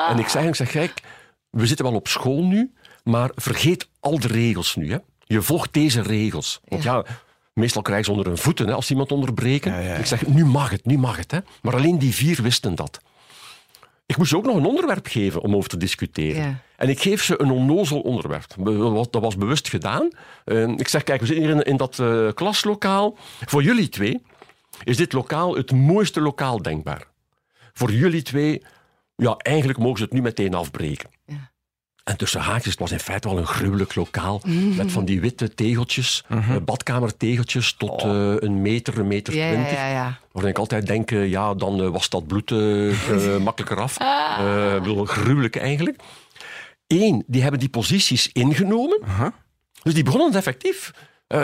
En 0.09 0.19
ik 0.19 0.27
zeg, 0.27 0.43
ik 0.43 0.55
zeg, 0.55 0.71
kijk, 0.71 1.01
we 1.49 1.67
zitten 1.67 1.86
wel 1.86 1.95
op 1.95 2.07
school 2.07 2.43
nu, 2.43 2.73
maar 3.03 3.32
vergeet 3.36 3.89
al 3.99 4.19
de 4.19 4.27
regels 4.27 4.75
nu. 4.75 4.91
Hè. 4.91 4.97
Je 5.23 5.41
volgt 5.41 5.73
deze 5.73 6.01
regels. 6.01 6.59
Want 6.67 6.84
ja, 6.84 7.05
meestal 7.53 7.82
krijgen 7.82 8.05
ze 8.05 8.11
onder 8.11 8.25
hun 8.27 8.38
voeten 8.38 8.67
hè, 8.67 8.73
als 8.73 8.86
ze 8.86 8.91
iemand 8.91 9.11
onderbreken. 9.11 9.71
Ja, 9.71 9.79
ja, 9.79 9.88
ja. 9.88 9.95
Ik 9.95 10.05
zeg, 10.05 10.27
nu 10.27 10.45
mag 10.45 10.69
het, 10.69 10.86
nu 10.86 10.97
mag 10.97 11.17
het. 11.17 11.32
Hè. 11.32 11.39
Maar 11.61 11.75
alleen 11.75 11.99
die 11.99 12.13
vier 12.15 12.41
wisten 12.41 12.75
dat. 12.75 13.01
Ik 14.05 14.17
moest 14.17 14.29
ze 14.29 14.38
ook 14.38 14.45
nog 14.45 14.55
een 14.55 14.65
onderwerp 14.65 15.07
geven 15.07 15.41
om 15.41 15.55
over 15.55 15.69
te 15.69 15.77
discussiëren. 15.77 16.61
En 16.82 16.89
ik 16.89 17.01
geef 17.01 17.23
ze 17.23 17.41
een 17.41 17.51
onnozel 17.51 17.99
onderwerp. 17.99 18.45
Dat 19.11 19.21
was 19.21 19.38
bewust 19.38 19.69
gedaan. 19.69 20.09
Eh, 20.45 20.67
Ik 20.67 20.88
zeg, 20.88 21.03
kijk, 21.03 21.19
we 21.19 21.25
zitten 21.25 21.45
hier 21.45 21.55
in, 21.55 21.61
in 21.61 21.77
dat 21.77 21.99
eh, 21.99 22.27
klaslokaal. 22.34 23.17
Voor 23.45 23.63
jullie 23.63 23.89
twee 23.89 24.21
is 24.84 24.97
dit 24.97 25.13
lokaal 25.13 25.55
het 25.55 25.71
mooiste 25.71 26.21
lokaal 26.21 26.61
denkbaar. 26.61 27.07
Voor 27.73 27.91
jullie 27.91 28.21
twee, 28.21 28.63
ja, 29.15 29.36
eigenlijk 29.38 29.79
mogen 29.79 29.97
ze 29.97 30.03
het 30.03 30.13
nu 30.13 30.21
meteen 30.21 30.53
afbreken. 30.53 31.09
Ja. 31.25 31.49
En 32.03 32.17
tussen 32.17 32.41
haakjes, 32.41 32.71
het 32.71 32.79
was 32.79 32.91
in 32.91 32.99
feite 32.99 33.27
wel 33.29 33.38
een 33.38 33.45
gruwelijk 33.47 33.95
lokaal. 33.95 34.41
Met 34.75 34.91
van 34.91 35.05
die 35.05 35.21
witte 35.21 35.53
tegeltjes, 35.53 36.23
eh, 36.29 36.55
badkamertegeltjes 36.65 37.73
tot 37.73 38.01
eh, 38.03 38.34
een 38.38 38.61
meter, 38.61 38.97
een 38.99 39.07
meter 39.07 39.36
Ja, 39.36 39.51
twintig. 39.51 39.73
ja, 39.73 39.88
ja. 39.89 40.19
Waarin 40.32 40.51
ik 40.51 40.57
altijd 40.57 40.88
denk, 40.88 41.09
ja, 41.09 41.53
dan 41.53 41.91
was 41.91 42.09
dat 42.09 42.27
bloed 42.27 42.49
makkelijker 43.43 43.79
af. 43.79 43.97
Eh, 43.99 44.75
ik 44.75 44.82
bedoel, 44.82 45.05
gruwelijk 45.05 45.55
eigenlijk. 45.55 45.99
Eén, 46.92 47.24
die 47.28 47.42
hebben 47.42 47.60
die 47.60 47.70
posities 47.70 48.30
ingenomen. 48.34 49.00
Dus 49.84 49.94
die 49.94 50.04
begonnen 50.04 50.28
het 50.28 50.38
effectief. 50.38 50.92
Eh, 51.28 51.39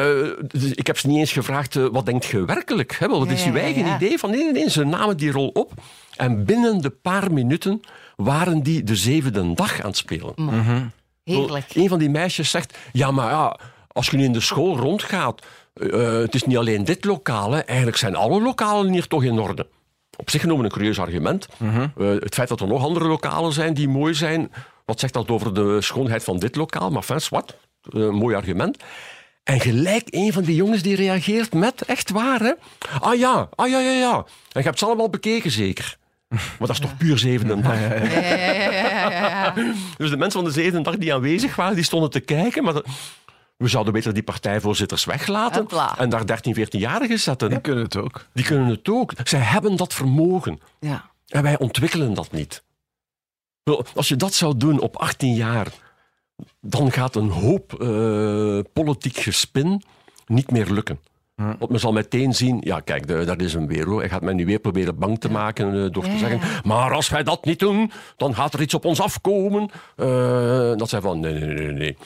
dus 0.48 0.72
ik 0.72 0.88
heb 0.88 0.98
ze 0.98 1.08
niet 1.08 1.18
eens 1.18 1.32
gevraagd, 1.32 1.76
eh, 1.76 1.86
wat 1.92 2.06
denkt 2.06 2.26
je 2.26 2.46
werkelijk? 2.46 2.96
Hè? 3.00 3.08
Wel, 3.08 3.20
Wat 3.20 3.28
Ja, 3.28 3.34
is 3.34 3.46
uw 3.46 3.54
ja, 3.54 3.60
eigen 3.60 3.86
ja. 3.86 3.96
idee? 3.96 4.18
Van 4.18 4.30
nee, 4.30 4.44
nee, 4.44 4.52
nee, 4.52 4.70
ze 4.70 4.84
namen 4.84 5.18
die 5.18 5.32
rol 5.32 5.48
op. 5.48 5.72
En 6.16 6.46
binnen 6.46 6.82
de 6.82 6.90
paar 6.90 7.34
minuten 7.34 7.82
waren 8.16 8.62
die 8.64 8.84
de 8.84 8.96
zevende 8.96 9.54
dag 9.54 9.80
aan 9.82 9.88
het 9.88 9.98
spelen. 9.98 10.34
Heerlijk. 11.24 11.76
Een 11.76 11.90
van 11.90 12.00
die 12.00 12.10
meisjes 12.10 12.50
zegt, 12.50 12.78
ja, 12.92 13.12
maar 13.12 13.30
ja, 13.32 13.60
als 13.88 14.10
je 14.10 14.18
nu 14.18 14.24
in 14.24 14.34
de 14.34 14.40
school 14.40 14.78
rondgaat, 14.78 15.46
eh, 15.74 16.12
het 16.12 16.36
is 16.36 16.44
niet 16.44 16.58
alleen 16.58 16.84
dit 16.86 17.06
lokaal, 17.06 17.52
hè. 17.52 17.60
eigenlijk 17.60 17.98
zijn 17.98 18.16
alle 18.16 18.42
lokalen 18.42 18.92
hier 18.94 19.08
toch 19.08 19.24
in 19.24 19.40
orde. 19.40 19.68
Op 20.18 20.30
zich 20.30 20.42
genomen 20.42 20.66
een 20.66 20.72
curieus 20.72 21.00
argument. 21.00 21.48
Eh, 21.60 21.90
het 21.98 22.34
feit 22.34 22.50
dat 22.50 22.62
er 22.62 22.68
nog 22.68 22.84
andere 22.84 23.06
lokalen 23.08 23.54
zijn 23.54 23.74
die 23.74 23.88
mooi 23.90 24.14
zijn, 24.14 24.52
wat 24.88 25.00
zegt 25.00 25.14
dat 25.14 25.30
over 25.30 25.54
de 25.54 25.82
schoonheid 25.82 26.24
van 26.24 26.40
dit 26.40 26.56
lokaal? 26.56 26.90
Maar 26.92 27.02
fijn, 27.04 27.22
wat? 27.30 27.56
Een 27.82 28.14
mooi 28.16 28.36
argument. 28.36 28.78
En 29.44 29.60
gelijk 29.60 30.08
een 30.10 30.34
van 30.34 30.44
die 30.44 30.56
jongens 30.56 30.82
die 30.82 30.96
reageert 30.96 31.54
met, 31.54 31.82
echt 31.82 32.10
waar 32.12 32.40
hè? 32.40 32.52
Ah 33.00 33.16
ja, 33.20 33.50
ah 33.56 33.70
ja, 33.70 33.80
ja, 33.80 33.92
ja. 33.92 34.16
En 34.16 34.26
je 34.52 34.62
hebt 34.62 34.80
ze 34.80 34.86
allemaal 34.86 35.10
bekeken 35.10 35.52
zeker. 35.52 35.98
Maar 36.30 36.40
dat 36.60 36.70
is 36.70 36.80
toch 36.80 36.98
puur 36.98 37.18
zevende 37.18 37.62
dag. 37.62 37.74
Ja, 37.80 37.94
ja, 37.94 38.04
ja, 38.04 38.34
ja, 38.34 39.10
ja, 39.12 39.28
ja. 39.30 39.54
Dus 39.98 40.10
de 40.10 40.18
mensen 40.18 40.40
van 40.42 40.50
de 40.50 40.56
zevende 40.62 40.82
dag 40.82 40.98
die 40.98 41.14
aanwezig 41.14 41.56
waren, 41.56 41.76
die 41.76 41.84
stonden 41.84 42.10
te 42.10 42.20
kijken. 42.20 42.64
Maar 42.64 42.74
dat- 42.74 42.88
we 43.58 43.68
zouden 43.68 43.94
beter 43.94 44.14
die 44.14 44.24
partijvoorzitters 44.24 45.06
weglaten 45.06 45.62
Hopla. 45.62 45.98
en 45.98 46.10
daar 46.10 46.26
13, 46.26 46.54
14-jarigen 46.56 47.20
zetten. 47.20 47.50
Die 47.50 47.60
kunnen 47.62 47.84
het 47.84 47.96
ook. 47.98 48.26
Die 48.34 48.46
kunnen 48.46 48.68
het 48.68 48.90
ook. 48.90 49.14
Zij 49.24 49.40
hebben 49.40 49.76
dat 49.76 49.94
vermogen. 49.94 50.60
Ja. 50.80 51.06
En 51.28 51.44
wij 51.44 51.58
ontwikkelen 51.58 52.14
dat 52.14 52.32
niet. 52.32 52.64
Als 53.96 54.08
je 54.08 54.16
dat 54.16 54.34
zou 54.34 54.58
doen 54.58 54.80
op 54.80 54.96
18 54.96 55.34
jaar, 55.34 55.68
dan 56.62 56.92
gaat 56.92 57.16
een 57.16 57.30
hoop 57.30 57.74
eh, 57.82 58.60
politiek 58.74 59.18
gespin 59.18 59.82
niet 60.28 60.52
meer 60.52 60.72
lukken. 60.72 61.00
Want 61.60 61.70
men 61.70 61.80
zal 61.80 61.92
meteen 61.94 62.34
zien, 62.36 62.58
ja 62.64 62.80
kijk, 62.80 63.08
de- 63.08 63.26
dat 63.26 63.42
is 63.42 63.54
een 63.54 63.84
hoor. 63.86 64.00
Hij 64.00 64.10
gaat 64.10 64.22
mij 64.22 64.34
nu 64.34 64.46
weer 64.46 64.60
proberen 64.60 64.98
bang 64.98 65.20
te 65.20 65.30
maken 65.32 65.68
eh, 65.86 65.92
door 65.92 66.06
Ja, 66.06 66.12
te 66.12 66.18
zeggen, 66.18 66.40
maar 66.64 66.94
als 66.94 67.10
wij 67.10 67.24
dat 67.24 67.46
niet 67.46 67.60
doen, 67.60 67.92
dan 68.18 68.36
gaat 68.36 68.54
er 68.54 68.62
iets 68.62 68.74
op 68.74 68.86
ons 68.86 69.02
afkomen. 69.02 69.70
Eh, 69.96 70.08
dat 70.76 70.90
zijn 70.90 71.02
van, 71.02 71.20
nee, 71.20 71.34
nee, 71.34 71.54
nee, 71.54 71.72
nee. 71.72 71.98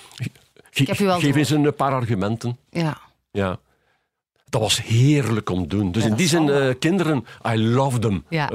Ge- 0.72 0.95
geef 1.20 1.36
eens 1.36 1.49
een 1.49 1.76
paar 1.76 1.91
argumenten. 1.93 2.57
ja. 2.70 2.97
Ja. 3.32 3.59
Dat 4.49 4.62
was 4.62 4.82
heerlijk 4.84 5.49
om 5.49 5.62
te 5.62 5.68
doen. 5.68 5.91
Dus 5.91 6.03
Ja, 6.03 6.09
in 6.09 6.16
die 6.16 6.28
zin, 6.28 6.76
kinderen, 6.80 7.26
I 7.53 7.57
love 7.68 7.99
them. 7.99 8.24
Ja. 8.30 8.49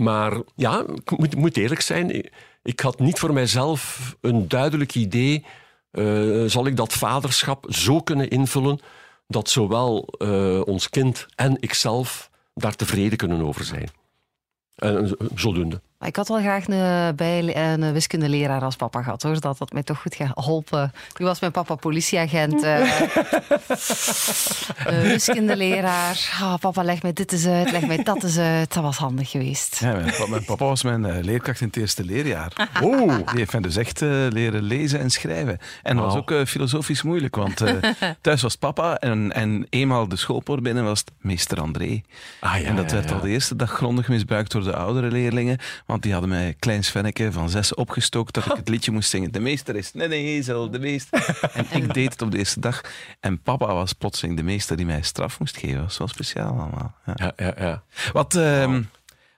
Maar 0.00 0.32
ja, 0.54 0.84
ik 0.94 1.18
moet, 1.18 1.36
moet 1.36 1.56
eerlijk 1.56 1.80
zijn, 1.80 2.14
ik, 2.14 2.32
ik 2.62 2.80
had 2.80 2.98
niet 2.98 3.18
voor 3.18 3.32
mijzelf 3.32 4.16
een 4.20 4.48
duidelijk 4.48 4.94
idee. 4.94 5.44
eh, 5.90 6.44
zal 6.46 6.66
ik 6.66 6.76
dat 6.76 6.92
vaderschap 6.92 7.66
zo 7.68 8.00
kunnen 8.00 8.28
invullen 8.28 8.78
dat 9.26 9.50
zowel 9.50 10.06
eh, 10.18 10.60
ons 10.64 10.90
kind 10.90 11.26
en 11.34 11.56
ikzelf 11.60 12.30
daar 12.54 12.76
tevreden 12.76 13.18
kunnen 13.18 13.40
over 13.40 13.64
zijn? 13.64 13.88
En 14.74 15.04
eh, 15.04 15.26
zodoende. 15.34 15.80
Maar 16.00 16.08
ik 16.08 16.16
had 16.16 16.28
wel 16.28 16.38
graag 16.40 16.66
een, 16.68 17.16
bij, 17.16 17.56
een 17.56 17.92
wiskundeleraar 17.92 18.62
als 18.62 18.76
papa 18.76 19.02
gehad, 19.02 19.22
hoor. 19.22 19.40
Dat 19.40 19.58
had 19.58 19.72
mij 19.72 19.82
toch 19.82 20.00
goed 20.00 20.14
geholpen. 20.14 20.92
Nu 21.18 21.24
was 21.26 21.40
mijn 21.40 21.52
papa 21.52 21.74
politieagent. 21.74 22.62
eh 22.62 23.00
eh, 24.86 25.00
wiskundeleraar. 25.02 26.38
Ah, 26.40 26.54
papa, 26.60 26.82
leg 26.82 27.02
mij 27.02 27.12
dit 27.12 27.32
eens 27.32 27.46
uit, 27.46 27.70
leg 27.70 27.86
mij 27.86 28.02
dat 28.02 28.22
eens 28.22 28.38
uit. 28.38 28.74
Dat 28.74 28.82
was 28.82 28.96
handig 28.96 29.30
geweest. 29.30 29.76
Ja, 29.80 29.92
mijn, 29.92 30.14
pa- 30.18 30.26
mijn 30.26 30.44
papa 30.44 30.64
was 30.64 30.82
mijn 30.82 31.04
eh, 31.04 31.22
leerkracht 31.24 31.60
in 31.60 31.66
het 31.66 31.76
eerste 31.76 32.04
leerjaar. 32.04 32.52
Oh, 32.82 33.16
Die 33.16 33.38
heeft 33.38 33.52
mij 33.52 33.60
dus 33.60 33.76
echt 33.76 34.02
eh, 34.02 34.08
leren 34.28 34.62
lezen 34.62 35.00
en 35.00 35.10
schrijven. 35.10 35.58
En 35.82 35.96
dat 35.96 36.04
was 36.04 36.14
ook 36.14 36.30
eh, 36.30 36.44
filosofisch 36.44 37.02
moeilijk, 37.02 37.36
want 37.36 37.60
eh, 37.60 37.74
thuis 38.20 38.42
was 38.42 38.56
papa 38.56 38.96
en, 38.96 39.32
en 39.32 39.66
eenmaal 39.70 40.08
de 40.08 40.16
schoolpoort 40.16 40.62
binnen 40.62 40.84
was 40.84 40.98
het 41.00 41.10
meester 41.18 41.60
André. 41.60 42.00
Ah, 42.40 42.60
ja, 42.60 42.66
en 42.66 42.76
dat 42.76 42.90
ja, 42.90 42.96
werd 42.96 43.08
ja. 43.08 43.14
al 43.14 43.20
de 43.20 43.28
eerste 43.28 43.56
dag 43.56 43.70
grondig 43.70 44.08
misbruikt 44.08 44.50
door 44.52 44.62
de 44.64 44.76
oudere 44.76 45.10
leerlingen, 45.10 45.58
want 45.90 46.02
die 46.02 46.12
hadden 46.12 46.30
mij 46.30 46.54
klein 46.58 46.84
Svenneke 46.84 47.32
van 47.32 47.50
zes 47.50 47.74
opgestookt 47.74 48.34
dat 48.34 48.44
ik 48.46 48.52
het 48.52 48.68
liedje 48.68 48.90
moest 48.92 49.10
zingen. 49.10 49.32
De 49.32 49.40
meester 49.40 49.76
is 49.76 49.92
nee, 49.92 50.08
nee, 50.08 50.24
ezel, 50.24 50.70
de 50.70 50.78
meester. 50.78 51.38
En 51.52 51.66
ik 51.70 51.94
deed 51.94 52.12
het 52.12 52.22
op 52.22 52.30
de 52.30 52.38
eerste 52.38 52.60
dag. 52.60 52.80
En 53.20 53.42
papa 53.42 53.66
was 53.74 53.92
plotseling 53.92 54.36
de 54.36 54.42
meester 54.42 54.76
die 54.76 54.86
mij 54.86 55.02
straf 55.02 55.38
moest 55.38 55.56
geven. 55.56 55.76
Dat 55.76 55.84
was 55.84 55.98
wel 55.98 56.08
speciaal 56.08 56.48
allemaal. 56.58 56.94
Ja. 57.06 57.14
ja, 57.16 57.32
ja, 57.36 57.54
ja. 57.58 57.82
Wat, 58.12 58.34
ehm, 58.34 58.82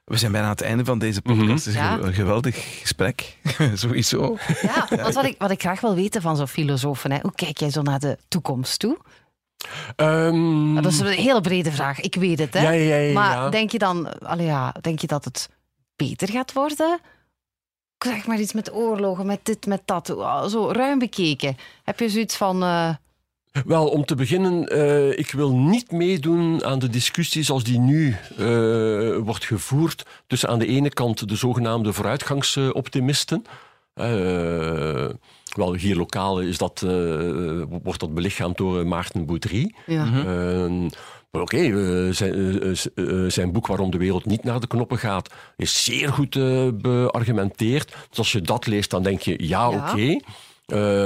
we 0.04 0.16
zijn 0.16 0.32
bijna 0.32 0.46
aan 0.46 0.52
het 0.52 0.62
einde 0.62 0.84
van 0.84 0.98
deze 0.98 1.22
podcast. 1.22 1.64
Het 1.64 1.74
is 1.74 1.80
Ja. 1.80 1.98
een- 1.98 2.14
geweldig 2.14 2.78
gesprek, 2.80 3.36
sowieso. 3.74 4.36
Ja, 4.62 4.86
want 5.02 5.14
wat 5.14 5.24
ik, 5.24 5.34
wat 5.38 5.50
ik 5.50 5.60
graag 5.60 5.80
wil 5.80 5.94
weten 5.94 6.22
van 6.22 6.36
zo'n 6.36 6.48
filosofen, 6.48 7.12
hè, 7.12 7.18
hoe 7.22 7.34
kijk 7.34 7.58
jij 7.58 7.70
zo 7.70 7.82
naar 7.82 7.98
de 7.98 8.18
toekomst 8.28 8.78
toe? 8.78 8.98
Ehm, 9.96 10.74
Dat 10.74 10.92
is 10.92 10.98
een 10.98 11.06
hele 11.06 11.40
brede 11.40 11.72
vraag, 11.72 12.00
ik 12.00 12.14
weet 12.14 12.38
het. 12.38 12.54
Hè? 12.54 12.62
Ja, 12.62 12.70
ja, 12.70 12.94
ja, 12.94 12.96
ja, 12.96 13.12
maar 13.12 13.50
denk 13.50 13.70
je 13.70 13.78
dan, 13.78 14.18
allee, 14.20 14.46
ja, 14.46 14.74
denk 14.80 14.98
je 15.00 15.06
dat 15.06 15.24
het 15.24 15.48
beter 15.96 16.28
gaat 16.28 16.52
worden? 16.52 16.98
Zeg 18.04 18.26
maar 18.26 18.40
iets 18.40 18.52
met 18.52 18.72
oorlogen, 18.74 19.26
met 19.26 19.40
dit, 19.42 19.66
met 19.66 19.82
dat. 19.84 20.10
Oh, 20.10 20.46
Zo 20.46 20.70
ruim 20.70 20.98
bekeken. 20.98 21.56
Heb 21.82 21.98
je 22.00 22.08
zoiets 22.08 22.36
van. 22.36 22.62
eh, 22.62 22.94
Wel, 23.64 23.88
om 23.88 24.04
te 24.04 24.14
beginnen, 24.14 24.68
eh, 24.68 25.18
ik 25.18 25.30
wil 25.30 25.56
niet 25.56 25.90
meedoen 25.90 26.64
aan 26.64 26.78
de 26.78 26.88
discussie 26.88 27.42
zoals 27.42 27.64
die 27.64 27.78
nu 27.78 28.16
eh, 28.38 29.16
wordt 29.16 29.44
gevoerd 29.44 30.06
tussen 30.26 30.48
aan 30.48 30.58
de 30.58 30.66
ene 30.66 30.88
kant 30.88 31.28
de 31.28 31.36
zogenaamde 31.36 31.92
vooruitgangsoptimisten. 31.92 33.44
Eh, 33.94 35.08
wel, 35.56 35.74
hier 35.74 35.96
lokaal 35.96 36.40
is 36.40 36.58
dat, 36.58 36.80
wordt 37.82 38.00
dat 38.00 38.14
belichaamd 38.14 38.56
door 38.56 38.86
Maarten 38.86 39.26
Boudry. 39.26 39.74
ja. 39.86 40.04
Oké, 41.40 41.56
eh, 41.56 42.12
zijn, 42.14 42.60
eh, 42.60 42.70
eh, 42.94 43.30
zijn 43.30 43.52
boek 43.52 43.66
Waarom 43.66 43.90
de 43.90 43.98
wereld 43.98 44.26
niet 44.26 44.44
naar 44.44 44.60
de 44.60 44.66
knoppen 44.66 44.98
gaat, 44.98 45.34
is 45.56 45.84
zeer 45.84 46.12
goed 46.12 46.30
beargumenteerd. 46.82 47.94
Dus 48.08 48.18
als 48.18 48.32
je 48.32 48.40
dat 48.40 48.66
leest, 48.66 48.90
dan 48.90 49.02
denk 49.02 49.20
je, 49.20 49.34
ja, 49.46 49.70
Ja. 49.70 49.90
oké. 49.90 50.20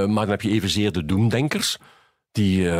Maar 0.07 0.25
dan 0.25 0.29
heb 0.29 0.41
je 0.41 0.49
evenzeer 0.49 0.91
de 0.91 1.05
doemdenkers, 1.05 1.77
die 2.31 2.71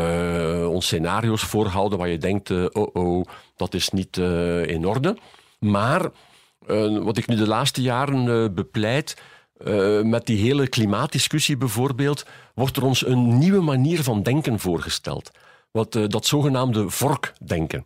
ons 0.67 0.85
scenario's 0.85 1.41
voorhouden 1.41 1.97
waar 1.97 2.07
je 2.07 2.17
denkt, 2.17 2.51
oh 2.73 2.87
oh, 2.93 3.25
dat 3.55 3.73
is 3.73 3.89
niet 3.89 4.17
in 4.67 4.85
orde. 4.85 5.17
Maar 5.59 6.09
wat 7.03 7.17
ik 7.17 7.27
nu 7.27 7.35
de 7.35 7.47
laatste 7.47 7.81
jaren 7.81 8.53
bepleit, 8.53 9.15
eh, 9.57 10.01
met 10.01 10.25
die 10.25 10.37
hele 10.37 10.67
klimaatdiscussie 10.67 11.57
bijvoorbeeld, 11.57 12.25
wordt 12.55 12.77
er 12.77 12.83
ons 12.83 13.05
een 13.05 13.37
nieuwe 13.37 13.61
manier 13.61 14.03
van 14.03 14.23
denken 14.23 14.59
voorgesteld. 14.59 15.31
Wat, 15.77 15.95
eh, 15.95 16.03
dat 16.07 16.25
zogenaamde 16.25 16.89
vorkdenken. 16.89 17.85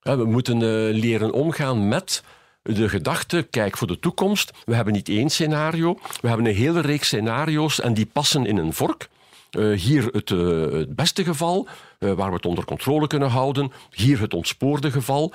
We 0.00 0.24
moeten 0.24 0.54
eh, 0.54 0.94
leren 1.00 1.32
omgaan 1.32 1.88
met 1.88 2.22
de 2.62 2.88
gedachte, 2.88 3.46
kijk 3.50 3.76
voor 3.76 3.86
de 3.86 3.98
toekomst, 3.98 4.52
we 4.64 4.74
hebben 4.74 4.92
niet 4.92 5.08
één 5.08 5.30
scenario, 5.30 5.98
we 6.20 6.28
hebben 6.28 6.46
een 6.46 6.54
hele 6.54 6.80
reeks 6.80 7.06
scenario's 7.06 7.80
en 7.80 7.94
die 7.94 8.06
passen 8.06 8.46
in 8.46 8.56
een 8.56 8.72
vork. 8.72 9.08
Eh, 9.50 9.70
hier 9.72 10.06
het, 10.06 10.28
het 10.72 10.94
beste 10.94 11.24
geval, 11.24 11.68
waar 11.98 12.28
we 12.28 12.34
het 12.34 12.46
onder 12.46 12.64
controle 12.64 13.06
kunnen 13.06 13.28
houden. 13.30 13.72
Hier 13.90 14.20
het 14.20 14.34
ontspoorde 14.34 14.90
geval. 14.90 15.32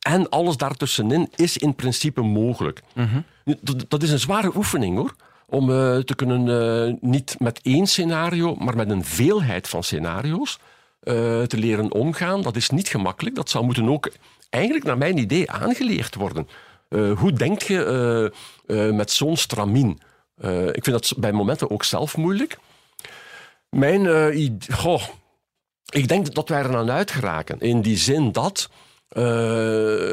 En 0.00 0.28
alles 0.28 0.56
daartussenin 0.56 1.28
is 1.34 1.56
in 1.56 1.74
principe 1.74 2.22
mogelijk. 2.22 2.82
dat, 3.60 3.84
dat 3.88 4.02
is 4.02 4.10
een 4.10 4.18
zware 4.18 4.56
oefening 4.56 4.96
hoor. 4.96 5.14
Om 5.46 5.66
te 6.04 6.14
kunnen, 6.16 6.98
niet 7.00 7.36
met 7.38 7.60
één 7.62 7.86
scenario, 7.86 8.54
maar 8.54 8.76
met 8.76 8.90
een 8.90 9.04
veelheid 9.04 9.68
van 9.68 9.82
scenario's 9.82 10.58
eh, 11.06 11.42
te 11.42 11.56
leren 11.56 11.92
omgaan. 11.92 12.42
Dat 12.42 12.56
is 12.56 12.70
niet 12.70 12.88
gemakkelijk. 12.88 13.36
Dat 13.36 13.50
zou 13.50 13.64
moeten 13.64 13.88
ook 13.88 14.10
eigenlijk 14.50 14.84
naar 14.84 14.98
mijn 14.98 15.18
idee 15.18 15.50
aangeleerd 15.50 16.14
worden. 16.14 16.48
Eh, 16.88 17.18
hoe 17.18 17.32
denk 17.32 17.62
je 17.62 18.32
eh, 18.66 18.90
met 18.90 19.10
zo'n 19.10 19.36
stramien? 19.36 20.00
Ik 20.72 20.84
vind 20.84 20.86
dat 20.86 21.12
bij 21.16 21.32
momenten 21.32 21.70
ook 21.70 21.84
zelf 21.84 22.16
moeilijk. 22.16 22.58
Mijn 23.70 24.06
eh, 24.06 24.34
id- 24.34 24.72
goh, 24.72 25.02
ik 25.88 26.08
denk 26.08 26.34
dat 26.34 26.48
wij 26.48 26.62
er 26.62 26.76
aan 26.76 26.90
uit 26.90 27.10
geraken. 27.10 27.60
In 27.60 27.80
die 27.80 27.96
zin 27.96 28.32
dat, 28.32 28.68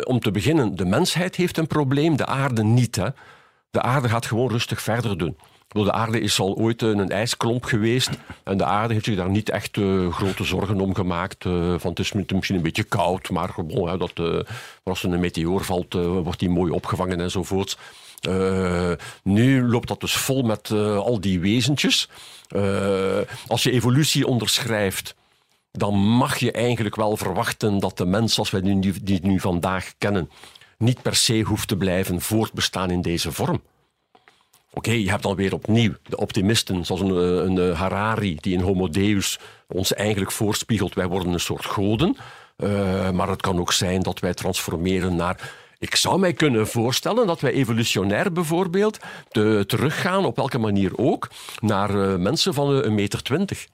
om 0.03 0.19
te 0.19 0.29
beginnen, 0.31 0.75
de 0.75 0.85
mensheid 0.85 1.35
heeft 1.35 1.57
een 1.57 1.67
probleem, 1.67 2.15
de 2.15 2.25
aarde 2.25 2.63
niet. 2.63 2.95
Hè. 2.95 3.07
De 3.71 3.81
aarde 3.81 4.09
gaat 4.09 4.25
gewoon 4.25 4.49
rustig 4.49 4.81
verder 4.81 5.17
doen. 5.17 5.37
De 5.73 5.91
aarde 5.91 6.19
is 6.19 6.39
al 6.39 6.55
ooit 6.55 6.81
een 6.81 6.97
een 6.97 7.09
ijsklomp 7.11 7.63
geweest 7.63 8.09
en 8.43 8.57
de 8.57 8.65
aarde 8.65 8.93
heeft 8.93 9.05
zich 9.05 9.15
daar 9.15 9.29
niet 9.29 9.49
echt 9.49 9.77
eh, 9.77 10.13
grote 10.13 10.43
zorgen 10.43 10.81
om 10.81 10.95
gemaakt. 10.95 11.45
eh, 11.45 11.73
van 11.77 11.89
het 11.89 11.99
is 11.99 12.11
misschien 12.13 12.55
een 12.55 12.61
beetje 12.61 12.83
koud, 12.83 13.29
maar 13.29 13.49
gewoon, 13.49 13.89
hè, 13.89 13.97
dat, 13.97 14.11
eh, 14.15 14.39
als 14.83 15.03
er 15.03 15.13
een 15.13 15.19
meteoor 15.19 15.63
valt, 15.63 15.95
eh, 15.95 16.01
wordt 16.05 16.39
die 16.39 16.49
mooi 16.49 16.71
opgevangen 16.71 17.21
enzovoorts. 17.21 17.77
Eh, 18.21 18.91
nu 19.23 19.63
loopt 19.67 19.87
dat 19.87 19.99
dus 19.99 20.13
vol 20.13 20.41
met 20.41 20.69
eh, 20.69 20.97
al 20.97 21.19
die 21.21 21.39
wezentjes. 21.39 22.09
Eh, 22.47 23.17
als 23.47 23.63
je 23.63 23.71
evolutie 23.71 24.27
onderschrijft, 24.27 25.15
dan 25.71 25.93
mag 25.95 26.37
je 26.37 26.51
eigenlijk 26.51 26.95
wel 26.95 27.17
verwachten 27.17 27.79
dat 27.79 27.97
de 27.97 28.05
mens, 28.05 28.33
zoals 28.33 28.51
wij 28.51 28.61
die 29.01 29.19
nu 29.23 29.39
vandaag 29.39 29.93
kennen, 29.97 30.29
niet 30.77 31.01
per 31.01 31.15
se 31.15 31.41
hoeft 31.41 31.67
te 31.67 31.77
blijven 31.77 32.21
voortbestaan 32.21 32.91
in 32.91 33.01
deze 33.01 33.31
vorm. 33.31 33.61
Oké, 34.75 34.91
je 34.91 35.09
hebt 35.09 35.23
dan 35.23 35.35
weer 35.35 35.53
opnieuw 35.53 35.93
de 36.03 36.17
optimisten, 36.17 36.85
zoals 36.85 37.01
een, 37.01 37.09
eh, 37.09 37.45
een 37.45 37.57
eh, 37.57 37.79
Harari, 37.79 38.35
die 38.35 38.53
in 38.53 38.61
Homo 38.61 38.89
Deus 38.89 39.39
ons 39.67 39.93
eigenlijk 39.93 40.31
voorspiegelt, 40.31 40.93
wij 40.93 41.07
worden 41.07 41.33
een 41.33 41.39
soort 41.39 41.65
goden. 41.65 42.17
Eh, 42.55 43.09
maar 43.09 43.29
het 43.29 43.41
kan 43.41 43.59
ook 43.59 43.73
zijn 43.73 44.01
dat 44.01 44.19
wij 44.19 44.33
transformeren 44.33 45.15
naar 45.15 45.51
Ik 45.79 45.95
zou 45.95 46.19
mij 46.19 46.33
kunnen 46.33 46.67
voorstellen 46.67 47.27
dat 47.27 47.39
wij 47.39 47.51
evolutionair 47.51 48.31
bijvoorbeeld 48.31 48.97
teruggaan, 49.65 50.25
op 50.25 50.35
welke 50.35 50.57
manier 50.57 50.97
ook, 50.97 51.29
naar 51.59 52.19
mensen 52.19 52.53
van 52.53 52.69
een 52.69 52.93
meter 52.93 53.23
twintig. 53.23 53.67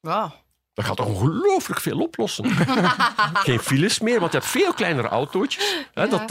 Wow. 0.00 0.30
Dat 0.74 0.84
gaat 0.84 1.00
ongelooflijk 1.00 1.80
veel 1.80 1.98
oplossen. 1.98 2.44
Geen 3.46 3.58
files 3.58 3.98
meer, 4.00 4.20
want 4.20 4.32
je 4.32 4.38
hebt 4.38 4.50
veel 4.50 4.72
kleinere 4.72 5.08
autootjes. 5.08 5.76
Hè, 5.92 6.08
dat, 6.08 6.20
uh, 6.20 6.28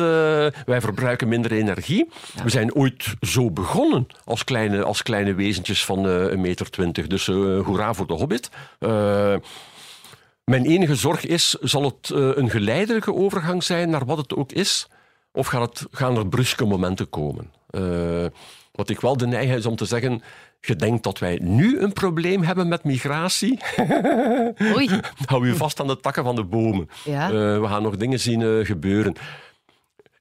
wij 0.65 0.81
verbruiken 0.81 1.27
minder 1.27 1.51
energie. 1.51 2.09
We 2.43 2.49
zijn 2.49 2.73
ooit 2.73 3.15
zo 3.21 3.51
begonnen 3.51 4.07
als 4.25 4.43
kleine, 4.43 4.83
als 4.83 5.03
kleine 5.03 5.33
wezentjes 5.33 5.85
van 5.85 6.05
uh, 6.05 6.31
een 6.31 6.41
meter 6.41 6.69
twintig. 6.69 7.07
Dus 7.07 7.27
uh, 7.27 7.65
hoera 7.65 7.93
voor 7.93 8.07
de 8.07 8.13
hobbit. 8.13 8.49
mijn 10.43 10.65
enige 10.65 10.95
zorg 10.95 11.25
is, 11.25 11.49
zal 11.61 11.83
het 11.83 12.09
een 12.09 12.49
geleidelijke 12.49 13.13
overgang 13.13 13.63
zijn 13.63 13.89
naar 13.89 14.05
wat 14.05 14.17
het 14.17 14.35
ook 14.35 14.51
is? 14.51 14.87
Of 15.31 15.47
gaat 15.47 15.79
het, 15.79 15.87
gaan 15.91 16.17
er 16.17 16.27
bruske 16.27 16.65
momenten 16.65 17.09
komen? 17.09 17.51
wat 18.71 18.89
ik 18.89 18.99
wel 18.99 19.17
de 19.17 19.27
neiging 19.27 19.57
is 19.57 19.65
om 19.65 19.75
te 19.75 19.85
zeggen 19.85 20.21
je 20.65 20.75
denkt 20.75 21.03
dat 21.03 21.19
wij 21.19 21.39
nu 21.41 21.79
een 21.79 21.93
probleem 21.93 22.41
hebben 22.41 22.67
met 22.67 22.83
migratie? 22.83 23.59
Oei. 24.75 24.89
Hou 25.25 25.47
je 25.47 25.55
vast 25.55 25.79
aan 25.79 25.87
de 25.87 25.99
takken 25.99 26.23
van 26.23 26.35
de 26.35 26.43
bomen. 26.43 26.89
Ja. 27.03 27.31
Uh, 27.31 27.59
we 27.59 27.67
gaan 27.67 27.83
nog 27.83 27.97
dingen 27.97 28.19
zien 28.19 28.39
uh, 28.39 28.65
gebeuren. 28.65 29.15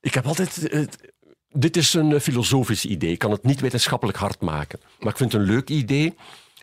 Ik 0.00 0.14
heb 0.14 0.26
altijd... 0.26 0.72
Uh, 0.74 0.86
dit 1.48 1.76
is 1.76 1.94
een 1.94 2.20
filosofisch 2.20 2.84
idee. 2.84 3.12
Ik 3.12 3.18
kan 3.18 3.30
het 3.30 3.44
niet 3.44 3.60
wetenschappelijk 3.60 4.18
hard 4.18 4.40
maken. 4.40 4.80
Maar 4.98 5.10
ik 5.10 5.16
vind 5.16 5.32
het 5.32 5.40
een 5.40 5.48
leuk 5.48 5.68
idee. 5.68 6.14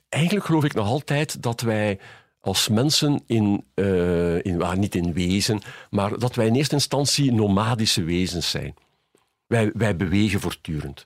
Eigenlijk 0.10 0.46
geloof 0.46 0.64
ik 0.64 0.74
nog 0.74 0.88
altijd 0.88 1.44
dat 1.44 1.62
wij 1.62 2.00
als 2.40 2.68
mensen 2.68 3.22
in, 3.26 3.66
in 4.42 4.62
ah, 4.62 4.74
niet 4.74 4.96
in 4.96 5.14
wezen, 5.14 5.62
maar 5.90 6.20
dat 6.20 6.36
wij 6.36 6.48
in 6.48 6.56
eerste 6.56 6.76
instantie 6.76 7.34
nomadische 7.34 8.04
wezens 8.04 8.50
zijn. 8.50 8.74
Wij, 9.48 9.72
wij 9.74 9.96
bewegen 9.96 10.40
voortdurend. 10.40 11.06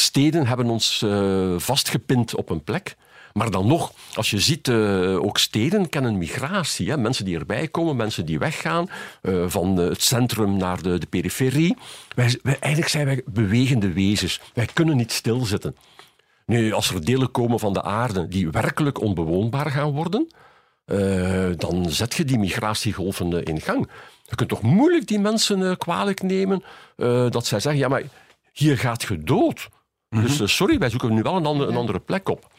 Steden 0.00 0.46
hebben 0.46 0.66
ons 0.66 1.02
uh, 1.04 1.58
vastgepind 1.58 2.34
op 2.34 2.50
een 2.50 2.64
plek. 2.64 2.96
Maar 3.32 3.50
dan 3.50 3.66
nog, 3.66 3.92
als 4.14 4.30
je 4.30 4.40
ziet, 4.40 4.68
uh, 4.68 5.22
ook 5.22 5.38
steden 5.38 5.88
kennen 5.88 6.18
migratie. 6.18 6.90
Hè? 6.90 6.96
Mensen 6.96 7.24
die 7.24 7.38
erbij 7.38 7.68
komen, 7.68 7.96
mensen 7.96 8.26
die 8.26 8.38
weggaan, 8.38 8.90
uh, 9.22 9.44
van 9.48 9.76
het 9.76 10.02
centrum 10.02 10.56
naar 10.56 10.82
de, 10.82 10.98
de 10.98 11.06
periferie. 11.06 11.76
Wij, 12.14 12.38
wij, 12.42 12.56
eigenlijk 12.58 12.92
zijn 12.92 13.06
wij 13.06 13.22
bewegende 13.26 13.92
wezens. 13.92 14.40
Wij 14.54 14.68
kunnen 14.72 14.96
niet 14.96 15.12
stilzitten. 15.12 15.76
Nu, 16.46 16.72
als 16.72 16.90
er 16.90 17.04
delen 17.04 17.30
komen 17.30 17.58
van 17.58 17.72
de 17.72 17.82
aarde 17.82 18.28
die 18.28 18.50
werkelijk 18.50 19.00
onbewoonbaar 19.00 19.70
gaan 19.70 19.90
worden, 19.90 20.28
dan 21.56 21.86
zet 21.88 22.14
je 22.14 22.24
die 22.24 22.38
migratiegolven 22.38 23.42
in 23.42 23.60
gang. 23.60 23.90
Je 24.24 24.34
kunt 24.34 24.48
toch 24.48 24.62
moeilijk 24.62 25.06
die 25.06 25.18
mensen 25.18 25.78
kwalijk 25.78 26.22
nemen 26.22 26.62
dat 27.30 27.46
zij 27.46 27.60
zeggen, 27.60 27.80
ja, 27.80 27.88
maar 27.88 28.02
hier 28.52 28.78
gaat 28.78 29.02
je 29.02 29.22
dood. 29.22 29.68
Dus 30.10 30.34
mhm. 30.34 30.42
eh, 30.42 30.48
sorry, 30.48 30.78
wij 30.78 30.90
zoeken 30.90 31.14
nu 31.14 31.22
wel 31.22 31.36
een, 31.36 31.46
andere, 31.46 31.70
een 31.70 31.76
andere 31.76 32.00
plek 32.00 32.28
op. 32.28 32.52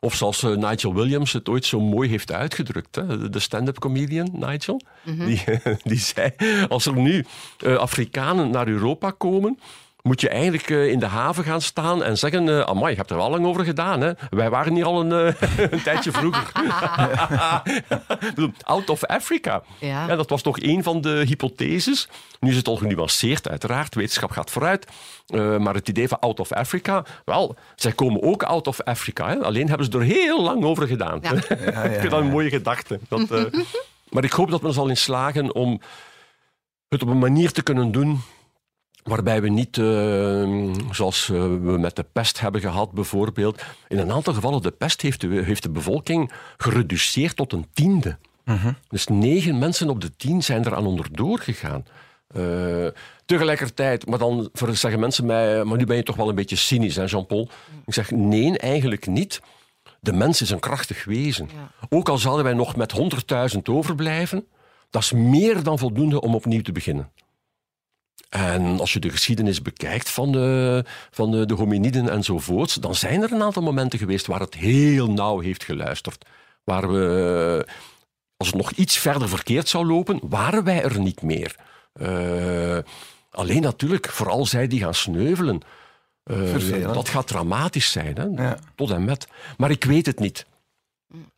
Of 0.00 0.14
zoals 0.14 0.42
uh, 0.42 0.56
Nigel 0.56 0.94
Williams 0.94 1.32
het 1.32 1.48
ooit 1.48 1.64
zo 1.64 1.80
mooi 1.80 2.08
heeft 2.08 2.32
uitgedrukt. 2.32 2.94
Hè? 2.94 3.28
De 3.28 3.38
stand-up 3.38 3.78
comedian 3.78 4.28
Nigel. 4.32 4.80
Mhm. 5.02 5.26
die, 5.26 5.44
die 5.82 5.98
zei, 5.98 6.30
als 6.68 6.86
er 6.86 6.96
nu 6.96 7.24
uh, 7.64 7.76
Afrikanen 7.76 8.50
naar 8.50 8.68
Europa 8.68 9.10
komen 9.10 9.58
moet 10.02 10.20
je 10.20 10.28
eigenlijk 10.28 10.68
uh, 10.68 10.90
in 10.90 10.98
de 10.98 11.06
haven 11.06 11.44
gaan 11.44 11.60
staan 11.60 12.02
en 12.02 12.18
zeggen: 12.18 12.46
uh, 12.46 12.60
Amai, 12.60 12.90
je 12.90 12.96
hebt 12.96 13.10
er 13.10 13.16
wel 13.16 13.30
lang 13.30 13.46
over 13.46 13.64
gedaan. 13.64 14.00
Hè? 14.00 14.12
Wij 14.30 14.50
waren 14.50 14.74
hier 14.74 14.84
al 14.84 15.00
een, 15.00 15.26
uh, 15.26 15.58
een 15.72 15.82
tijdje 15.82 16.12
vroeger. 16.12 16.52
Out 18.62 18.90
of 18.90 19.04
Africa. 19.04 19.62
Ja. 19.78 20.06
ja. 20.06 20.16
dat 20.16 20.30
was 20.30 20.42
toch 20.42 20.60
een 20.60 20.82
van 20.82 21.00
de 21.00 21.22
hypotheses. 21.26 22.08
Nu 22.40 22.50
is 22.50 22.56
het 22.56 22.68
al 22.68 22.76
genuanceerd, 22.76 23.48
uiteraard. 23.48 23.94
Wetenschap 23.94 24.30
gaat 24.30 24.50
vooruit. 24.50 24.86
maar 25.58 25.74
het 25.74 25.88
idee 25.88 26.08
van 26.08 26.18
Out 26.18 26.40
of 26.40 26.52
Africa, 26.52 27.04
wel, 27.24 27.56
zij 27.76 27.92
komen 27.92 28.22
ook 28.22 28.42
Out 28.42 28.66
of 28.66 28.80
Africa. 28.80 29.28
Hè? 29.28 29.42
Alleen 29.42 29.68
hebben 29.68 29.86
ze 29.86 29.98
er 29.98 30.04
heel 30.04 30.42
lang 30.42 30.64
over 30.64 30.86
gedaan. 30.86 31.18
Ja. 31.22 31.32
ja, 31.48 31.82
ik 31.82 31.98
vind 31.98 32.10
dat 32.10 32.20
een 32.20 32.30
mooie 32.30 32.50
gedachte. 32.50 33.00
Dat, 33.08 33.50
maar 34.08 34.24
ik 34.24 34.32
hoop 34.32 34.50
dat 34.50 34.60
we 34.60 34.66
er 34.66 34.72
zal 34.72 34.88
in 34.88 34.96
slagen 34.96 35.54
om 35.54 35.80
het 36.88 37.02
op 37.02 37.08
een 37.08 37.18
manier 37.18 37.52
te 37.52 37.62
kunnen 37.62 37.92
doen 37.92 38.20
Waarbij 39.02 39.42
we 39.42 39.48
niet, 39.48 39.76
uh, 39.76 40.72
zoals 40.90 41.28
uh, 41.28 41.42
we 41.42 41.78
met 41.78 41.96
de 41.96 42.04
pest 42.12 42.40
hebben 42.40 42.60
gehad 42.60 42.92
bijvoorbeeld, 42.92 43.62
in 43.88 43.98
een 43.98 44.12
aantal 44.12 44.34
gevallen 44.34 44.62
de 44.62 44.70
pest 44.70 45.00
heeft 45.00 45.20
de, 45.20 45.26
heeft 45.26 45.62
de 45.62 45.70
bevolking 45.70 46.32
gereduceerd 46.56 47.36
tot 47.36 47.52
een 47.52 47.66
tiende. 47.72 48.16
Uh-huh. 48.44 48.74
Dus 48.88 49.06
negen 49.06 49.58
mensen 49.58 49.88
op 49.88 50.00
de 50.00 50.16
tien 50.16 50.42
zijn 50.42 50.64
er 50.64 50.74
aan 50.74 50.86
onderdoor 50.86 51.38
gegaan. 51.38 51.84
Uh, 52.36 52.86
tegelijkertijd, 53.26 54.06
maar 54.06 54.18
dan 54.18 54.50
zeggen 54.72 55.00
mensen 55.00 55.26
mij, 55.26 55.64
maar 55.64 55.78
nu 55.78 55.86
ben 55.86 55.96
je 55.96 56.02
toch 56.02 56.16
wel 56.16 56.28
een 56.28 56.34
beetje 56.34 56.56
cynisch, 56.56 56.96
hè 56.96 57.04
Jean-Paul? 57.04 57.48
Ik 57.86 57.94
zeg, 57.94 58.10
nee, 58.10 58.58
eigenlijk 58.58 59.06
niet. 59.06 59.40
De 60.00 60.12
mens 60.12 60.42
is 60.42 60.50
een 60.50 60.60
krachtig 60.60 61.04
wezen. 61.04 61.48
Ja. 61.54 61.86
Ook 61.88 62.08
al 62.08 62.18
zouden 62.18 62.44
wij 62.44 62.54
nog 62.54 62.76
met 62.76 62.94
100.000 63.54 63.58
overblijven, 63.62 64.46
dat 64.90 65.02
is 65.02 65.12
meer 65.12 65.62
dan 65.62 65.78
voldoende 65.78 66.20
om 66.20 66.34
opnieuw 66.34 66.62
te 66.62 66.72
beginnen. 66.72 67.10
En 68.32 68.80
als 68.80 68.92
je 68.92 68.98
de 68.98 69.10
geschiedenis 69.10 69.62
bekijkt 69.62 70.10
van 70.10 70.32
de, 70.32 70.84
van 71.10 71.30
de, 71.30 71.46
de 71.46 71.54
hominiden 71.54 72.08
enzovoorts, 72.08 72.74
dan 72.74 72.94
zijn 72.94 73.22
er 73.22 73.32
een 73.32 73.42
aantal 73.42 73.62
momenten 73.62 73.98
geweest 73.98 74.26
waar 74.26 74.40
het 74.40 74.54
heel 74.54 75.10
nauw 75.10 75.40
heeft 75.40 75.64
geluisterd. 75.64 76.24
Waar 76.64 76.92
we, 76.92 77.66
als 78.36 78.48
het 78.48 78.56
nog 78.56 78.70
iets 78.70 78.98
verder 78.98 79.28
verkeerd 79.28 79.68
zou 79.68 79.86
lopen, 79.86 80.20
waren 80.22 80.64
wij 80.64 80.82
er 80.82 81.00
niet 81.00 81.22
meer. 81.22 81.56
Uh, 82.00 82.78
alleen 83.30 83.62
natuurlijk, 83.62 84.08
vooral 84.08 84.46
zij 84.46 84.66
die 84.66 84.80
gaan 84.80 84.94
sneuvelen. 84.94 85.60
Uh, 86.24 86.92
dat 86.92 87.08
gaat 87.08 87.26
dramatisch 87.26 87.90
zijn, 87.90 88.16
hè? 88.16 88.42
Ja. 88.42 88.58
tot 88.74 88.90
en 88.90 89.04
met. 89.04 89.26
Maar 89.56 89.70
ik 89.70 89.84
weet 89.84 90.06
het 90.06 90.18
niet. 90.18 90.46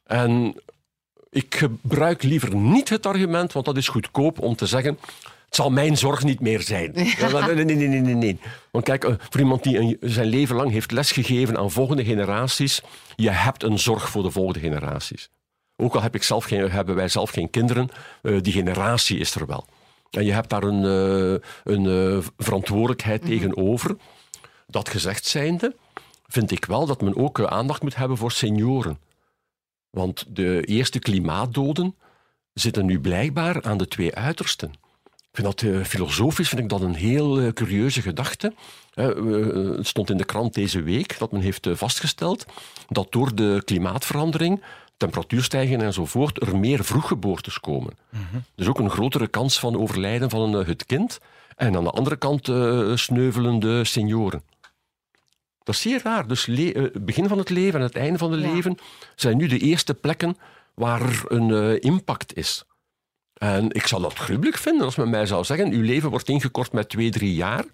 En 0.04 0.54
ik 1.30 1.54
gebruik 1.54 2.22
liever 2.22 2.54
niet 2.54 2.88
het 2.88 3.06
argument, 3.06 3.52
want 3.52 3.66
dat 3.66 3.76
is 3.76 3.88
goedkoop 3.88 4.38
om 4.38 4.56
te 4.56 4.66
zeggen 4.66 4.98
zal 5.54 5.70
mijn 5.70 5.96
zorg 5.96 6.24
niet 6.24 6.40
meer 6.40 6.60
zijn. 6.60 6.90
Nee, 6.94 7.64
nee, 7.64 7.64
nee, 7.64 8.00
nee, 8.00 8.14
nee. 8.14 8.38
Want 8.70 8.84
kijk, 8.84 9.04
eh, 9.04 9.14
voor 9.30 9.40
iemand 9.40 9.62
die 9.62 9.78
een, 9.78 9.96
zijn 10.00 10.26
leven 10.26 10.56
lang 10.56 10.70
heeft 10.70 10.90
lesgegeven 10.90 11.58
aan 11.58 11.70
volgende 11.70 12.04
generaties, 12.04 12.80
je 13.16 13.30
hebt 13.30 13.62
een 13.62 13.78
zorg 13.78 14.08
voor 14.08 14.22
de 14.22 14.30
volgende 14.30 14.60
generaties. 14.60 15.30
Ook 15.76 15.94
al 15.94 16.02
heb 16.02 16.14
ik 16.14 16.22
zelf 16.22 16.44
geen, 16.44 16.70
hebben 16.70 16.94
wij 16.94 17.08
zelf 17.08 17.30
geen 17.30 17.50
kinderen, 17.50 17.88
uh, 18.22 18.40
die 18.40 18.52
generatie 18.52 19.18
is 19.18 19.34
er 19.34 19.46
wel. 19.46 19.66
En 20.10 20.24
je 20.24 20.32
hebt 20.32 20.50
daar 20.50 20.62
een, 20.62 20.84
uh, 20.84 21.38
een 21.64 22.22
verantwoordelijkheid 22.36 23.22
mm 23.22 23.28
-hmm. 23.28 23.38
tegenover. 23.38 23.96
Dat 24.66 24.88
gezegd 24.88 25.26
zijnde, 25.26 25.76
vind 26.26 26.50
ik 26.50 26.64
wel 26.64 26.86
dat 26.86 27.00
men 27.00 27.16
ook 27.16 27.40
aandacht 27.40 27.82
moet 27.82 27.96
hebben 27.96 28.16
voor 28.16 28.32
senioren. 28.32 28.98
Want 29.90 30.24
de 30.28 30.62
eerste 30.64 30.98
klimaatdoden 30.98 31.94
zitten 32.52 32.86
nu 32.86 33.00
blijkbaar 33.00 33.62
aan 33.62 33.78
de 33.78 33.88
twee 33.88 34.14
uitersten. 34.14 34.72
Ik 35.34 35.40
vind 35.40 35.60
dat 35.60 35.70
uh, 35.70 35.84
filosofisch 35.84 36.48
vind 36.48 36.60
ik 36.60 36.68
dat 36.68 36.80
een 36.80 36.94
heel 36.94 37.40
uh, 37.40 37.52
curieuze 37.52 38.02
gedachte. 38.02 38.54
Uh, 38.94 39.76
het 39.76 39.86
stond 39.86 40.10
in 40.10 40.16
de 40.16 40.24
krant 40.24 40.54
deze 40.54 40.82
week 40.82 41.18
dat 41.18 41.32
men 41.32 41.40
heeft 41.40 41.68
vastgesteld 41.72 42.44
dat 42.88 43.12
door 43.12 43.34
de 43.34 43.62
klimaatverandering, 43.64 44.62
temperatuurstijging 44.96 45.82
enzovoort, 45.82 46.42
er 46.42 46.58
meer 46.58 46.84
vroeggeboortes 46.84 47.60
komen. 47.60 47.96
Mm 48.10 48.26
-hmm. 48.30 48.44
Dus 48.54 48.66
ook 48.66 48.78
een 48.78 48.90
grotere 48.90 49.26
kans 49.26 49.58
van 49.58 49.76
overlijden 49.76 50.30
van 50.30 50.52
het 50.52 50.86
kind. 50.86 51.18
En 51.56 51.76
aan 51.76 51.84
de 51.84 51.90
andere 51.90 52.16
kant 52.16 52.44
sneuvelende 53.00 53.84
senioren. 53.84 54.42
Dat 55.62 55.74
is 55.74 55.80
zeer 55.80 56.00
raar. 56.02 56.26
Dus 56.26 56.46
het 56.46 57.04
begin 57.04 57.28
van 57.28 57.38
het 57.38 57.50
leven 57.50 57.78
en 57.78 57.86
het 57.86 57.96
einde 57.96 58.18
van 58.18 58.32
het 58.32 58.40
Ja. 58.40 58.52
leven 58.52 58.78
zijn 59.14 59.36
nu 59.36 59.46
de 59.46 59.58
eerste 59.58 59.94
plekken 59.94 60.36
waar 60.74 61.02
er 61.02 61.22
een 61.26 61.80
impact 61.80 62.36
is. 62.36 62.64
En 63.44 63.70
ik 63.70 63.86
zou 63.86 64.02
dat 64.02 64.14
gruwelijk 64.14 64.58
vinden 64.58 64.84
als 64.84 64.96
men 64.96 65.10
mij 65.10 65.26
zou 65.26 65.44
zeggen: 65.44 65.72
uw 65.72 65.82
leven 65.82 66.10
wordt 66.10 66.28
ingekort 66.28 66.72
met 66.72 66.88
twee, 66.88 67.10
drie 67.10 67.34
jaar, 67.34 67.64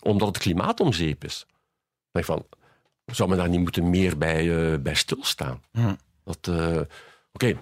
omdat 0.00 0.28
het 0.28 0.38
klimaat 0.38 0.80
om 0.80 0.92
zeep 0.92 1.24
is. 1.24 1.46
Dan 1.48 2.22
denk 2.22 2.26
ik 2.26 2.32
van, 2.32 2.46
zou 3.14 3.28
men 3.28 3.38
daar 3.38 3.48
niet 3.48 3.60
moeten 3.60 3.90
meer 3.90 4.18
bij, 4.18 4.44
uh, 4.44 4.78
bij 4.78 4.94
stilstaan? 4.94 5.62
Hm. 5.72 5.94
Dat, 6.24 6.46
uh, 6.48 6.80
Oké, 7.32 7.58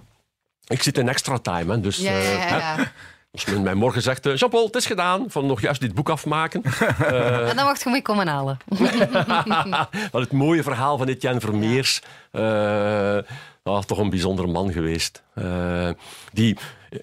ik 0.67 0.83
zit 0.83 0.99
in 0.99 1.09
extra 1.09 1.39
time, 1.39 1.73
hè, 1.73 1.81
dus 1.81 1.97
Ja, 1.97 2.19
ja, 2.19 2.31
ja, 2.31 2.77
ja. 2.77 2.93
Als 3.33 3.45
men 3.45 3.63
mij 3.63 3.75
morgen 3.75 4.03
zegt: 4.03 4.25
Jean-Paul, 4.25 4.67
het 4.67 4.75
is 4.75 4.87
gedaan, 4.87 5.25
van 5.29 5.47
nog 5.47 5.61
juist 5.61 5.81
dit 5.81 5.95
boek 5.95 6.09
afmaken. 6.09 6.63
En 7.51 7.57
dan 7.57 7.65
wacht 7.65 7.83
je 7.83 7.91
mee 7.91 8.03
komen 8.03 8.29
halen. 8.29 8.59
Wat 10.13 10.23
het 10.23 10.33
mooie 10.33 10.63
verhaal 10.63 10.99
van 10.99 11.09
Etienne 11.09 11.41
Vermeers. 11.41 12.03
eh, 12.31 13.19
ah, 13.63 13.83
toch 13.83 13.99
een 13.99 14.11
bijzonder 14.11 14.49
man 14.49 14.73
geweest. 14.73 15.23
Eh, 15.35 15.89
die, 16.33 16.57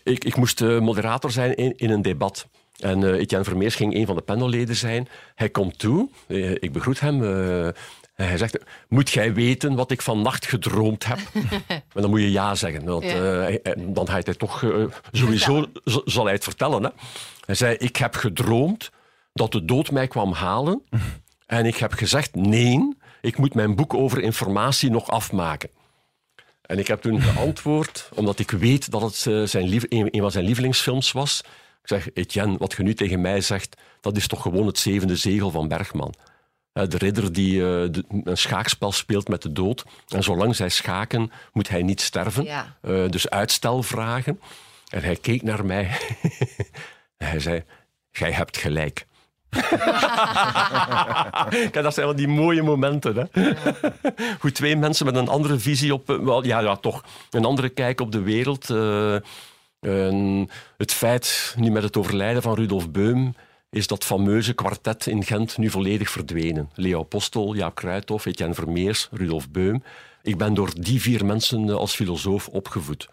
ik, 0.04 0.24
ik 0.24 0.36
moest 0.36 0.62
eh, 0.62 0.80
moderator 0.80 1.32
zijn 1.32 1.56
in, 1.56 1.74
in 1.78 1.90
een 1.90 2.02
debat. 2.02 2.48
En 2.78 3.04
eh, 3.04 3.20
Etienne 3.20 3.46
Vermeers 3.46 3.76
ging 3.76 3.96
een 3.96 4.06
van 4.06 4.16
de 4.16 4.22
panelleden 4.22 4.76
zijn. 4.76 5.08
Hij 5.36 5.50
komt 5.50 5.80
toe, 5.80 6.10
eh, 6.28 6.52
ik 6.52 6.72
begroet 6.72 7.00
hem. 7.00 7.22
Eh, 8.18 8.24
en 8.26 8.28
hij 8.28 8.38
zegt, 8.38 8.58
moet 8.88 9.10
jij 9.10 9.34
weten 9.34 9.76
wat 9.76 9.92
ik 9.92 10.02
vannacht 10.02 10.46
gedroomd 10.46 11.06
heb? 11.06 11.20
en 11.68 12.02
dan 12.02 12.10
moet 12.10 12.20
je 12.22 12.32
ja 12.32 12.56
zeggen. 12.56 12.84
Want, 12.86 13.04
Ja. 13.04 13.10
eh, 13.10 13.60
hij- 13.64 13.76
dan 13.78 14.08
gaat 14.10 14.26
hij 14.26 14.36
toch 14.36 14.64
eh, 14.64 14.84
sowieso 15.12 15.66
zal 16.06 16.24
hij 16.24 16.34
het 16.34 16.44
vertellen. 16.44 16.84
Hè? 16.84 16.90
Hij 17.46 17.56
zei, 17.56 17.76
ik 17.76 17.96
heb 17.96 18.16
gedroomd 18.16 18.90
dat 19.34 19.52
de 19.52 19.66
dood 19.66 19.92
mij 19.92 20.08
kwam 20.08 20.32
halen. 20.34 20.82
En 21.48 21.66
ik 21.66 21.78
heb 21.78 21.94
gezegd, 21.94 22.36
nee, 22.36 22.96
ik 23.22 23.38
moet 23.38 23.54
mijn 23.54 23.76
boek 23.76 23.94
over 23.94 24.22
informatie 24.22 24.90
nog 24.90 25.10
afmaken. 25.10 25.70
En 26.62 26.80
ik 26.80 26.88
heb 26.88 27.02
toen 27.02 27.22
geantwoord, 27.22 28.10
omdat 28.16 28.40
ik 28.40 28.52
weet 28.52 28.92
dat 28.92 29.02
het 29.02 29.26
eh, 29.28 29.44
zijn 29.44 29.68
lief, 29.68 29.84
een, 29.90 30.08
een 30.16 30.22
van 30.22 30.32
zijn 30.32 30.46
lievelingsfilms 30.46 31.12
was. 31.12 31.42
Ik 31.82 31.88
zeg, 31.88 32.10
Etienne, 32.14 32.58
wat 32.58 32.74
je 32.74 32.84
nu 32.84 32.94
tegen 32.94 33.22
mij 33.22 33.42
zegt, 33.42 33.82
dat 34.02 34.18
is 34.18 34.28
toch 34.28 34.42
gewoon 34.42 34.66
het 34.68 34.80
zevende 34.80 35.16
zegel 35.16 35.52
van 35.52 35.68
Bergman. 35.68 36.14
Eh, 36.78 36.88
De 36.88 36.98
ridder 36.98 37.34
die 37.34 37.62
eh, 37.66 37.90
een 38.24 38.38
schaakspel 38.38 38.92
speelt 38.92 39.28
met 39.28 39.42
de 39.42 39.52
dood. 39.52 39.86
En 40.08 40.24
zolang 40.24 40.56
zij 40.56 40.70
schaken, 40.70 41.32
moet 41.54 41.70
hij 41.70 41.84
niet 41.84 42.02
sterven. 42.02 42.44
Ja. 42.44 42.78
Eh, 42.82 43.10
dus 43.10 43.30
uitstel 43.30 43.84
vragen. 43.84 44.40
En 44.90 45.04
hij 45.04 45.16
keek 45.16 45.42
naar 45.42 45.66
mij. 45.66 45.98
en 47.18 47.28
hij 47.30 47.40
zei, 47.40 47.64
jij 48.12 48.32
hebt 48.32 48.58
gelijk. 48.58 49.06
Kijk, 51.50 51.74
dat 51.74 51.94
zijn 51.94 52.06
wel 52.06 52.16
die 52.16 52.28
mooie 52.28 52.64
momenten. 52.64 53.16
Hè? 53.16 53.24
Hoe 54.42 54.52
twee 54.52 54.76
mensen 54.76 55.06
met 55.06 55.16
een 55.16 55.28
andere 55.28 55.60
visie 55.60 55.94
op... 55.94 56.08
Wel, 56.08 56.46
ja, 56.46 56.60
ja, 56.60 56.76
toch. 56.76 57.04
Een 57.30 57.46
andere 57.46 57.70
kijk 57.70 58.02
op 58.02 58.12
de 58.12 58.22
wereld. 58.22 58.68
het 60.78 60.94
feit, 60.94 61.56
nu 61.58 61.72
met 61.72 61.84
het 61.84 61.98
overlijden 61.98 62.42
van 62.42 62.56
Rudolf 62.56 62.92
Beum, 62.92 63.36
is 63.70 63.88
dat 63.88 64.04
fameuze 64.04 64.54
kwartet 64.54 65.08
in 65.08 65.24
Gent 65.24 65.58
nu 65.58 65.70
volledig 65.70 66.10
verdwenen. 66.10 66.70
Leo 66.74 67.00
Apostel, 67.00 67.56
Jaap 67.56 67.76
Kruithof, 67.76 68.26
Etienne 68.26 68.54
Vermeers, 68.54 69.08
Rudolf 69.12 69.50
Beum. 69.50 69.84
Ik 70.22 70.38
ben 70.38 70.54
door 70.54 70.82
die 70.82 71.02
vier 71.02 71.26
mensen 71.26 71.70
eh, 71.70 71.76
als 71.76 71.96
filosoof 71.96 72.48
opgevoed. 72.48 73.10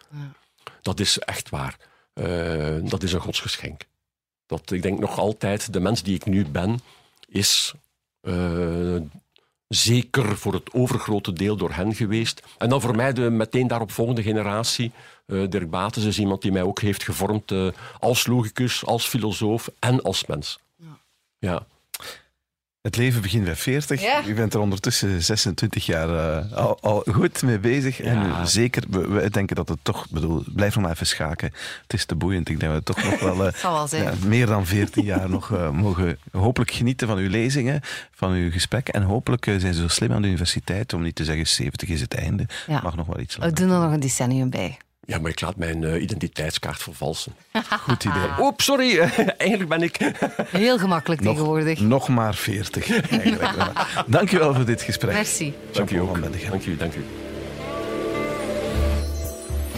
Dat 0.81 0.99
is 0.99 1.19
echt 1.19 1.49
waar. 1.49 1.77
Eh, 2.13 2.77
dat 2.83 3.03
is 3.03 3.13
een 3.13 3.19
godsgeschenk. 3.19 3.81
Dat, 4.45 4.71
ik 4.71 4.81
denk 4.81 4.99
nog 4.99 5.19
altijd, 5.19 5.73
de 5.73 5.79
mens 5.79 6.03
die 6.03 6.15
ik 6.15 6.25
nu 6.25 6.45
ben, 6.45 6.79
is 7.27 7.73
eh, 8.21 8.95
zeker 9.67 10.37
voor 10.37 10.53
het 10.53 10.73
overgrote 10.73 11.33
deel 11.33 11.55
door 11.55 11.71
hen 11.73 11.95
geweest. 11.95 12.43
En 12.57 12.69
dan 12.69 12.81
voor 12.81 12.95
mij 12.95 13.13
de 13.13 13.29
meteen 13.29 13.67
daarop 13.67 13.91
volgende 13.91 14.23
generatie. 14.23 14.91
eh, 15.25 15.49
Dirk 15.49 15.69
Bates 15.69 16.03
is 16.03 16.19
iemand 16.19 16.41
die 16.41 16.51
mij 16.51 16.61
ook 16.63 16.79
heeft 16.79 17.03
gevormd 17.03 17.51
eh, 17.51 17.67
als 17.99 18.27
logicus, 18.27 18.85
als 18.85 19.07
filosoof 19.07 19.69
en 19.79 20.01
als 20.01 20.25
mens. 20.25 20.59
Ja. 21.39 21.67
Het 22.85 22.97
leven 22.97 23.21
begint 23.21 23.43
bij 23.43 23.55
40. 23.55 24.01
Ja. 24.01 24.21
U 24.27 24.33
bent 24.33 24.53
er 24.53 24.59
ondertussen 24.59 25.23
26 25.23 25.85
jaar 25.85 26.09
eh, 26.09 26.51
al, 26.57 26.77
al 26.81 27.03
goed 27.11 27.41
mee 27.43 27.59
bezig. 27.59 28.01
En 28.01 28.13
Ja. 28.19 28.45
zeker, 28.45 28.83
we, 28.89 29.07
we 29.07 29.29
denken 29.29 29.55
dat 29.55 29.69
het 29.69 29.77
toch, 29.81 30.09
bedoel, 30.09 30.43
blijf 30.55 30.75
nog 30.75 30.83
maar 30.83 30.93
even 30.93 31.07
schaken. 31.07 31.51
Het 31.81 31.93
is 31.93 32.05
te 32.05 32.15
boeiend. 32.15 32.49
Ik 32.49 32.59
denk 32.59 32.71
dat 32.73 32.95
we 32.95 33.01
toch 33.01 33.11
nog 33.11 33.19
wel, 33.19 33.45
eh, 33.47 33.53
wel 33.61 33.87
ja, 34.03 34.13
meer 34.25 34.45
dan 34.45 34.65
14 34.65 35.03
jaar 35.03 35.29
nog 35.29 35.51
eh, 35.53 35.69
mogen 35.69 36.17
hopelijk 36.31 36.71
genieten 36.71 37.07
van 37.07 37.17
uw 37.17 37.29
lezingen, 37.29 37.81
van 38.11 38.31
uw 38.31 38.51
gesprekken. 38.51 38.93
En 38.93 39.01
hopelijk 39.03 39.43
zijn 39.45 39.73
ze 39.73 39.81
zo 39.81 39.87
slim 39.87 40.11
aan 40.11 40.21
de 40.21 40.27
universiteit 40.27 40.93
om 40.93 41.01
niet 41.01 41.15
te 41.15 41.23
zeggen 41.23 41.47
70 41.47 41.89
is 41.89 42.01
het 42.01 42.13
einde. 42.13 42.45
Ja. 42.67 42.79
Mag 42.83 42.95
nog 42.95 43.07
wel 43.07 43.19
iets 43.19 43.35
We 43.35 43.41
langer. 43.41 43.55
doen 43.55 43.69
er 43.71 43.79
nog 43.79 43.91
een 43.93 43.99
decennium 43.99 44.49
bij. 44.49 44.77
Ja, 45.05 45.19
maar 45.19 45.31
ik 45.31 45.41
laat 45.41 45.55
mijn 45.55 45.83
eh, 45.83 46.01
identiteitskaart 46.01 46.81
vervalsen. 46.81 47.35
Goed 47.87 48.03
idee. 48.03 48.29
Oep, 48.39 48.61
sorry. 48.61 48.99
Eigenlijk 49.37 49.69
ben 49.69 49.81
ik... 49.81 49.97
Heel 50.51 50.77
gemakkelijk 50.77 51.21
tegenwoordig. 51.21 51.79
Nog 51.79 52.07
maar 52.07 52.35
40. 52.35 53.09
Eigenlijk. 53.09 53.51
Dankjewel 54.07 54.53
voor 54.53 54.65
dit 54.65 54.81
gesprek. 54.81 55.13
Merci. 55.13 55.53
Dank 55.71 55.89
u 55.89 55.95
Jean-Paul 55.95 56.23
ook. 56.23 56.49
Dank 56.49 56.65
u, 56.65 56.77
dank 56.77 56.95
u. 56.95 57.03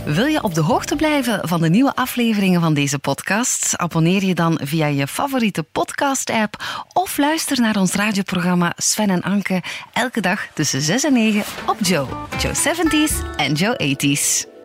Wil 0.06 0.26
je 0.26 0.44
op 0.44 0.54
de 0.54 0.62
hoogte 0.62 0.96
blijven 0.96 1.48
van 1.48 1.62
de 1.62 1.70
nieuwe 1.70 1.96
afleveringen 1.96 2.62
van 2.62 2.74
deze 2.74 3.00
podcast? 3.00 3.78
Abonneer 3.78 4.24
je 4.24 4.36
dan 4.36 4.60
via 4.64 4.86
je 4.86 5.08
favoriete 5.08 5.64
podcast-app 5.64 6.84
of 6.94 7.18
luister 7.18 7.62
naar 7.62 7.76
ons 7.76 7.94
radioprogramma 7.94 8.74
Sven 8.76 9.10
en 9.10 9.24
Anke 9.24 9.64
elke 9.94 10.22
dag 10.22 10.48
tussen 10.54 10.82
6 10.82 11.04
en 11.04 11.14
9 11.14 11.44
op 11.66 11.78
Joe. 11.82 12.08
Joe 12.40 12.54
70s 12.54 13.36
en 13.36 13.54
Joe 13.54 13.96
80s. 13.96 14.57